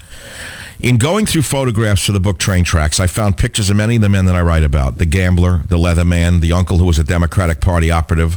In 0.80 0.98
going 0.98 1.24
through 1.24 1.42
photographs 1.42 2.04
for 2.04 2.12
the 2.12 2.20
book 2.20 2.38
Train 2.38 2.64
Tracks, 2.64 3.00
I 3.00 3.06
found 3.06 3.38
pictures 3.38 3.70
of 3.70 3.76
many 3.76 3.96
of 3.96 4.02
the 4.02 4.10
men 4.10 4.26
that 4.26 4.34
I 4.34 4.42
write 4.42 4.64
about 4.64 4.98
the 4.98 5.06
gambler, 5.06 5.62
the 5.68 5.78
leather 5.78 6.04
man, 6.04 6.40
the 6.40 6.52
uncle 6.52 6.76
who 6.76 6.84
was 6.84 6.98
a 6.98 7.04
Democratic 7.04 7.62
Party 7.62 7.90
operative. 7.90 8.34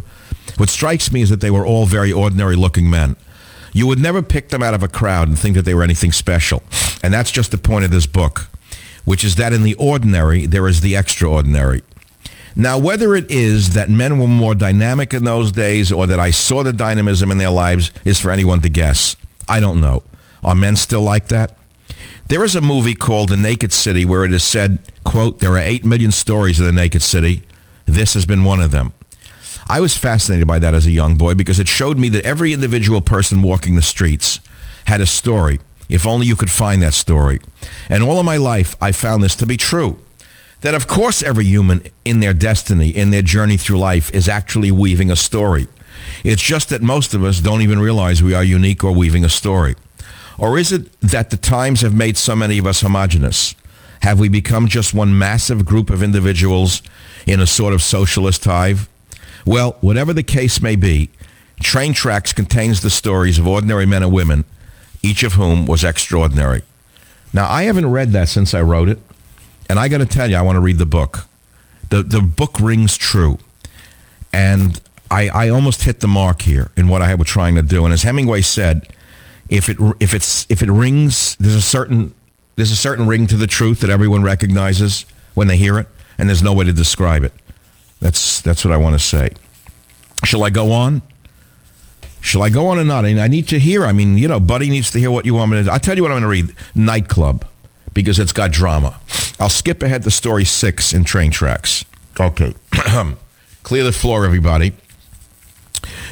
What 0.55 0.69
strikes 0.69 1.11
me 1.11 1.21
is 1.21 1.29
that 1.29 1.41
they 1.41 1.51
were 1.51 1.65
all 1.65 1.85
very 1.87 2.13
ordinary 2.13 2.55
looking 2.55 2.89
men. 2.89 3.17
You 3.73 3.87
would 3.87 3.99
never 3.99 4.21
pick 4.21 4.49
them 4.49 4.63
out 4.63 4.73
of 4.73 4.83
a 4.83 4.87
crowd 4.87 5.27
and 5.27 5.37
think 5.37 5.55
that 5.55 5.63
they 5.63 5.73
were 5.73 5.83
anything 5.83 6.11
special. 6.11 6.63
And 7.03 7.13
that's 7.13 7.31
just 7.31 7.51
the 7.51 7.57
point 7.57 7.85
of 7.85 7.91
this 7.91 8.05
book, 8.05 8.47
which 9.05 9.23
is 9.23 9.35
that 9.35 9.53
in 9.53 9.63
the 9.63 9.75
ordinary, 9.75 10.45
there 10.45 10.67
is 10.67 10.81
the 10.81 10.95
extraordinary. 10.95 11.83
Now, 12.55 12.79
whether 12.79 13.13
it 13.13 13.29
is 13.29 13.73
that 13.75 13.87
men 13.87 14.17
were 14.17 14.27
more 14.27 14.55
dynamic 14.55 15.13
in 15.13 15.25
those 15.25 15.51
days 15.51 15.91
or 15.91 16.07
that 16.07 16.19
I 16.19 16.31
saw 16.31 16.63
the 16.63 16.73
dynamism 16.73 17.29
in 17.29 17.37
their 17.37 17.51
lives 17.51 17.91
is 18.03 18.19
for 18.19 18.31
anyone 18.31 18.61
to 18.61 18.69
guess. 18.69 19.15
I 19.47 19.59
don't 19.59 19.79
know. 19.79 20.01
Are 20.43 20.55
men 20.55 20.75
still 20.75 21.01
like 21.01 21.27
that? 21.27 21.55
There 22.29 22.43
is 22.43 22.55
a 22.55 22.61
movie 22.61 22.95
called 22.95 23.29
The 23.29 23.37
Naked 23.37 23.71
City 23.71 24.05
where 24.05 24.25
it 24.25 24.33
is 24.33 24.43
said, 24.43 24.79
quote, 25.03 25.39
there 25.39 25.51
are 25.51 25.59
8 25.59 25.85
million 25.85 26.11
stories 26.11 26.59
of 26.59 26.65
the 26.65 26.71
naked 26.71 27.01
city. 27.01 27.43
This 27.85 28.15
has 28.15 28.25
been 28.25 28.43
one 28.43 28.59
of 28.59 28.71
them. 28.71 28.91
I 29.69 29.81
was 29.81 29.97
fascinated 29.97 30.47
by 30.47 30.59
that 30.59 30.73
as 30.73 30.85
a 30.85 30.91
young 30.91 31.15
boy 31.15 31.33
because 31.33 31.59
it 31.59 31.67
showed 31.67 31.97
me 31.97 32.07
that 32.09 32.25
every 32.25 32.53
individual 32.53 33.01
person 33.01 33.41
walking 33.41 33.75
the 33.75 33.81
streets 33.81 34.39
had 34.85 35.01
a 35.01 35.05
story, 35.05 35.59
if 35.89 36.07
only 36.07 36.25
you 36.25 36.37
could 36.37 36.49
find 36.49 36.81
that 36.81 36.93
story. 36.93 37.41
And 37.89 38.01
all 38.01 38.19
of 38.19 38.25
my 38.25 38.37
life, 38.37 38.75
I 38.81 38.93
found 38.93 39.21
this 39.21 39.35
to 39.37 39.45
be 39.45 39.57
true. 39.57 39.99
That 40.61 40.73
of 40.73 40.87
course 40.87 41.21
every 41.21 41.43
human 41.45 41.83
in 42.05 42.21
their 42.21 42.33
destiny, 42.33 42.89
in 42.89 43.11
their 43.11 43.21
journey 43.21 43.57
through 43.57 43.79
life, 43.79 44.09
is 44.13 44.29
actually 44.29 44.71
weaving 44.71 45.11
a 45.11 45.15
story. 45.17 45.67
It's 46.23 46.41
just 46.41 46.69
that 46.69 46.81
most 46.81 47.13
of 47.13 47.23
us 47.23 47.41
don't 47.41 47.61
even 47.61 47.79
realize 47.79 48.23
we 48.23 48.33
are 48.33 48.43
unique 48.43 48.83
or 48.83 48.93
weaving 48.93 49.25
a 49.25 49.29
story. 49.29 49.75
Or 50.37 50.57
is 50.57 50.71
it 50.71 50.99
that 51.01 51.29
the 51.29 51.37
times 51.37 51.81
have 51.81 51.93
made 51.93 52.15
so 52.15 52.35
many 52.35 52.57
of 52.57 52.65
us 52.65 52.81
homogenous? 52.81 53.53
Have 54.01 54.19
we 54.19 54.29
become 54.29 54.67
just 54.67 54.93
one 54.93 55.17
massive 55.17 55.65
group 55.65 55.89
of 55.89 56.01
individuals 56.01 56.81
in 57.25 57.39
a 57.39 57.47
sort 57.47 57.73
of 57.73 57.81
socialist 57.81 58.45
hive? 58.45 58.87
Well, 59.47 59.77
whatever 59.79 60.11
the 60.11 60.23
case 60.23 60.61
may 60.61 60.75
be, 60.75 61.09
Train 61.61 61.93
Tracks 61.93 62.33
contains 62.33 62.81
the 62.81 62.89
stories 62.89 63.39
of 63.39 63.47
ordinary 63.47 63.85
men 63.85 64.03
and 64.03 64.11
women, 64.11 64.43
each 65.01 65.23
of 65.23 65.33
whom 65.33 65.65
was 65.65 65.85
extraordinary. 65.85 66.63
Now, 67.31 67.49
I 67.49 67.63
haven't 67.63 67.89
read 67.89 68.11
that 68.11 68.27
since 68.27 68.53
I 68.53 68.61
wrote 68.61 68.89
it, 68.89 68.99
and 69.69 69.79
I 69.79 69.87
got 69.87 69.99
to 69.99 70.05
tell 70.05 70.29
you, 70.29 70.35
I 70.35 70.41
want 70.41 70.57
to 70.57 70.59
read 70.59 70.79
the 70.79 70.85
book. 70.85 71.27
The, 71.89 72.03
the 72.03 72.19
book 72.19 72.59
rings 72.59 72.97
true. 72.97 73.37
And 74.33 74.81
I, 75.09 75.29
I 75.29 75.47
almost 75.47 75.83
hit 75.83 76.01
the 76.01 76.09
mark 76.09 76.41
here 76.41 76.69
in 76.75 76.89
what 76.89 77.01
I 77.01 77.15
was 77.15 77.27
trying 77.27 77.55
to 77.55 77.61
do. 77.61 77.85
And 77.85 77.93
as 77.93 78.03
Hemingway 78.03 78.41
said, 78.41 78.89
if 79.47 79.69
it 79.69 79.77
if 80.01 80.13
it's 80.13 80.45
if 80.49 80.61
it 80.61 80.69
rings, 80.69 81.37
there's 81.39 81.55
a 81.55 81.61
certain 81.61 82.13
there's 82.57 82.71
a 82.71 82.75
certain 82.75 83.07
ring 83.07 83.27
to 83.27 83.37
the 83.37 83.47
truth 83.47 83.79
that 83.79 83.89
everyone 83.89 84.23
recognizes 84.23 85.05
when 85.35 85.47
they 85.47 85.55
hear 85.55 85.79
it, 85.79 85.87
and 86.17 86.27
there's 86.27 86.43
no 86.43 86.53
way 86.53 86.65
to 86.65 86.73
describe 86.73 87.23
it. 87.23 87.31
That's 87.99 88.41
that's 88.41 88.63
what 88.63 88.73
I 88.73 88.77
want 88.77 88.93
to 88.95 88.99
say. 88.99 89.31
Shall 90.23 90.43
I 90.43 90.49
go 90.49 90.71
on? 90.71 91.01
Shall 92.21 92.41
I 92.41 92.49
go 92.49 92.67
on 92.67 92.79
or 92.79 92.83
not? 92.83 93.05
I, 93.05 93.09
mean, 93.09 93.19
I 93.19 93.27
need 93.27 93.47
to 93.49 93.59
hear. 93.59 93.85
I 93.85 93.91
mean, 93.91 94.17
you 94.17 94.27
know, 94.27 94.39
Buddy 94.39 94.69
needs 94.69 94.91
to 94.91 94.99
hear 94.99 95.11
what 95.11 95.25
you 95.25 95.35
want 95.35 95.51
me 95.51 95.63
to. 95.63 95.71
I'll 95.71 95.79
tell 95.79 95.95
you 95.95 96.01
what 96.01 96.11
I'm 96.11 96.21
going 96.21 96.23
to 96.23 96.27
read. 96.27 96.55
Nightclub, 96.75 97.45
because 97.93 98.19
it's 98.19 98.33
got 98.33 98.51
drama. 98.51 98.99
I'll 99.39 99.49
skip 99.49 99.83
ahead 99.83 100.03
to 100.03 100.11
story 100.11 100.43
six 100.43 100.93
in 100.93 101.03
Train 101.03 101.31
Tracks. 101.31 101.85
Okay, 102.19 102.53
clear 103.63 103.83
the 103.83 103.91
floor, 103.91 104.25
everybody. 104.25 104.73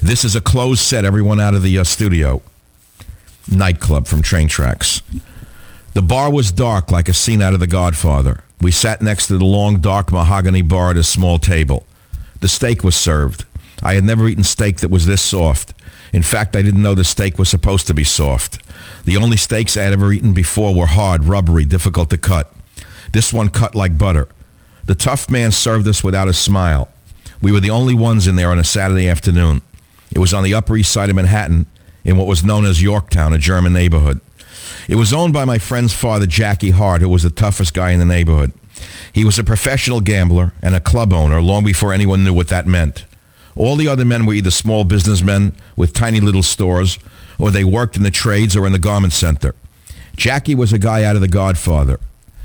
This 0.02 0.24
is 0.24 0.36
a 0.36 0.42
closed 0.42 0.82
set. 0.82 1.04
Everyone 1.04 1.40
out 1.40 1.56
of 1.56 1.64
the 1.64 1.80
uh, 1.80 1.84
studio. 1.84 2.42
Nightclub 3.52 4.08
from 4.08 4.22
Train 4.22 4.48
Tracks. 4.48 5.02
The 5.94 6.02
bar 6.02 6.32
was 6.32 6.52
dark, 6.52 6.92
like 6.92 7.10
a 7.10 7.14
scene 7.14 7.42
out 7.42 7.54
of 7.54 7.60
The 7.60 7.68
Godfather. 7.68 8.44
We 8.62 8.72
sat 8.72 9.02
next 9.02 9.28
to 9.28 9.38
the 9.38 9.46
long, 9.46 9.80
dark 9.80 10.12
mahogany 10.12 10.62
bar 10.62 10.92
at 10.92 10.98
a 10.98 11.04
small 11.04 11.40
table. 11.40 11.86
The 12.42 12.48
steak 12.48 12.84
was 12.84 12.96
served. 12.96 13.46
I 13.84 13.96
had 13.96 14.04
never 14.04 14.28
eaten 14.28 14.44
steak 14.44 14.78
that 14.78 14.92
was 14.92 15.06
this 15.06 15.22
soft. 15.22 15.74
In 16.14 16.24
fact, 16.24 16.56
I 16.56 16.62
didn't 16.62 16.82
know 16.82 16.96
the 16.96 17.04
steak 17.04 17.38
was 17.38 17.50
supposed 17.50 17.88
to 17.88 17.94
be 17.94 18.04
soft. 18.04 18.60
The 19.04 19.18
only 19.18 19.38
steaks 19.38 19.76
I 19.76 19.84
had 19.84 19.94
ever 19.94 20.12
eaten 20.14 20.34
before 20.34 20.74
were 20.74 20.86
hard, 20.86 21.26
rubbery, 21.26 21.66
difficult 21.66 22.10
to 22.12 22.18
cut. 22.18 22.52
This 23.12 23.34
one 23.34 23.50
cut 23.50 23.76
like 23.76 23.98
butter. 23.98 24.28
The 24.86 24.96
tough 24.96 25.30
man 25.30 25.52
served 25.52 25.88
us 25.88 26.04
without 26.04 26.28
a 26.28 26.34
smile. 26.34 26.90
We 27.42 27.52
were 27.52 27.60
the 27.60 27.70
only 27.70 27.94
ones 27.94 28.28
in 28.28 28.36
there 28.36 28.52
on 28.52 28.60
a 28.60 28.64
Saturday 28.64 29.10
afternoon. 29.10 29.62
It 30.12 30.20
was 30.20 30.34
on 30.34 30.44
the 30.44 30.54
Upper 30.54 30.78
East 30.78 30.92
Side 30.92 31.10
of 31.10 31.16
Manhattan 31.16 31.66
in 32.04 32.18
what 32.18 32.28
was 32.28 32.44
known 32.44 32.66
as 32.66 32.82
Yorktown, 32.82 33.34
a 33.34 33.38
German 33.38 33.74
neighborhood. 33.74 34.22
It 34.88 34.96
was 34.96 35.14
owned 35.14 35.34
by 35.34 35.46
my 35.46 35.58
friend's 35.58 35.94
father, 35.94 36.26
Jackie 36.26 36.72
Hart, 36.72 37.02
who 37.02 37.10
was 37.10 37.24
the 37.24 37.30
toughest 37.30 37.74
guy 37.74 37.92
in 37.92 38.00
the 38.00 38.06
neighborhood. 38.06 38.54
He 39.12 39.26
was 39.26 39.40
a 39.40 39.44
professional 39.44 40.02
gambler 40.02 40.54
and 40.62 40.76
a 40.76 40.80
club 40.80 41.14
owner 41.14 41.42
long 41.42 41.64
before 41.64 41.94
anyone 41.94 42.24
knew 42.24 42.34
what 42.34 42.50
that 42.50 42.68
meant. 42.68 43.06
All 43.56 43.76
the 43.76 43.88
other 43.88 44.06
men 44.06 44.26
were 44.26 44.34
either 44.34 44.52
small 44.52 44.84
businessmen 44.84 45.56
with 45.76 45.94
tiny 45.94 46.20
little 46.20 46.44
stores, 46.44 47.00
or 47.40 47.52
they 47.52 47.64
worked 47.64 47.96
in 47.98 48.04
the 48.04 48.12
trades 48.12 48.56
or 48.56 48.66
in 48.68 48.74
the 48.74 48.80
garment 48.80 49.14
center. 49.14 49.56
Jackie 50.16 50.56
was 50.56 50.74
a 50.74 50.80
guy 50.80 51.04
out 51.04 51.16
of 51.16 51.22
The 51.22 51.28
Godfather. 51.28 52.00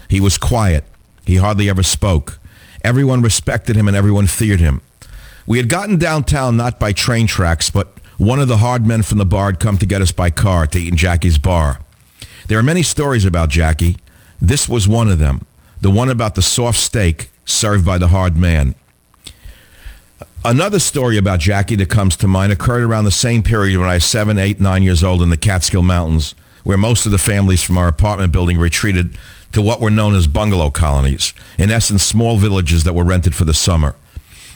He 0.08 0.20
was 0.20 0.38
quiet. 0.38 0.84
He 1.24 1.36
hardly 1.36 1.68
ever 1.68 1.82
spoke. 1.82 2.38
Everyone 2.82 3.22
respected 3.22 3.76
him 3.76 3.86
and 3.86 3.96
everyone 3.96 4.26
feared 4.26 4.60
him. 4.60 4.80
We 5.46 5.58
had 5.58 5.68
gotten 5.68 5.98
downtown 5.98 6.56
not 6.56 6.80
by 6.80 6.92
train 6.92 7.26
tracks, 7.26 7.70
but 7.70 7.92
one 8.18 8.40
of 8.40 8.48
the 8.48 8.58
hard 8.58 8.86
men 8.86 9.02
from 9.02 9.18
the 9.18 9.26
bar 9.26 9.46
had 9.46 9.60
come 9.60 9.78
to 9.78 9.86
get 9.86 10.02
us 10.02 10.12
by 10.12 10.30
car 10.30 10.66
to 10.68 10.78
eat 10.78 10.88
in 10.88 10.96
Jackie's 10.96 11.38
bar. 11.38 11.80
There 12.50 12.58
are 12.58 12.64
many 12.64 12.82
stories 12.82 13.24
about 13.24 13.48
Jackie. 13.48 13.96
This 14.42 14.68
was 14.68 14.88
one 14.88 15.06
of 15.08 15.20
them, 15.20 15.46
the 15.80 15.88
one 15.88 16.08
about 16.08 16.34
the 16.34 16.42
soft 16.42 16.80
steak 16.80 17.30
served 17.44 17.86
by 17.86 17.96
the 17.96 18.08
hard 18.08 18.36
man. 18.36 18.74
Another 20.44 20.80
story 20.80 21.16
about 21.16 21.38
Jackie 21.38 21.76
that 21.76 21.90
comes 21.90 22.16
to 22.16 22.26
mind 22.26 22.50
occurred 22.50 22.82
around 22.82 23.04
the 23.04 23.12
same 23.12 23.44
period 23.44 23.78
when 23.78 23.88
I 23.88 23.94
was 23.94 24.04
seven, 24.04 24.36
eight, 24.36 24.58
nine 24.58 24.82
years 24.82 25.04
old 25.04 25.22
in 25.22 25.30
the 25.30 25.36
Catskill 25.36 25.82
Mountains, 25.82 26.34
where 26.64 26.76
most 26.76 27.06
of 27.06 27.12
the 27.12 27.18
families 27.18 27.62
from 27.62 27.78
our 27.78 27.86
apartment 27.86 28.32
building 28.32 28.58
retreated 28.58 29.16
to 29.52 29.62
what 29.62 29.80
were 29.80 29.88
known 29.88 30.16
as 30.16 30.26
bungalow 30.26 30.70
colonies, 30.70 31.32
in 31.56 31.70
essence, 31.70 32.02
small 32.02 32.36
villages 32.36 32.82
that 32.82 32.94
were 32.94 33.04
rented 33.04 33.32
for 33.32 33.44
the 33.44 33.54
summer. 33.54 33.94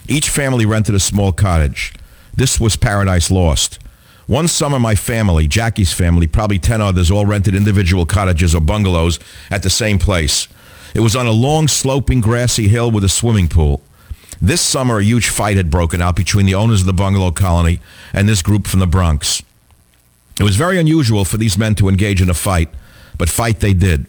Each 0.08 0.28
family 0.28 0.66
rented 0.66 0.96
a 0.96 1.00
small 1.00 1.30
cottage. 1.30 1.92
This 2.34 2.58
was 2.58 2.74
Paradise 2.74 3.30
Lost. 3.30 3.78
One 4.26 4.48
summer, 4.48 4.78
my 4.78 4.94
family, 4.94 5.46
Jackie's 5.46 5.92
family, 5.92 6.26
probably 6.26 6.58
10 6.58 6.80
others, 6.80 7.10
all 7.10 7.26
rented 7.26 7.54
individual 7.54 8.06
cottages 8.06 8.54
or 8.54 8.60
bungalows 8.60 9.18
at 9.50 9.62
the 9.62 9.70
same 9.70 9.98
place. 9.98 10.48
It 10.94 11.00
was 11.00 11.14
on 11.14 11.26
a 11.26 11.32
long, 11.32 11.68
sloping, 11.68 12.20
grassy 12.20 12.68
hill 12.68 12.90
with 12.90 13.04
a 13.04 13.08
swimming 13.08 13.48
pool. 13.48 13.82
This 14.40 14.62
summer, 14.62 14.98
a 14.98 15.04
huge 15.04 15.28
fight 15.28 15.56
had 15.56 15.70
broken 15.70 16.00
out 16.00 16.16
between 16.16 16.46
the 16.46 16.54
owners 16.54 16.80
of 16.80 16.86
the 16.86 16.92
bungalow 16.92 17.32
colony 17.32 17.80
and 18.12 18.28
this 18.28 18.42
group 18.42 18.66
from 18.66 18.80
the 18.80 18.86
Bronx. 18.86 19.42
It 20.40 20.42
was 20.42 20.56
very 20.56 20.78
unusual 20.78 21.24
for 21.24 21.36
these 21.36 21.58
men 21.58 21.74
to 21.76 21.88
engage 21.88 22.22
in 22.22 22.30
a 22.30 22.34
fight, 22.34 22.70
but 23.18 23.28
fight 23.28 23.60
they 23.60 23.74
did. 23.74 24.06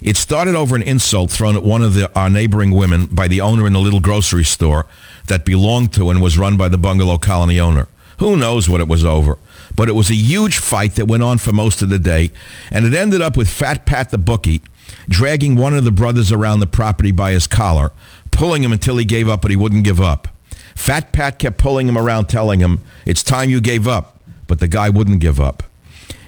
It 0.00 0.16
started 0.16 0.54
over 0.54 0.76
an 0.76 0.82
insult 0.82 1.30
thrown 1.30 1.56
at 1.56 1.62
one 1.62 1.82
of 1.82 1.94
the, 1.94 2.14
our 2.18 2.30
neighboring 2.30 2.70
women 2.70 3.06
by 3.06 3.28
the 3.28 3.40
owner 3.40 3.66
in 3.66 3.72
the 3.72 3.80
little 3.80 4.00
grocery 4.00 4.44
store 4.44 4.86
that 5.26 5.44
belonged 5.44 5.92
to 5.94 6.10
and 6.10 6.22
was 6.22 6.38
run 6.38 6.56
by 6.56 6.68
the 6.68 6.78
bungalow 6.78 7.18
colony 7.18 7.58
owner. 7.58 7.88
Who 8.18 8.36
knows 8.36 8.68
what 8.68 8.80
it 8.80 8.88
was 8.88 9.04
over? 9.04 9.38
But 9.74 9.88
it 9.88 9.94
was 9.94 10.10
a 10.10 10.14
huge 10.14 10.58
fight 10.58 10.94
that 10.94 11.06
went 11.06 11.22
on 11.22 11.38
for 11.38 11.52
most 11.52 11.82
of 11.82 11.88
the 11.88 11.98
day, 11.98 12.30
and 12.70 12.86
it 12.86 12.94
ended 12.94 13.20
up 13.20 13.36
with 13.36 13.48
Fat 13.48 13.84
Pat 13.84 14.10
the 14.10 14.18
bookie 14.18 14.62
dragging 15.08 15.56
one 15.56 15.74
of 15.74 15.84
the 15.84 15.90
brothers 15.90 16.32
around 16.32 16.60
the 16.60 16.66
property 16.66 17.10
by 17.10 17.32
his 17.32 17.46
collar, 17.46 17.92
pulling 18.30 18.62
him 18.62 18.72
until 18.72 18.96
he 18.96 19.04
gave 19.04 19.28
up, 19.28 19.42
but 19.42 19.50
he 19.50 19.56
wouldn't 19.56 19.84
give 19.84 20.00
up. 20.00 20.28
Fat 20.74 21.12
Pat 21.12 21.38
kept 21.38 21.58
pulling 21.58 21.88
him 21.88 21.96
around, 21.96 22.26
telling 22.26 22.60
him, 22.60 22.80
It's 23.04 23.22
time 23.22 23.50
you 23.50 23.60
gave 23.60 23.88
up. 23.88 24.18
But 24.46 24.60
the 24.60 24.68
guy 24.68 24.90
wouldn't 24.90 25.20
give 25.20 25.40
up. 25.40 25.64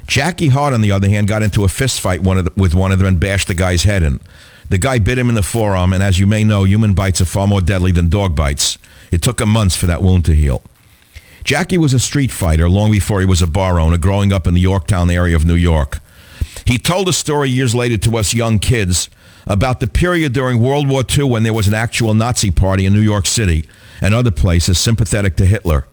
Jackie 0.07 0.49
Hart, 0.49 0.72
on 0.72 0.80
the 0.80 0.91
other 0.91 1.09
hand, 1.09 1.28
got 1.28 1.43
into 1.43 1.64
a 1.64 1.68
fist 1.68 2.01
fight 2.01 2.22
one 2.22 2.43
the, 2.43 2.53
with 2.57 2.74
one 2.74 2.91
of 2.91 2.99
them 2.99 3.07
and 3.07 3.20
bashed 3.20 3.47
the 3.47 3.55
guy's 3.55 3.84
head 3.84 4.03
in. 4.03 4.20
The 4.70 4.78
guy 4.78 4.99
bit 4.99 5.18
him 5.18 5.28
in 5.28 5.34
the 5.34 5.43
forearm, 5.43 5.93
and 5.93 6.03
as 6.03 6.18
you 6.18 6.26
may 6.26 6.45
know, 6.45 6.64
human 6.64 6.95
bites 6.95 7.20
are 7.20 7.26
far 7.26 7.47
more 7.47 7.61
deadly 7.61 7.93
than 7.93 8.09
dog 8.09 8.34
bites. 8.34 8.78
It 9.12 9.22
took 9.22 9.41
him 9.41 9.51
months 9.51 9.76
for 9.76 9.86
that 9.86 10.03
wound 10.03 10.24
to 10.24 10.34
heal. 10.34 10.62
Jackie 11.49 11.78
was 11.78 11.94
a 11.94 11.99
street 11.99 12.30
fighter 12.30 12.68
long 12.68 12.90
before 12.90 13.20
he 13.20 13.26
was 13.26 13.40
a 13.40 13.46
bar 13.46 13.80
owner, 13.80 13.96
growing 13.96 14.34
up 14.34 14.46
in 14.46 14.53
the 14.53 14.61
Yorktown 14.61 15.11
area 15.11 15.34
of 15.34 15.46
New 15.46 15.55
York. 15.55 15.99
He 16.66 16.76
told 16.76 17.09
a 17.09 17.12
story 17.14 17.49
years 17.49 17.74
later 17.74 17.96
to 17.96 18.18
us 18.18 18.34
young 18.34 18.59
kids 18.59 19.09
about 19.46 19.80
the 19.80 19.86
period 19.86 20.34
during 20.34 20.61
World 20.61 20.90
War 20.90 21.03
II 21.11 21.24
when 21.24 21.44
there 21.44 21.55
was 21.55 21.66
an 21.66 21.72
actual 21.72 22.12
Nazi 22.12 22.51
party 22.51 22.84
in 22.84 22.92
New 22.92 23.01
York 23.01 23.24
City 23.24 23.66
and 24.03 24.12
other 24.12 24.30
places 24.30 24.78
sympathetic 24.78 25.36
to 25.36 25.46
Hitler. 25.46 25.86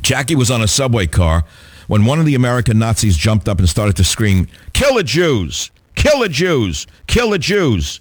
Jackie 0.00 0.36
was 0.36 0.48
on 0.48 0.62
a 0.62 0.68
subway 0.68 1.08
car 1.08 1.42
when 1.88 2.04
one 2.04 2.20
of 2.20 2.24
the 2.26 2.36
American 2.36 2.78
Nazis 2.78 3.16
jumped 3.16 3.48
up 3.48 3.58
and 3.58 3.68
started 3.68 3.96
to 3.96 4.04
scream, 4.04 4.46
Kill 4.74 4.94
the 4.94 5.02
Jews! 5.02 5.72
Kill 5.96 6.20
the 6.20 6.28
Jews! 6.28 6.86
Kill 7.08 7.30
the 7.30 7.38
Jews! 7.40 8.00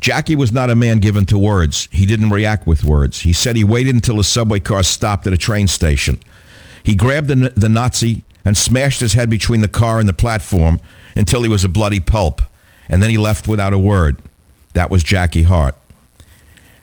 Jackie 0.00 0.36
was 0.36 0.52
not 0.52 0.70
a 0.70 0.76
man 0.76 0.98
given 0.98 1.26
to 1.26 1.38
words. 1.38 1.88
He 1.90 2.06
didn't 2.06 2.30
react 2.30 2.66
with 2.66 2.84
words. 2.84 3.20
He 3.20 3.32
said 3.32 3.56
he 3.56 3.64
waited 3.64 3.94
until 3.94 4.20
a 4.20 4.24
subway 4.24 4.60
car 4.60 4.82
stopped 4.82 5.26
at 5.26 5.32
a 5.32 5.38
train 5.38 5.66
station. 5.66 6.20
He 6.84 6.94
grabbed 6.94 7.28
the, 7.28 7.52
the 7.56 7.68
Nazi 7.68 8.22
and 8.44 8.56
smashed 8.56 9.00
his 9.00 9.14
head 9.14 9.28
between 9.28 9.60
the 9.60 9.68
car 9.68 9.98
and 9.98 10.08
the 10.08 10.12
platform 10.12 10.80
until 11.16 11.42
he 11.42 11.48
was 11.48 11.64
a 11.64 11.68
bloody 11.68 12.00
pulp. 12.00 12.40
And 12.88 13.02
then 13.02 13.10
he 13.10 13.18
left 13.18 13.48
without 13.48 13.72
a 13.72 13.78
word. 13.78 14.22
That 14.74 14.90
was 14.90 15.02
Jackie 15.02 15.42
Hart. 15.42 15.74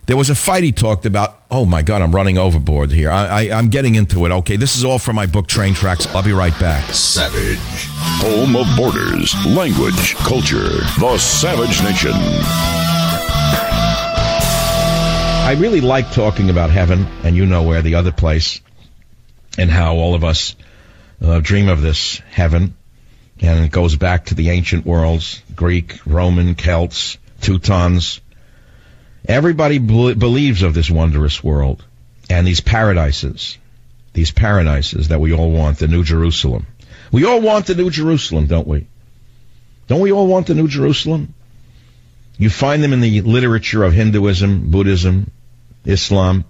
There 0.06 0.18
was 0.18 0.30
a 0.30 0.36
fight 0.36 0.64
he 0.64 0.72
talked 0.72 1.06
about. 1.06 1.42
Oh 1.50 1.66
my 1.66 1.82
God, 1.82 2.02
I'm 2.02 2.14
running 2.14 2.38
overboard 2.38 2.92
here. 2.92 3.10
I, 3.10 3.26
I, 3.26 3.42
am 3.58 3.70
getting 3.70 3.96
into 3.96 4.26
it. 4.26 4.32
Okay, 4.32 4.56
this 4.56 4.76
is 4.76 4.84
all 4.84 5.00
from 5.00 5.16
my 5.16 5.26
book, 5.26 5.48
Train 5.48 5.74
Tracks. 5.74 6.06
I'll 6.14 6.22
be 6.22 6.34
right 6.34 6.58
back. 6.60 6.92
Savage. 6.94 7.58
Home 8.22 8.56
of 8.56 8.68
borders, 8.78 9.34
language, 9.48 10.16
culture. 10.16 10.70
The 11.00 11.18
Savage 11.18 11.82
Nation. 11.82 12.95
I 15.46 15.54
really 15.54 15.80
like 15.80 16.12
talking 16.12 16.50
about 16.50 16.72
heaven, 16.72 17.06
and 17.24 17.36
you 17.36 17.46
know 17.46 17.62
where 17.62 17.84
the 17.84 17.96
other 17.96 18.12
place, 18.12 18.62
and 19.60 19.70
how 19.70 19.96
all 19.96 20.16
of 20.16 20.24
us 20.24 20.56
uh, 21.24 21.40
dream 21.40 21.70
of 21.70 21.84
this 21.84 22.18
heaven. 22.32 22.76
And 23.40 23.64
it 23.64 23.72
goes 23.72 23.96
back 23.96 24.26
to 24.26 24.36
the 24.36 24.50
ancient 24.50 24.88
worlds 24.88 25.44
Greek, 25.56 26.00
Roman, 26.04 26.56
Celts, 26.56 27.20
Teutons 27.42 28.22
Everybody 29.28 29.78
believes 29.78 30.64
of 30.64 30.74
this 30.74 30.90
wondrous 30.90 31.44
world 31.44 31.84
and 32.30 32.46
these 32.46 32.62
paradises, 32.62 33.58
these 34.14 34.32
paradises 34.32 35.10
that 35.10 35.22
we 35.22 35.32
all 35.32 35.52
want, 35.52 35.78
the 35.80 35.88
New 35.88 36.04
Jerusalem. 36.04 36.68
We 37.12 37.26
all 37.26 37.42
want 37.42 37.68
the 37.68 37.76
New 37.76 37.90
Jerusalem, 37.90 38.48
don't 38.48 38.68
we? 38.68 38.88
Don't 39.88 40.02
we 40.02 40.12
all 40.12 40.28
want 40.28 40.48
the 40.48 40.56
New 40.56 40.68
Jerusalem? 40.68 41.34
You 42.38 42.50
find 42.50 42.84
them 42.84 42.94
in 42.94 43.00
the 43.00 43.22
literature 43.22 43.84
of 43.84 43.94
Hinduism, 43.94 44.70
Buddhism, 44.70 45.32
Islam. 45.86 46.46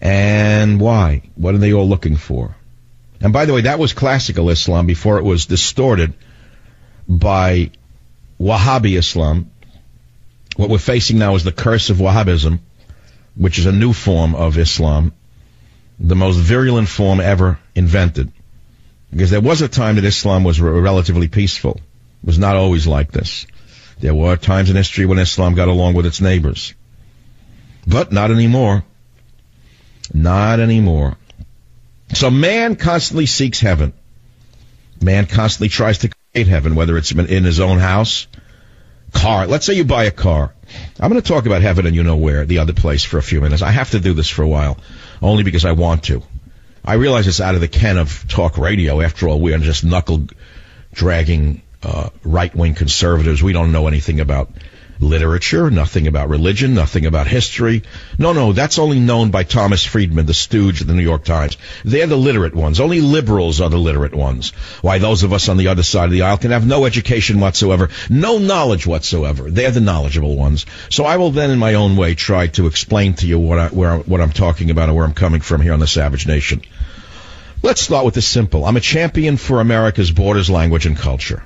And 0.00 0.80
why? 0.80 1.22
What 1.34 1.54
are 1.54 1.58
they 1.58 1.72
all 1.72 1.88
looking 1.88 2.16
for? 2.16 2.56
And 3.20 3.32
by 3.32 3.44
the 3.44 3.52
way, 3.52 3.62
that 3.62 3.78
was 3.78 3.92
classical 3.92 4.48
Islam 4.50 4.86
before 4.86 5.18
it 5.18 5.24
was 5.24 5.46
distorted 5.46 6.14
by 7.06 7.70
Wahhabi 8.40 8.96
Islam, 8.96 9.50
what 10.56 10.70
we're 10.70 10.78
facing 10.78 11.18
now 11.18 11.34
is 11.34 11.44
the 11.44 11.52
curse 11.52 11.90
of 11.90 11.98
Wahhabism, 11.98 12.60
which 13.36 13.58
is 13.58 13.66
a 13.66 13.72
new 13.72 13.92
form 13.92 14.34
of 14.34 14.56
Islam, 14.56 15.12
the 15.98 16.16
most 16.16 16.36
virulent 16.36 16.88
form 16.88 17.20
ever 17.20 17.58
invented. 17.74 18.32
Because 19.10 19.30
there 19.30 19.40
was 19.40 19.60
a 19.60 19.68
time 19.68 19.96
that 19.96 20.04
Islam 20.04 20.44
was 20.44 20.60
relatively 20.60 21.28
peaceful. 21.28 21.72
It 21.72 22.26
was 22.26 22.38
not 22.38 22.56
always 22.56 22.86
like 22.86 23.12
this. 23.12 23.46
There 23.98 24.14
were 24.14 24.36
times 24.36 24.70
in 24.70 24.76
history 24.76 25.04
when 25.04 25.18
Islam 25.18 25.54
got 25.54 25.68
along 25.68 25.94
with 25.94 26.06
its 26.06 26.20
neighbors. 26.20 26.74
But 27.90 28.12
not 28.12 28.30
anymore. 28.30 28.84
Not 30.14 30.60
anymore. 30.60 31.16
So 32.14 32.30
man 32.30 32.76
constantly 32.76 33.26
seeks 33.26 33.60
heaven. 33.60 33.92
Man 35.00 35.26
constantly 35.26 35.68
tries 35.68 35.98
to 35.98 36.10
create 36.32 36.46
heaven, 36.46 36.74
whether 36.74 36.96
it's 36.96 37.12
in 37.12 37.44
his 37.44 37.60
own 37.60 37.78
house 37.78 38.26
car. 39.12 39.46
Let's 39.46 39.66
say 39.66 39.74
you 39.74 39.84
buy 39.84 40.04
a 40.04 40.10
car. 40.10 40.54
I'm 41.00 41.10
going 41.10 41.20
to 41.20 41.26
talk 41.26 41.46
about 41.46 41.62
heaven 41.62 41.86
and 41.86 41.96
you 41.96 42.02
know 42.02 42.16
where, 42.16 42.46
the 42.46 42.58
other 42.58 42.72
place, 42.72 43.04
for 43.04 43.18
a 43.18 43.22
few 43.22 43.40
minutes. 43.40 43.62
I 43.62 43.70
have 43.70 43.90
to 43.90 44.00
do 44.00 44.14
this 44.14 44.28
for 44.28 44.42
a 44.42 44.48
while, 44.48 44.78
only 45.20 45.42
because 45.42 45.64
I 45.64 45.72
want 45.72 46.04
to. 46.04 46.22
I 46.84 46.94
realize 46.94 47.26
it's 47.26 47.40
out 47.40 47.56
of 47.56 47.60
the 47.60 47.68
ken 47.68 47.98
of 47.98 48.26
talk 48.28 48.56
radio. 48.56 49.00
After 49.00 49.28
all, 49.28 49.40
we 49.40 49.52
are 49.52 49.58
just 49.58 49.84
knuckle 49.84 50.28
dragging 50.92 51.62
uh, 51.82 52.10
right 52.22 52.54
wing 52.54 52.74
conservatives. 52.74 53.42
We 53.42 53.52
don't 53.52 53.72
know 53.72 53.88
anything 53.88 54.20
about 54.20 54.50
literature, 55.00 55.70
nothing 55.70 56.06
about 56.06 56.28
religion, 56.28 56.74
nothing 56.74 57.06
about 57.06 57.26
history. 57.26 57.82
No, 58.18 58.32
no, 58.32 58.52
that's 58.52 58.78
only 58.78 59.00
known 59.00 59.30
by 59.30 59.42
Thomas 59.42 59.84
Friedman, 59.84 60.26
the 60.26 60.34
stooge 60.34 60.80
of 60.80 60.86
the 60.86 60.94
New 60.94 61.02
York 61.02 61.24
Times. 61.24 61.56
They're 61.84 62.06
the 62.06 62.16
literate 62.16 62.54
ones. 62.54 62.80
Only 62.80 63.00
liberals 63.00 63.60
are 63.60 63.70
the 63.70 63.78
literate 63.78 64.14
ones. 64.14 64.50
Why 64.82 64.98
those 64.98 65.22
of 65.22 65.32
us 65.32 65.48
on 65.48 65.56
the 65.56 65.68
other 65.68 65.82
side 65.82 66.04
of 66.04 66.12
the 66.12 66.22
aisle 66.22 66.38
can 66.38 66.50
have 66.50 66.66
no 66.66 66.84
education 66.84 67.40
whatsoever, 67.40 67.88
no 68.08 68.38
knowledge 68.38 68.86
whatsoever. 68.86 69.50
They're 69.50 69.70
the 69.70 69.80
knowledgeable 69.80 70.36
ones. 70.36 70.66
So 70.90 71.04
I 71.04 71.16
will 71.16 71.30
then, 71.30 71.50
in 71.50 71.58
my 71.58 71.74
own 71.74 71.96
way, 71.96 72.14
try 72.14 72.48
to 72.48 72.66
explain 72.66 73.14
to 73.14 73.26
you 73.26 73.38
what, 73.38 73.58
I, 73.58 73.68
where, 73.68 73.98
what 73.98 74.20
I'm 74.20 74.32
talking 74.32 74.70
about 74.70 74.88
and 74.88 74.96
where 74.96 75.06
I'm 75.06 75.14
coming 75.14 75.40
from 75.40 75.60
here 75.60 75.72
on 75.72 75.80
the 75.80 75.86
Savage 75.86 76.26
Nation. 76.26 76.62
Let's 77.62 77.80
start 77.80 78.04
with 78.04 78.14
the 78.14 78.22
simple. 78.22 78.64
I'm 78.64 78.76
a 78.76 78.80
champion 78.80 79.36
for 79.36 79.60
America's 79.60 80.10
borders, 80.10 80.48
language, 80.48 80.86
and 80.86 80.96
culture 80.96 81.44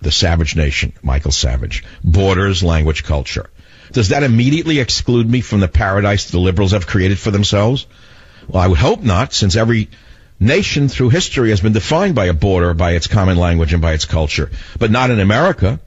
the 0.00 0.12
Savage 0.12 0.56
Nation, 0.56 0.92
Michael 1.02 1.32
Savage. 1.32 1.84
Borders, 2.04 2.62
language, 2.62 3.04
culture. 3.04 3.50
Does 3.92 4.08
that 4.08 4.22
immediately 4.22 4.78
exclude 4.78 5.28
me 5.28 5.40
from 5.40 5.60
the 5.60 5.68
paradise 5.68 6.30
the 6.30 6.38
liberals 6.38 6.72
have 6.72 6.86
created 6.86 7.18
for 7.18 7.30
themselves? 7.30 7.86
Well, 8.48 8.62
I 8.62 8.66
would 8.66 8.78
hope 8.78 9.02
not, 9.02 9.32
since 9.32 9.56
every 9.56 9.88
nation 10.38 10.88
through 10.88 11.10
history 11.10 11.50
has 11.50 11.60
been 11.60 11.72
defined 11.72 12.14
by 12.14 12.26
a 12.26 12.34
border, 12.34 12.74
by 12.74 12.92
its 12.92 13.06
common 13.06 13.36
language, 13.36 13.72
and 13.72 13.82
by 13.82 13.92
its 13.92 14.04
culture. 14.04 14.50
But 14.78 14.90
not 14.90 15.10
in 15.10 15.20
America. 15.20 15.80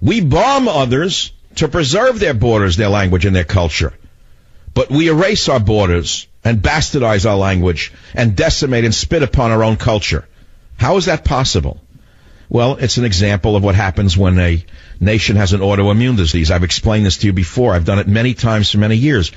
We 0.00 0.20
bomb 0.20 0.68
others 0.68 1.32
to 1.56 1.68
preserve 1.68 2.20
their 2.20 2.34
borders, 2.34 2.76
their 2.76 2.88
language, 2.88 3.24
and 3.24 3.34
their 3.34 3.44
culture. 3.44 3.92
But 4.74 4.90
we 4.90 5.08
erase 5.08 5.48
our 5.48 5.58
borders 5.58 6.28
and 6.44 6.62
bastardize 6.62 7.28
our 7.28 7.36
language 7.36 7.92
and 8.14 8.36
decimate 8.36 8.84
and 8.84 8.94
spit 8.94 9.22
upon 9.22 9.50
our 9.50 9.64
own 9.64 9.76
culture. 9.76 10.28
How 10.76 10.96
is 10.96 11.06
that 11.06 11.24
possible? 11.24 11.80
Well, 12.48 12.76
it's 12.76 12.96
an 12.96 13.04
example 13.04 13.56
of 13.56 13.62
what 13.62 13.74
happens 13.74 14.16
when 14.16 14.38
a 14.38 14.64
nation 15.00 15.36
has 15.36 15.52
an 15.52 15.60
autoimmune 15.60 16.16
disease. 16.16 16.50
I've 16.50 16.64
explained 16.64 17.04
this 17.04 17.18
to 17.18 17.26
you 17.26 17.32
before. 17.32 17.74
I've 17.74 17.84
done 17.84 17.98
it 17.98 18.08
many 18.08 18.34
times 18.34 18.70
for 18.70 18.78
many 18.78 18.96
years. 18.96 19.32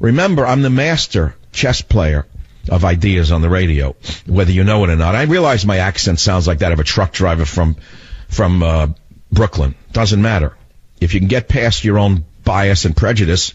Remember, 0.00 0.46
I'm 0.46 0.62
the 0.62 0.70
master 0.70 1.36
chess 1.52 1.82
player 1.82 2.26
of 2.68 2.84
ideas 2.84 3.32
on 3.32 3.40
the 3.40 3.48
radio, 3.48 3.94
whether 4.26 4.52
you 4.52 4.64
know 4.64 4.84
it 4.84 4.90
or 4.90 4.96
not. 4.96 5.14
I 5.14 5.22
realize 5.22 5.64
my 5.64 5.78
accent 5.78 6.18
sounds 6.18 6.46
like 6.46 6.58
that 6.58 6.72
of 6.72 6.80
a 6.80 6.84
truck 6.84 7.12
driver 7.12 7.44
from 7.44 7.76
from 8.28 8.62
uh, 8.62 8.88
Brooklyn. 9.32 9.74
Doesn't 9.92 10.20
matter. 10.20 10.56
If 11.00 11.14
you 11.14 11.20
can 11.20 11.28
get 11.28 11.48
past 11.48 11.84
your 11.84 11.98
own 11.98 12.24
bias 12.44 12.84
and 12.84 12.96
prejudice, 12.96 13.54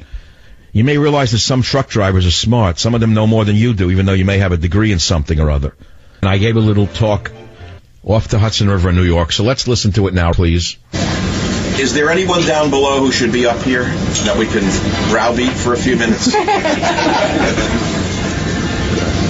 you 0.72 0.84
may 0.84 0.98
realize 0.98 1.32
that 1.32 1.39
some 1.39 1.62
truck 1.62 1.89
drivers 1.89 2.26
are 2.26 2.32
smart. 2.32 2.80
Some 2.80 2.96
of 2.96 3.02
them 3.02 3.14
know 3.14 3.28
more 3.28 3.46
than 3.46 3.56
you 3.56 3.74
do, 3.74 3.91
even 3.91 4.06
though 4.06 4.14
you 4.14 4.26
may 4.26 4.39
have 4.39 4.52
a 4.52 4.58
degree 4.58 4.91
in 4.91 5.00
something 5.00 5.39
or 5.39 5.50
other. 5.50 5.76
And 6.22 6.30
I 6.30 6.38
gave 6.38 6.56
a 6.56 6.60
little 6.60 6.88
talk 6.88 7.32
off 8.06 8.28
the 8.28 8.39
Hudson 8.39 8.70
River 8.70 8.89
in 8.89 8.95
New 8.95 9.03
York. 9.03 9.32
So 9.32 9.43
let's 9.43 9.68
listen 9.68 9.91
to 9.93 10.08
it 10.08 10.14
now, 10.14 10.32
please. 10.32 10.78
Is 11.80 11.93
there 11.93 12.10
anyone 12.10 12.43
down 12.43 12.70
below 12.70 12.99
who 12.99 13.12
should 13.12 13.34
be 13.34 13.45
up 13.45 13.62
here 13.64 13.84
that 13.84 14.38
we 14.38 14.45
can 14.45 14.64
browbeat 15.12 15.51
for 15.51 15.74
a 15.74 15.78
few 15.78 15.97
minutes? 15.97 16.34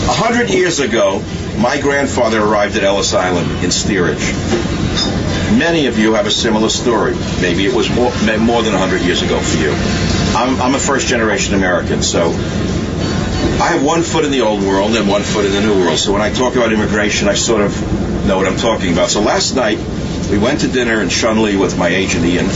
A 0.05 0.13
hundred 0.13 0.51
years 0.51 0.79
ago, 0.79 1.23
my 1.57 1.81
grandfather 1.81 2.39
arrived 2.39 2.77
at 2.77 2.83
Ellis 2.83 3.15
Island 3.15 3.65
in 3.65 3.71
steerage. 3.71 4.33
Many 5.57 5.87
of 5.87 5.97
you 5.97 6.13
have 6.13 6.27
a 6.27 6.31
similar 6.31 6.69
story. 6.69 7.15
Maybe 7.41 7.65
it 7.65 7.73
was 7.73 7.89
more, 7.89 8.11
more 8.37 8.61
than 8.61 8.73
100 8.73 9.01
years 9.01 9.23
ago 9.23 9.39
for 9.39 9.57
you. 9.57 9.71
I'm, 10.37 10.61
I'm 10.61 10.75
a 10.75 10.79
first 10.79 11.07
generation 11.07 11.55
American, 11.55 12.03
so 12.03 12.27
I 12.27 13.69
have 13.73 13.83
one 13.83 14.03
foot 14.03 14.25
in 14.25 14.31
the 14.31 14.41
old 14.41 14.61
world 14.61 14.95
and 14.95 15.09
one 15.09 15.23
foot 15.23 15.45
in 15.45 15.53
the 15.53 15.61
new 15.61 15.73
world. 15.83 15.97
So 15.97 16.13
when 16.13 16.21
I 16.21 16.31
talk 16.31 16.55
about 16.55 16.71
immigration, 16.71 17.27
I 17.27 17.33
sort 17.33 17.61
of 17.61 18.14
know 18.25 18.37
what 18.37 18.47
I'm 18.47 18.57
talking 18.57 18.91
about. 18.91 19.09
So 19.09 19.21
last 19.21 19.55
night, 19.55 19.77
we 20.29 20.37
went 20.37 20.61
to 20.61 20.67
dinner 20.67 21.01
in 21.01 21.09
Shunley 21.09 21.59
with 21.59 21.77
my 21.77 21.89
agent 21.89 22.25
Ian. 22.25 22.47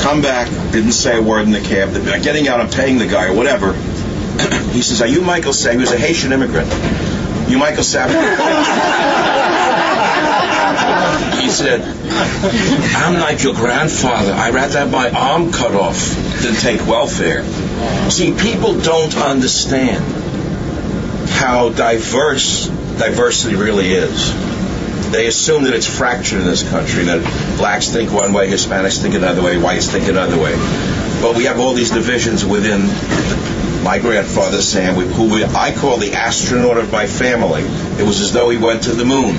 Come 0.00 0.22
back, 0.22 0.48
didn't 0.72 0.92
say 0.92 1.18
a 1.18 1.22
word 1.22 1.42
in 1.42 1.52
the 1.52 1.60
cab. 1.60 1.92
Getting 2.22 2.48
out, 2.48 2.60
I'm 2.60 2.70
paying 2.70 2.98
the 2.98 3.06
guy 3.06 3.26
or 3.26 3.34
whatever. 3.34 3.72
he 4.72 4.82
says, 4.82 5.02
"Are 5.02 5.06
you 5.06 5.20
Michael 5.20 5.52
Savage?" 5.52 5.76
He 5.76 5.80
was 5.80 5.92
a 5.92 5.98
Haitian 5.98 6.32
immigrant. 6.32 6.68
You 7.48 7.58
Michael 7.58 7.84
Savage? 7.84 8.16
he 11.42 11.50
said, 11.50 11.82
"I'm 12.96 13.20
like 13.20 13.42
your 13.42 13.54
grandfather. 13.54 14.32
I'd 14.32 14.54
rather 14.54 14.78
have 14.78 14.90
my 14.90 15.10
arm 15.10 15.52
cut 15.52 15.74
off 15.74 16.14
than 16.42 16.54
take 16.54 16.86
welfare." 16.86 17.44
See, 18.10 18.32
people 18.32 18.80
don't 18.80 19.14
understand 19.16 20.02
how 21.28 21.70
diverse 21.70 22.68
diversity 22.98 23.56
really 23.56 23.92
is. 23.92 24.51
They 25.12 25.26
assume 25.26 25.64
that 25.64 25.74
it's 25.74 25.86
fractured 25.86 26.40
in 26.40 26.46
this 26.46 26.66
country, 26.66 27.04
that 27.04 27.22
blacks 27.58 27.90
think 27.90 28.10
one 28.10 28.32
way, 28.32 28.48
Hispanics 28.48 29.02
think 29.02 29.14
another 29.14 29.42
way, 29.42 29.58
whites 29.58 29.90
think 29.90 30.08
another 30.08 30.40
way. 30.40 30.54
But 31.20 31.36
we 31.36 31.44
have 31.44 31.60
all 31.60 31.74
these 31.74 31.90
divisions 31.90 32.46
within 32.46 32.80
my 33.84 33.98
grandfather 33.98 34.62
Sam, 34.62 34.94
who 34.94 35.44
I 35.44 35.74
call 35.74 35.98
the 35.98 36.14
astronaut 36.14 36.78
of 36.78 36.90
my 36.90 37.06
family. 37.06 37.60
It 38.00 38.06
was 38.06 38.22
as 38.22 38.32
though 38.32 38.48
he 38.48 38.56
went 38.56 38.84
to 38.84 38.92
the 38.92 39.04
moon. 39.04 39.36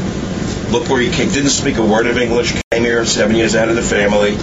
Look 0.72 0.90
where 0.90 1.02
he 1.02 1.10
came. 1.10 1.30
Didn't 1.30 1.50
speak 1.50 1.78
a 1.78 1.86
word 1.86 2.06
of 2.06 2.20
English. 2.20 2.54
Came 2.72 2.84
here 2.84 3.04
seven 3.06 3.36
years 3.36 3.56
out 3.56 3.70
of 3.70 3.76
the 3.76 3.82
family. 3.82 4.36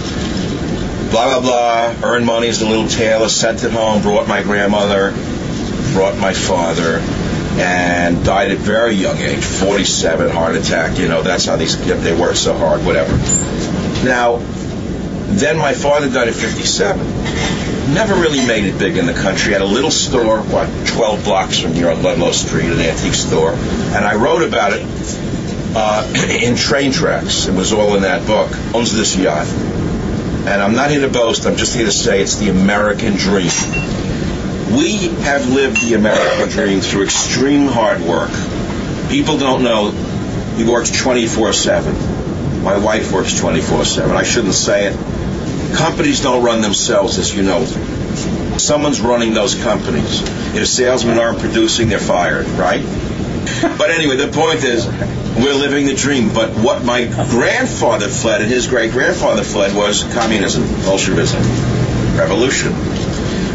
Blah 1.11 1.39
blah 1.39 1.41
blah. 1.41 2.09
Earned 2.09 2.25
money 2.25 2.49
as 2.49 2.61
a 2.61 2.67
little 2.67 2.89
tailor. 2.89 3.29
Sent 3.29 3.63
it 3.63 3.71
home. 3.71 4.01
Brought 4.01 4.27
my 4.27 4.43
grandmother. 4.43 5.11
Brought 5.93 6.17
my 6.17 6.33
father 6.33 7.01
and 7.59 8.23
died 8.23 8.51
at 8.51 8.57
very 8.57 8.93
young 8.93 9.17
age, 9.17 9.43
47, 9.43 10.29
heart 10.29 10.55
attack. 10.55 10.97
You 10.97 11.07
know, 11.07 11.21
that's 11.21 11.45
how 11.45 11.55
these 11.55 11.77
they 11.85 12.15
work 12.15 12.35
so 12.35 12.57
hard, 12.57 12.85
whatever. 12.85 13.15
Now, 14.05 14.37
then 15.31 15.57
my 15.57 15.73
father 15.73 16.09
died 16.09 16.27
at 16.27 16.35
57. 16.35 17.93
Never 17.93 18.13
really 18.15 18.45
made 18.45 18.65
it 18.65 18.77
big 18.77 18.97
in 18.97 19.05
the 19.05 19.13
country. 19.13 19.53
Had 19.53 19.61
a 19.61 19.65
little 19.65 19.91
store, 19.91 20.41
what, 20.41 20.69
12 20.87 21.23
blocks 21.23 21.59
from 21.59 21.73
here 21.73 21.89
on 21.89 22.01
Ludlow 22.03 22.31
Street, 22.31 22.65
an 22.65 22.79
antique 22.79 23.13
store. 23.13 23.53
And 23.53 24.05
I 24.05 24.15
wrote 24.15 24.43
about 24.43 24.73
it 24.73 24.85
uh, 25.75 26.11
in 26.41 26.55
Train 26.55 26.91
Tracks. 26.91 27.47
It 27.47 27.53
was 27.53 27.73
all 27.73 27.95
in 27.95 28.03
that 28.03 28.25
book. 28.27 28.51
Owns 28.73 28.93
this 28.93 29.15
yacht. 29.17 29.47
And 29.47 30.61
I'm 30.61 30.73
not 30.73 30.89
here 30.89 31.01
to 31.01 31.09
boast. 31.09 31.45
I'm 31.45 31.55
just 31.55 31.75
here 31.75 31.85
to 31.85 31.91
say 31.91 32.21
it's 32.21 32.37
the 32.37 32.49
American 32.49 33.13
dream. 33.13 33.49
We 34.69 35.09
have 35.23 35.49
lived 35.49 35.81
the 35.81 35.95
American 35.95 36.49
dream 36.49 36.81
through 36.81 37.03
extreme 37.03 37.67
hard 37.67 38.01
work. 38.01 38.31
People 39.09 39.37
don't 39.37 39.63
know 39.63 39.91
he 40.55 40.69
works 40.69 40.91
24 40.91 41.53
7. 41.53 42.63
My 42.63 42.77
wife 42.77 43.11
works 43.11 43.37
24 43.39 43.85
7. 43.85 44.15
I 44.15 44.23
shouldn't 44.23 44.53
say 44.53 44.87
it. 44.87 45.75
Companies 45.75 46.21
don't 46.21 46.43
run 46.43 46.61
themselves, 46.61 47.17
as 47.17 47.35
you 47.35 47.41
know. 47.41 47.65
Someone's 48.57 49.01
running 49.01 49.33
those 49.33 49.55
companies. 49.55 50.21
If 50.53 50.67
salesmen 50.67 51.17
aren't 51.17 51.39
producing, 51.39 51.89
they're 51.89 51.99
fired, 51.99 52.47
right? 52.49 52.83
But 53.77 53.89
anyway, 53.89 54.17
the 54.17 54.31
point 54.31 54.63
is, 54.63 54.85
we're 55.35 55.55
living 55.55 55.87
the 55.87 55.95
dream. 55.95 56.31
But 56.33 56.51
what 56.51 56.83
my 56.83 57.05
grandfather 57.05 58.07
fled 58.07 58.41
and 58.41 58.51
his 58.51 58.67
great 58.67 58.91
grandfather 58.91 59.43
fled 59.43 59.75
was 59.75 60.03
communism, 60.13 60.63
Bolshevism, 60.83 61.41
revolution. 62.15 62.71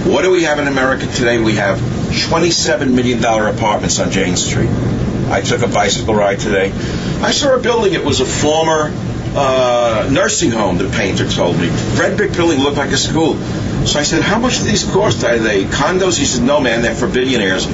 What 0.06 0.22
do 0.22 0.30
we 0.30 0.44
have 0.44 0.60
in 0.60 0.68
America 0.68 1.04
today? 1.06 1.40
We 1.40 1.56
have 1.56 1.78
$27 1.78 2.94
million 2.94 3.18
apartments 3.18 3.98
on 3.98 4.12
Jane 4.12 4.36
Street. 4.36 4.70
I 5.30 5.40
took 5.40 5.62
a 5.62 5.66
bicycle 5.66 6.14
ride 6.14 6.38
today. 6.38 6.70
I 7.22 7.32
saw 7.32 7.56
a 7.56 7.60
building. 7.60 7.92
It 7.92 8.04
was 8.04 8.20
a 8.20 8.24
former 8.24 8.92
uh, 9.34 10.08
nursing 10.12 10.52
home, 10.52 10.78
the 10.78 10.88
painter 10.90 11.28
told 11.28 11.58
me. 11.58 11.70
Red 11.98 12.16
brick 12.16 12.34
building 12.34 12.60
looked 12.60 12.76
like 12.76 12.92
a 12.92 12.96
school. 12.96 13.34
So 13.84 13.98
I 13.98 14.04
said, 14.04 14.22
How 14.22 14.38
much 14.38 14.58
do 14.58 14.64
these 14.64 14.84
cost? 14.84 15.24
Are 15.24 15.38
they 15.38 15.64
condos? 15.64 16.16
He 16.16 16.24
said, 16.24 16.44
No, 16.44 16.60
man, 16.60 16.82
they're 16.82 16.94
for 16.94 17.08
billionaires. 17.08 17.64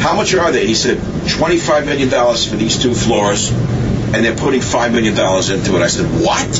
How 0.00 0.16
much 0.16 0.32
are 0.34 0.50
they? 0.50 0.66
He 0.66 0.74
said, 0.74 0.96
$25 0.96 1.84
million 1.84 2.08
for 2.08 2.56
these 2.56 2.82
two 2.82 2.94
floors, 2.94 3.50
and 3.50 4.24
they're 4.24 4.34
putting 4.34 4.62
$5 4.62 4.92
million 4.92 5.12
into 5.12 5.76
it. 5.76 5.82
I 5.82 5.88
said, 5.88 6.06
What? 6.24 6.56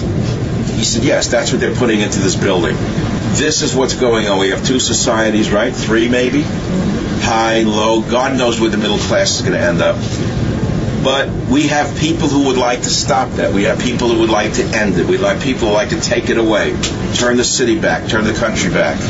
He 0.76 0.84
said, 0.84 1.04
Yes, 1.04 1.28
that's 1.28 1.52
what 1.52 1.60
they're 1.62 1.74
putting 1.74 2.00
into 2.00 2.18
this 2.18 2.36
building. 2.36 2.76
This 3.34 3.62
is 3.62 3.74
what's 3.74 3.94
going 3.94 4.28
on. 4.28 4.38
We 4.38 4.50
have 4.50 4.64
two 4.64 4.78
societies, 4.78 5.50
right? 5.50 5.74
Three, 5.74 6.08
maybe? 6.08 6.42
High, 6.42 7.62
low. 7.62 8.02
God 8.02 8.36
knows 8.36 8.60
where 8.60 8.70
the 8.70 8.76
middle 8.76 8.98
class 8.98 9.36
is 9.36 9.40
going 9.40 9.54
to 9.54 9.60
end 9.60 9.80
up. 9.80 9.96
But 11.02 11.30
we 11.50 11.66
have 11.68 11.98
people 11.98 12.28
who 12.28 12.46
would 12.46 12.56
like 12.56 12.82
to 12.82 12.90
stop 12.90 13.30
that. 13.32 13.52
We 13.52 13.64
have 13.64 13.80
people 13.80 14.08
who 14.08 14.20
would 14.20 14.30
like 14.30 14.54
to 14.54 14.64
end 14.64 14.98
it. 14.98 15.06
We 15.06 15.16
have 15.18 15.42
people 15.42 15.68
who 15.68 15.74
like 15.74 15.88
to 15.88 16.00
take 16.00 16.30
it 16.30 16.38
away, 16.38 16.80
turn 17.14 17.36
the 17.36 17.44
city 17.44 17.80
back, 17.80 18.08
turn 18.08 18.24
the 18.24 18.34
country 18.34 18.70
back. 18.70 19.00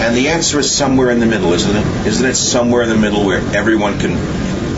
And 0.00 0.16
the 0.16 0.28
answer 0.28 0.60
is 0.60 0.72
somewhere 0.72 1.10
in 1.10 1.18
the 1.18 1.26
middle, 1.26 1.52
isn't 1.52 1.76
it? 1.76 2.06
Isn't 2.06 2.26
it 2.26 2.34
somewhere 2.34 2.82
in 2.82 2.88
the 2.88 2.96
middle 2.96 3.24
where 3.24 3.40
everyone 3.56 3.98
can 3.98 4.14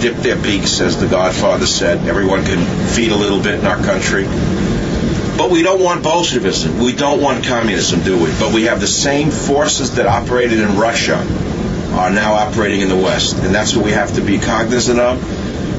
dip 0.01 0.17
their 0.17 0.37
beaks, 0.37 0.81
as 0.81 0.99
the 0.99 1.07
Godfather 1.07 1.67
said, 1.67 2.09
everyone 2.09 2.45
can 2.45 2.65
feed 2.89 3.13
a 3.13 3.17
little 3.17 3.43
bit 3.43 3.61
in 3.61 3.67
our 3.67 3.77
country? 3.77 4.25
But 5.37 5.51
we 5.51 5.63
don't 5.63 5.83
want 5.83 6.03
Bolshevism. 6.03 6.79
We 6.79 6.93
don't 6.93 7.21
want 7.21 7.45
communism, 7.45 8.03
do 8.03 8.23
we? 8.23 8.31
But 8.39 8.53
we 8.53 8.65
have 8.65 8.81
the 8.81 8.87
same 8.87 9.31
forces 9.31 9.97
that 9.97 10.07
operated 10.07 10.61
in 10.61 10.77
Russia 10.77 11.17
are 11.95 12.11
now 12.11 12.35
operating 12.35 12.81
in 12.81 12.89
the 12.89 12.97
West. 12.97 13.37
And 13.37 13.55
that's 13.55 13.75
what 13.75 13.85
we 13.85 13.93
have 13.93 14.15
to 14.15 14.21
be 14.21 14.39
cognizant 14.39 14.99
of. 14.99 15.23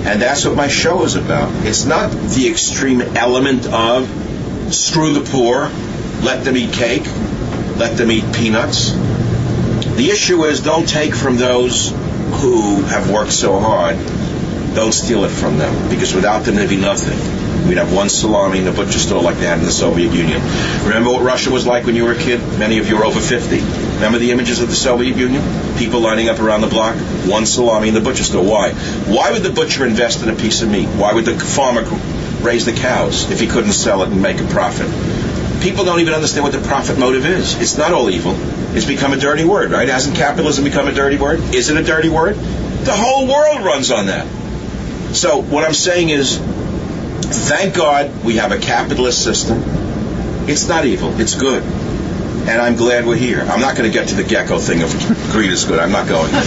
And 0.05 0.21
that's 0.21 0.45
what 0.45 0.55
my 0.55 0.67
show 0.67 1.03
is 1.03 1.15
about. 1.15 1.49
It's 1.65 1.85
not 1.85 2.11
the 2.11 2.47
extreme 2.49 3.01
element 3.01 3.67
of 3.67 4.09
screw 4.73 5.13
the 5.13 5.29
poor, 5.29 5.69
let 6.23 6.43
them 6.43 6.57
eat 6.57 6.73
cake, 6.73 7.05
let 7.77 7.95
them 7.95 8.11
eat 8.11 8.25
peanuts. 8.33 8.91
The 8.91 10.09
issue 10.11 10.43
is 10.45 10.61
don't 10.61 10.87
take 10.87 11.15
from 11.15 11.37
those 11.37 11.91
who 12.41 12.81
have 12.83 13.11
worked 13.11 13.31
so 13.31 13.59
hard. 13.59 13.95
Don't 14.75 14.91
steal 14.91 15.23
it 15.23 15.29
from 15.29 15.57
them 15.57 15.89
because 15.89 16.13
without 16.13 16.43
them 16.43 16.55
there'd 16.55 16.69
be 16.69 16.77
nothing. 16.77 17.42
We'd 17.67 17.77
have 17.77 17.93
one 17.93 18.09
salami 18.09 18.59
in 18.59 18.65
the 18.65 18.71
butcher 18.71 18.99
store 18.99 19.21
like 19.21 19.37
they 19.37 19.45
had 19.45 19.59
in 19.59 19.65
the 19.65 19.71
Soviet 19.71 20.11
Union. 20.11 20.41
Remember 20.83 21.11
what 21.11 21.23
Russia 21.23 21.49
was 21.49 21.65
like 21.65 21.85
when 21.85 21.95
you 21.95 22.03
were 22.03 22.11
a 22.11 22.19
kid? 22.19 22.39
Many 22.59 22.79
of 22.79 22.89
you 22.89 22.97
are 22.97 23.05
over 23.05 23.21
50. 23.21 23.59
Remember 23.95 24.19
the 24.19 24.31
images 24.31 24.59
of 24.59 24.67
the 24.67 24.75
Soviet 24.75 25.15
Union? 25.15 25.41
People 25.77 26.01
lining 26.01 26.27
up 26.27 26.39
around 26.39 26.61
the 26.61 26.67
block, 26.67 26.95
one 27.25 27.45
salami 27.45 27.87
in 27.87 27.93
the 27.93 28.01
butcher 28.01 28.23
store. 28.23 28.43
Why? 28.43 28.73
Why 28.73 29.31
would 29.31 29.43
the 29.43 29.51
butcher 29.51 29.85
invest 29.85 30.23
in 30.23 30.29
a 30.29 30.35
piece 30.35 30.61
of 30.61 30.69
meat? 30.69 30.87
Why 30.87 31.13
would 31.13 31.25
the 31.25 31.39
farmer 31.39 31.83
raise 32.43 32.65
the 32.65 32.73
cows 32.73 33.31
if 33.31 33.39
he 33.39 33.47
couldn't 33.47 33.71
sell 33.71 34.03
it 34.03 34.09
and 34.09 34.21
make 34.21 34.39
a 34.41 34.47
profit? 34.47 34.87
People 35.63 35.85
don't 35.85 36.01
even 36.01 36.13
understand 36.13 36.43
what 36.43 36.51
the 36.51 36.67
profit 36.67 36.99
motive 36.99 37.25
is. 37.25 37.59
It's 37.61 37.77
not 37.77 37.93
all 37.93 38.09
evil. 38.09 38.35
It's 38.75 38.85
become 38.85 39.13
a 39.13 39.17
dirty 39.17 39.45
word, 39.45 39.71
right? 39.71 39.87
Hasn't 39.87 40.17
capitalism 40.17 40.65
become 40.65 40.89
a 40.89 40.93
dirty 40.93 41.17
word? 41.17 41.39
Is 41.55 41.69
it 41.69 41.77
a 41.77 41.83
dirty 41.83 42.09
word? 42.09 42.35
The 42.35 42.93
whole 42.93 43.27
world 43.27 43.63
runs 43.63 43.89
on 43.89 44.07
that. 44.07 44.27
So 45.15 45.41
what 45.41 45.63
I'm 45.63 45.73
saying 45.73 46.09
is 46.09 46.41
Thank 47.33 47.75
God 47.75 48.23
we 48.23 48.37
have 48.37 48.51
a 48.51 48.57
capitalist 48.57 49.23
system. 49.23 49.61
It's 50.47 50.67
not 50.67 50.85
evil, 50.85 51.19
it's 51.19 51.35
good. 51.35 51.63
And 51.63 52.61
I'm 52.61 52.75
glad 52.75 53.05
we're 53.05 53.15
here. 53.15 53.39
I'm 53.39 53.61
not 53.61 53.77
going 53.77 53.89
to 53.89 53.93
get 53.93 54.09
to 54.09 54.15
the 54.15 54.23
Gekko 54.23 54.59
thing 54.59 54.83
of 54.83 54.91
greed 55.31 55.49
is 55.49 55.63
good. 55.63 55.79
I'm 55.79 55.93
not 55.93 56.09
going. 56.09 56.29
I 56.33 56.43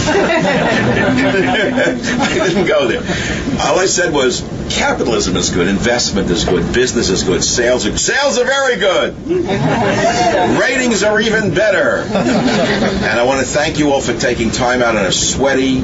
didn't 2.47 2.67
go 2.67 2.87
there. 2.87 3.01
All 3.61 3.79
I 3.79 3.87
said 3.87 4.13
was 4.13 4.41
capitalism 4.69 5.35
is 5.37 5.49
good, 5.49 5.67
investment 5.67 6.29
is 6.29 6.43
good, 6.43 6.71
business 6.71 7.09
is 7.09 7.23
good, 7.23 7.43
sales 7.43 7.87
are 7.87 7.97
sales 7.97 8.37
are 8.37 8.45
very 8.45 8.77
good. 8.77 9.15
Ratings 10.59 11.01
are 11.01 11.19
even 11.19 11.53
better. 11.55 12.01
And 12.03 13.19
I 13.19 13.23
want 13.23 13.39
to 13.39 13.47
thank 13.47 13.79
you 13.79 13.91
all 13.91 14.01
for 14.01 14.13
taking 14.13 14.51
time 14.51 14.83
out 14.83 14.95
on 14.95 15.05
a 15.05 15.11
sweaty 15.11 15.83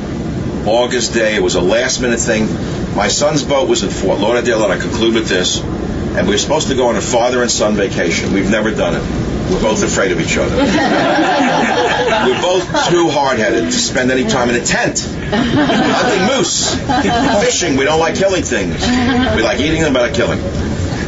August 0.68 1.14
day. 1.14 1.36
It 1.36 1.42
was 1.42 1.56
a 1.56 1.62
last 1.62 2.02
minute 2.02 2.20
thing. 2.20 2.48
My 2.96 3.08
son's 3.08 3.44
boat 3.44 3.68
was 3.68 3.84
in 3.84 3.90
Fort 3.90 4.20
Lauderdale, 4.20 4.64
and 4.64 4.72
I 4.72 4.78
conclude 4.78 5.16
with 5.16 5.28
this. 5.28 5.62
And 5.62 6.28
we 6.28 6.36
were 6.36 6.38
supposed 6.38 6.68
to 6.68 6.76
go 6.76 6.88
on 6.88 6.96
a 6.96 7.02
father 7.02 7.42
and 7.42 7.50
son 7.50 7.76
vacation. 7.76 8.34
We've 8.34 8.50
never 8.50 8.70
done 8.70 8.96
it. 8.96 9.02
We're 9.52 9.62
both 9.62 9.84
afraid 9.84 10.12
of 10.12 10.22
each 10.22 10.38
other. 10.38 10.56
We're 12.28 12.42
both 12.42 12.64
too 12.90 13.10
hard-headed 13.10 13.66
to 13.66 13.72
spend 13.72 14.12
any 14.12 14.26
time 14.26 14.50
in 14.50 14.56
a 14.56 14.64
tent. 14.64 15.00
Hunting 15.02 16.38
moose, 16.38 16.76
fishing. 17.44 17.78
We 17.78 17.86
don't 17.86 18.00
like 18.00 18.16
killing 18.16 18.44
things. 18.44 18.80
We 19.36 19.42
like 19.42 19.60
eating 19.60 19.82
them, 19.82 19.94
but 19.94 20.06
not 20.06 20.16
killing. 20.16 20.40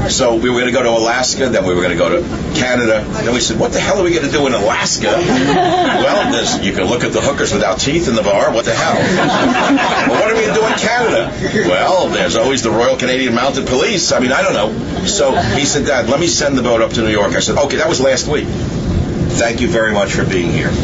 So 0.09 0.35
we 0.35 0.49
were 0.49 0.59
going 0.59 0.71
to 0.71 0.71
go 0.71 0.83
to 0.83 0.89
Alaska, 0.89 1.49
then 1.49 1.65
we 1.65 1.73
were 1.73 1.81
going 1.81 1.97
to 1.97 1.97
go 1.97 2.09
to 2.09 2.21
Canada. 2.55 3.03
Then 3.23 3.33
we 3.33 3.39
said, 3.39 3.59
what 3.59 3.71
the 3.71 3.79
hell 3.79 3.99
are 3.99 4.03
we 4.03 4.11
going 4.11 4.25
to 4.25 4.31
do 4.31 4.45
in 4.47 4.53
Alaska? 4.53 5.07
well, 5.17 6.63
you 6.63 6.73
can 6.73 6.85
look 6.85 7.03
at 7.03 7.11
the 7.11 7.21
hookers 7.21 7.53
without 7.53 7.79
teeth 7.79 8.07
in 8.07 8.15
the 8.15 8.21
bar. 8.21 8.53
What 8.53 8.65
the 8.65 8.73
hell? 8.73 8.95
well, 10.09 10.21
what 10.21 10.31
are 10.31 10.35
we 10.35 10.41
going 10.41 10.53
to 10.53 10.61
do 10.61 10.67
in 10.67 10.73
Canada? 10.73 11.31
Well, 11.67 12.07
there's 12.09 12.35
always 12.35 12.61
the 12.61 12.71
Royal 12.71 12.97
Canadian 12.97 13.33
Mounted 13.33 13.67
Police. 13.67 14.11
I 14.11 14.19
mean, 14.19 14.31
I 14.31 14.41
don't 14.41 14.53
know. 14.53 15.05
So 15.05 15.31
he 15.31 15.65
said, 15.65 15.85
Dad, 15.85 16.09
let 16.09 16.19
me 16.19 16.27
send 16.27 16.57
the 16.57 16.63
boat 16.63 16.81
up 16.81 16.91
to 16.93 17.01
New 17.01 17.09
York. 17.09 17.33
I 17.33 17.39
said, 17.39 17.57
okay, 17.57 17.77
that 17.77 17.89
was 17.89 17.99
last 17.99 18.27
week. 18.27 18.45
Thank 18.47 19.59
you 19.59 19.67
very 19.67 19.91
much 19.91 20.13
for 20.13 20.23
being 20.23 20.51
here. 20.51 20.69
And 20.69 20.77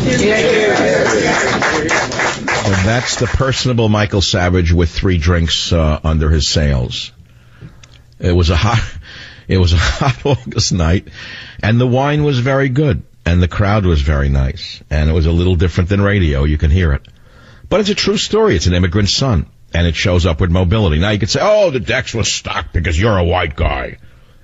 that's 2.86 3.16
the 3.16 3.28
personable 3.28 3.88
Michael 3.88 4.22
Savage 4.22 4.74
with 4.74 4.90
three 4.90 5.18
drinks 5.18 5.72
uh, 5.72 6.00
under 6.04 6.30
his 6.30 6.50
sails. 6.50 7.12
It 8.20 8.34
was 8.34 8.50
a 8.50 8.56
hot, 8.56 8.80
it 9.48 9.58
was 9.58 9.74
a 9.74 9.78
hot 9.80 10.26
August 10.26 10.74
night, 10.74 11.08
and 11.62 11.80
the 11.80 11.88
wine 11.88 12.24
was 12.24 12.39
very 12.39 12.70
good, 12.70 13.04
and 13.26 13.42
the 13.42 13.48
crowd 13.48 13.86
was 13.86 14.02
very 14.02 14.30
nice, 14.30 14.82
and 14.89 15.10
it 15.10 15.14
was 15.14 15.26
a 15.26 15.32
little 15.32 15.56
different 15.56 15.89
than 15.89 16.02
radio. 16.02 16.44
You 16.44 16.58
can 16.58 16.72
hear 16.72 16.94
it, 16.94 17.08
but 17.70 17.80
it's 17.80 17.89
a 17.89 17.96
true 17.96 18.18
story. 18.18 18.56
It's 18.56 18.68
an 18.68 18.74
immigrant 18.74 19.10
son, 19.10 19.48
and 19.74 19.88
it 19.88 19.96
shows 19.96 20.26
upward 20.26 20.52
mobility. 20.52 21.00
Now 21.00 21.12
you 21.12 21.20
could 21.20 21.30
say, 21.30 21.42
"Oh, 21.42 21.70
the 21.70 21.80
decks 21.80 22.14
was 22.14 22.32
stocked 22.32 22.74
because 22.74 23.00
you're 23.00 23.18
a 23.18 23.24
white 23.24 23.56
guy." 23.56 23.98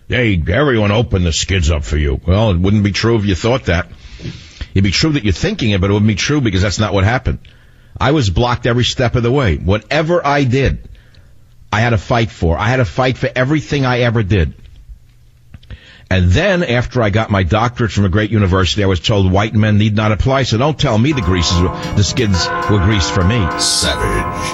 Hey, 0.08 0.42
everyone 0.48 0.92
opened 0.92 1.26
the 1.26 1.34
skids 1.34 1.70
up 1.70 1.84
for 1.84 1.98
you. 1.98 2.22
Well, 2.26 2.52
it 2.52 2.60
wouldn't 2.60 2.86
be 2.86 2.94
true 2.94 3.18
if 3.18 3.26
you 3.26 3.36
thought 3.36 3.66
that. 3.66 3.90
It'd 4.72 4.84
be 4.84 4.92
true 4.92 5.14
that 5.14 5.26
you're 5.26 5.34
thinking 5.34 5.72
it, 5.72 5.82
but 5.82 5.90
it 5.90 5.94
wouldn't 5.94 6.08
be 6.08 6.16
true 6.16 6.40
because 6.40 6.62
that's 6.62 6.80
not 6.80 6.94
what 6.94 7.04
happened. 7.04 7.40
I 8.00 8.12
was 8.12 8.30
blocked 8.30 8.68
every 8.68 8.84
step 8.86 9.16
of 9.16 9.24
the 9.24 9.32
way. 9.32 9.58
Whatever 9.58 10.26
I 10.26 10.44
did, 10.44 10.88
I 11.72 11.82
had 11.82 11.90
to 11.90 11.98
fight 11.98 12.32
for. 12.32 12.58
I 12.58 12.70
had 12.70 12.78
to 12.78 12.86
fight 12.86 13.18
for 13.18 13.30
everything 13.36 13.86
I 13.86 14.02
ever 14.02 14.24
did. 14.24 14.54
And 16.10 16.32
then 16.32 16.64
after 16.64 17.02
I 17.02 17.10
got 17.10 17.30
my 17.30 17.44
doctorate 17.44 17.92
from 17.92 18.06
a 18.06 18.10
great 18.10 18.32
university, 18.32 18.84
I 18.84 18.88
was 18.88 19.00
told 19.00 19.32
white 19.32 19.54
men 19.54 19.78
need 19.78 19.96
not 19.96 20.12
apply. 20.12 20.44
So 20.44 20.58
don't 20.58 20.80
tell 20.80 20.98
me 20.98 21.12
the 21.12 21.22
greases, 21.22 21.60
the 21.62 22.04
skids 22.04 22.48
were 22.70 22.80
greased 22.80 23.12
for 23.12 23.24
me. 23.24 23.46
Savage. 23.60 24.54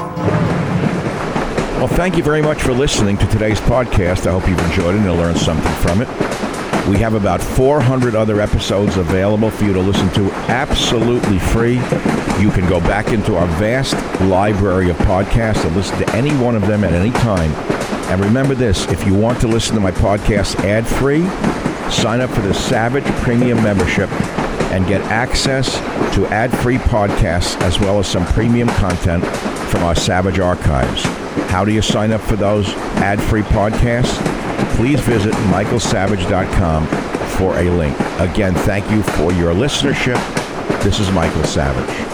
Well, 1.77 1.87
thank 1.87 2.17
you 2.17 2.23
very 2.23 2.41
much 2.41 2.61
for 2.61 2.71
listening 2.71 3.17
to 3.17 3.27
today's 3.27 3.59
podcast. 3.59 4.25
I 4.25 4.31
hope 4.31 4.47
you've 4.47 4.57
enjoyed 4.71 4.95
it 4.95 5.01
and 5.01 5.17
learned 5.17 5.37
something 5.37 5.73
from 5.75 6.01
it. 6.01 6.07
We 6.87 6.97
have 6.97 7.13
about 7.13 7.41
400 7.41 8.15
other 8.15 8.41
episodes 8.41 8.97
available 8.97 9.49
for 9.49 9.63
you 9.63 9.73
to 9.73 9.79
listen 9.79 10.09
to 10.13 10.31
absolutely 10.49 11.39
free. 11.39 11.75
You 12.41 12.51
can 12.51 12.67
go 12.67 12.79
back 12.79 13.09
into 13.09 13.35
our 13.35 13.47
vast 13.47 13.93
library 14.21 14.89
of 14.89 14.97
podcasts 14.97 15.65
and 15.65 15.75
listen 15.75 15.97
to 15.99 16.09
any 16.15 16.31
one 16.37 16.55
of 16.55 16.67
them 16.67 16.83
at 16.83 16.93
any 16.93 17.11
time. 17.11 17.51
And 18.11 18.23
remember 18.23 18.55
this 18.55 18.85
if 18.87 19.05
you 19.05 19.13
want 19.13 19.39
to 19.41 19.47
listen 19.47 19.75
to 19.75 19.81
my 19.81 19.91
podcast 19.91 20.55
ad 20.63 20.85
free, 20.85 21.23
sign 21.91 22.21
up 22.21 22.29
for 22.29 22.41
the 22.41 22.53
Savage 22.53 23.05
Premium 23.23 23.61
membership 23.63 24.09
and 24.71 24.87
get 24.87 25.01
access 25.03 25.75
to 26.15 26.25
ad 26.27 26.51
free 26.59 26.77
podcasts 26.77 27.59
as 27.61 27.79
well 27.79 27.99
as 27.99 28.07
some 28.07 28.25
premium 28.27 28.67
content 28.69 29.23
from 29.69 29.83
our 29.83 29.95
Savage 29.95 30.39
archives. 30.39 31.03
How 31.49 31.63
do 31.63 31.71
you 31.71 31.81
sign 31.81 32.11
up 32.11 32.21
for 32.21 32.35
those 32.35 32.69
ad 32.97 33.21
free 33.21 33.43
podcasts? 33.43 34.17
Please 34.75 34.99
visit 35.01 35.33
michaelsavage.com 35.51 36.87
for 37.37 37.57
a 37.57 37.69
link. 37.69 37.97
Again, 38.19 38.53
thank 38.53 38.89
you 38.89 39.03
for 39.03 39.31
your 39.33 39.53
listenership. 39.53 40.19
This 40.83 40.99
is 40.99 41.11
Michael 41.11 41.43
Savage. 41.43 42.12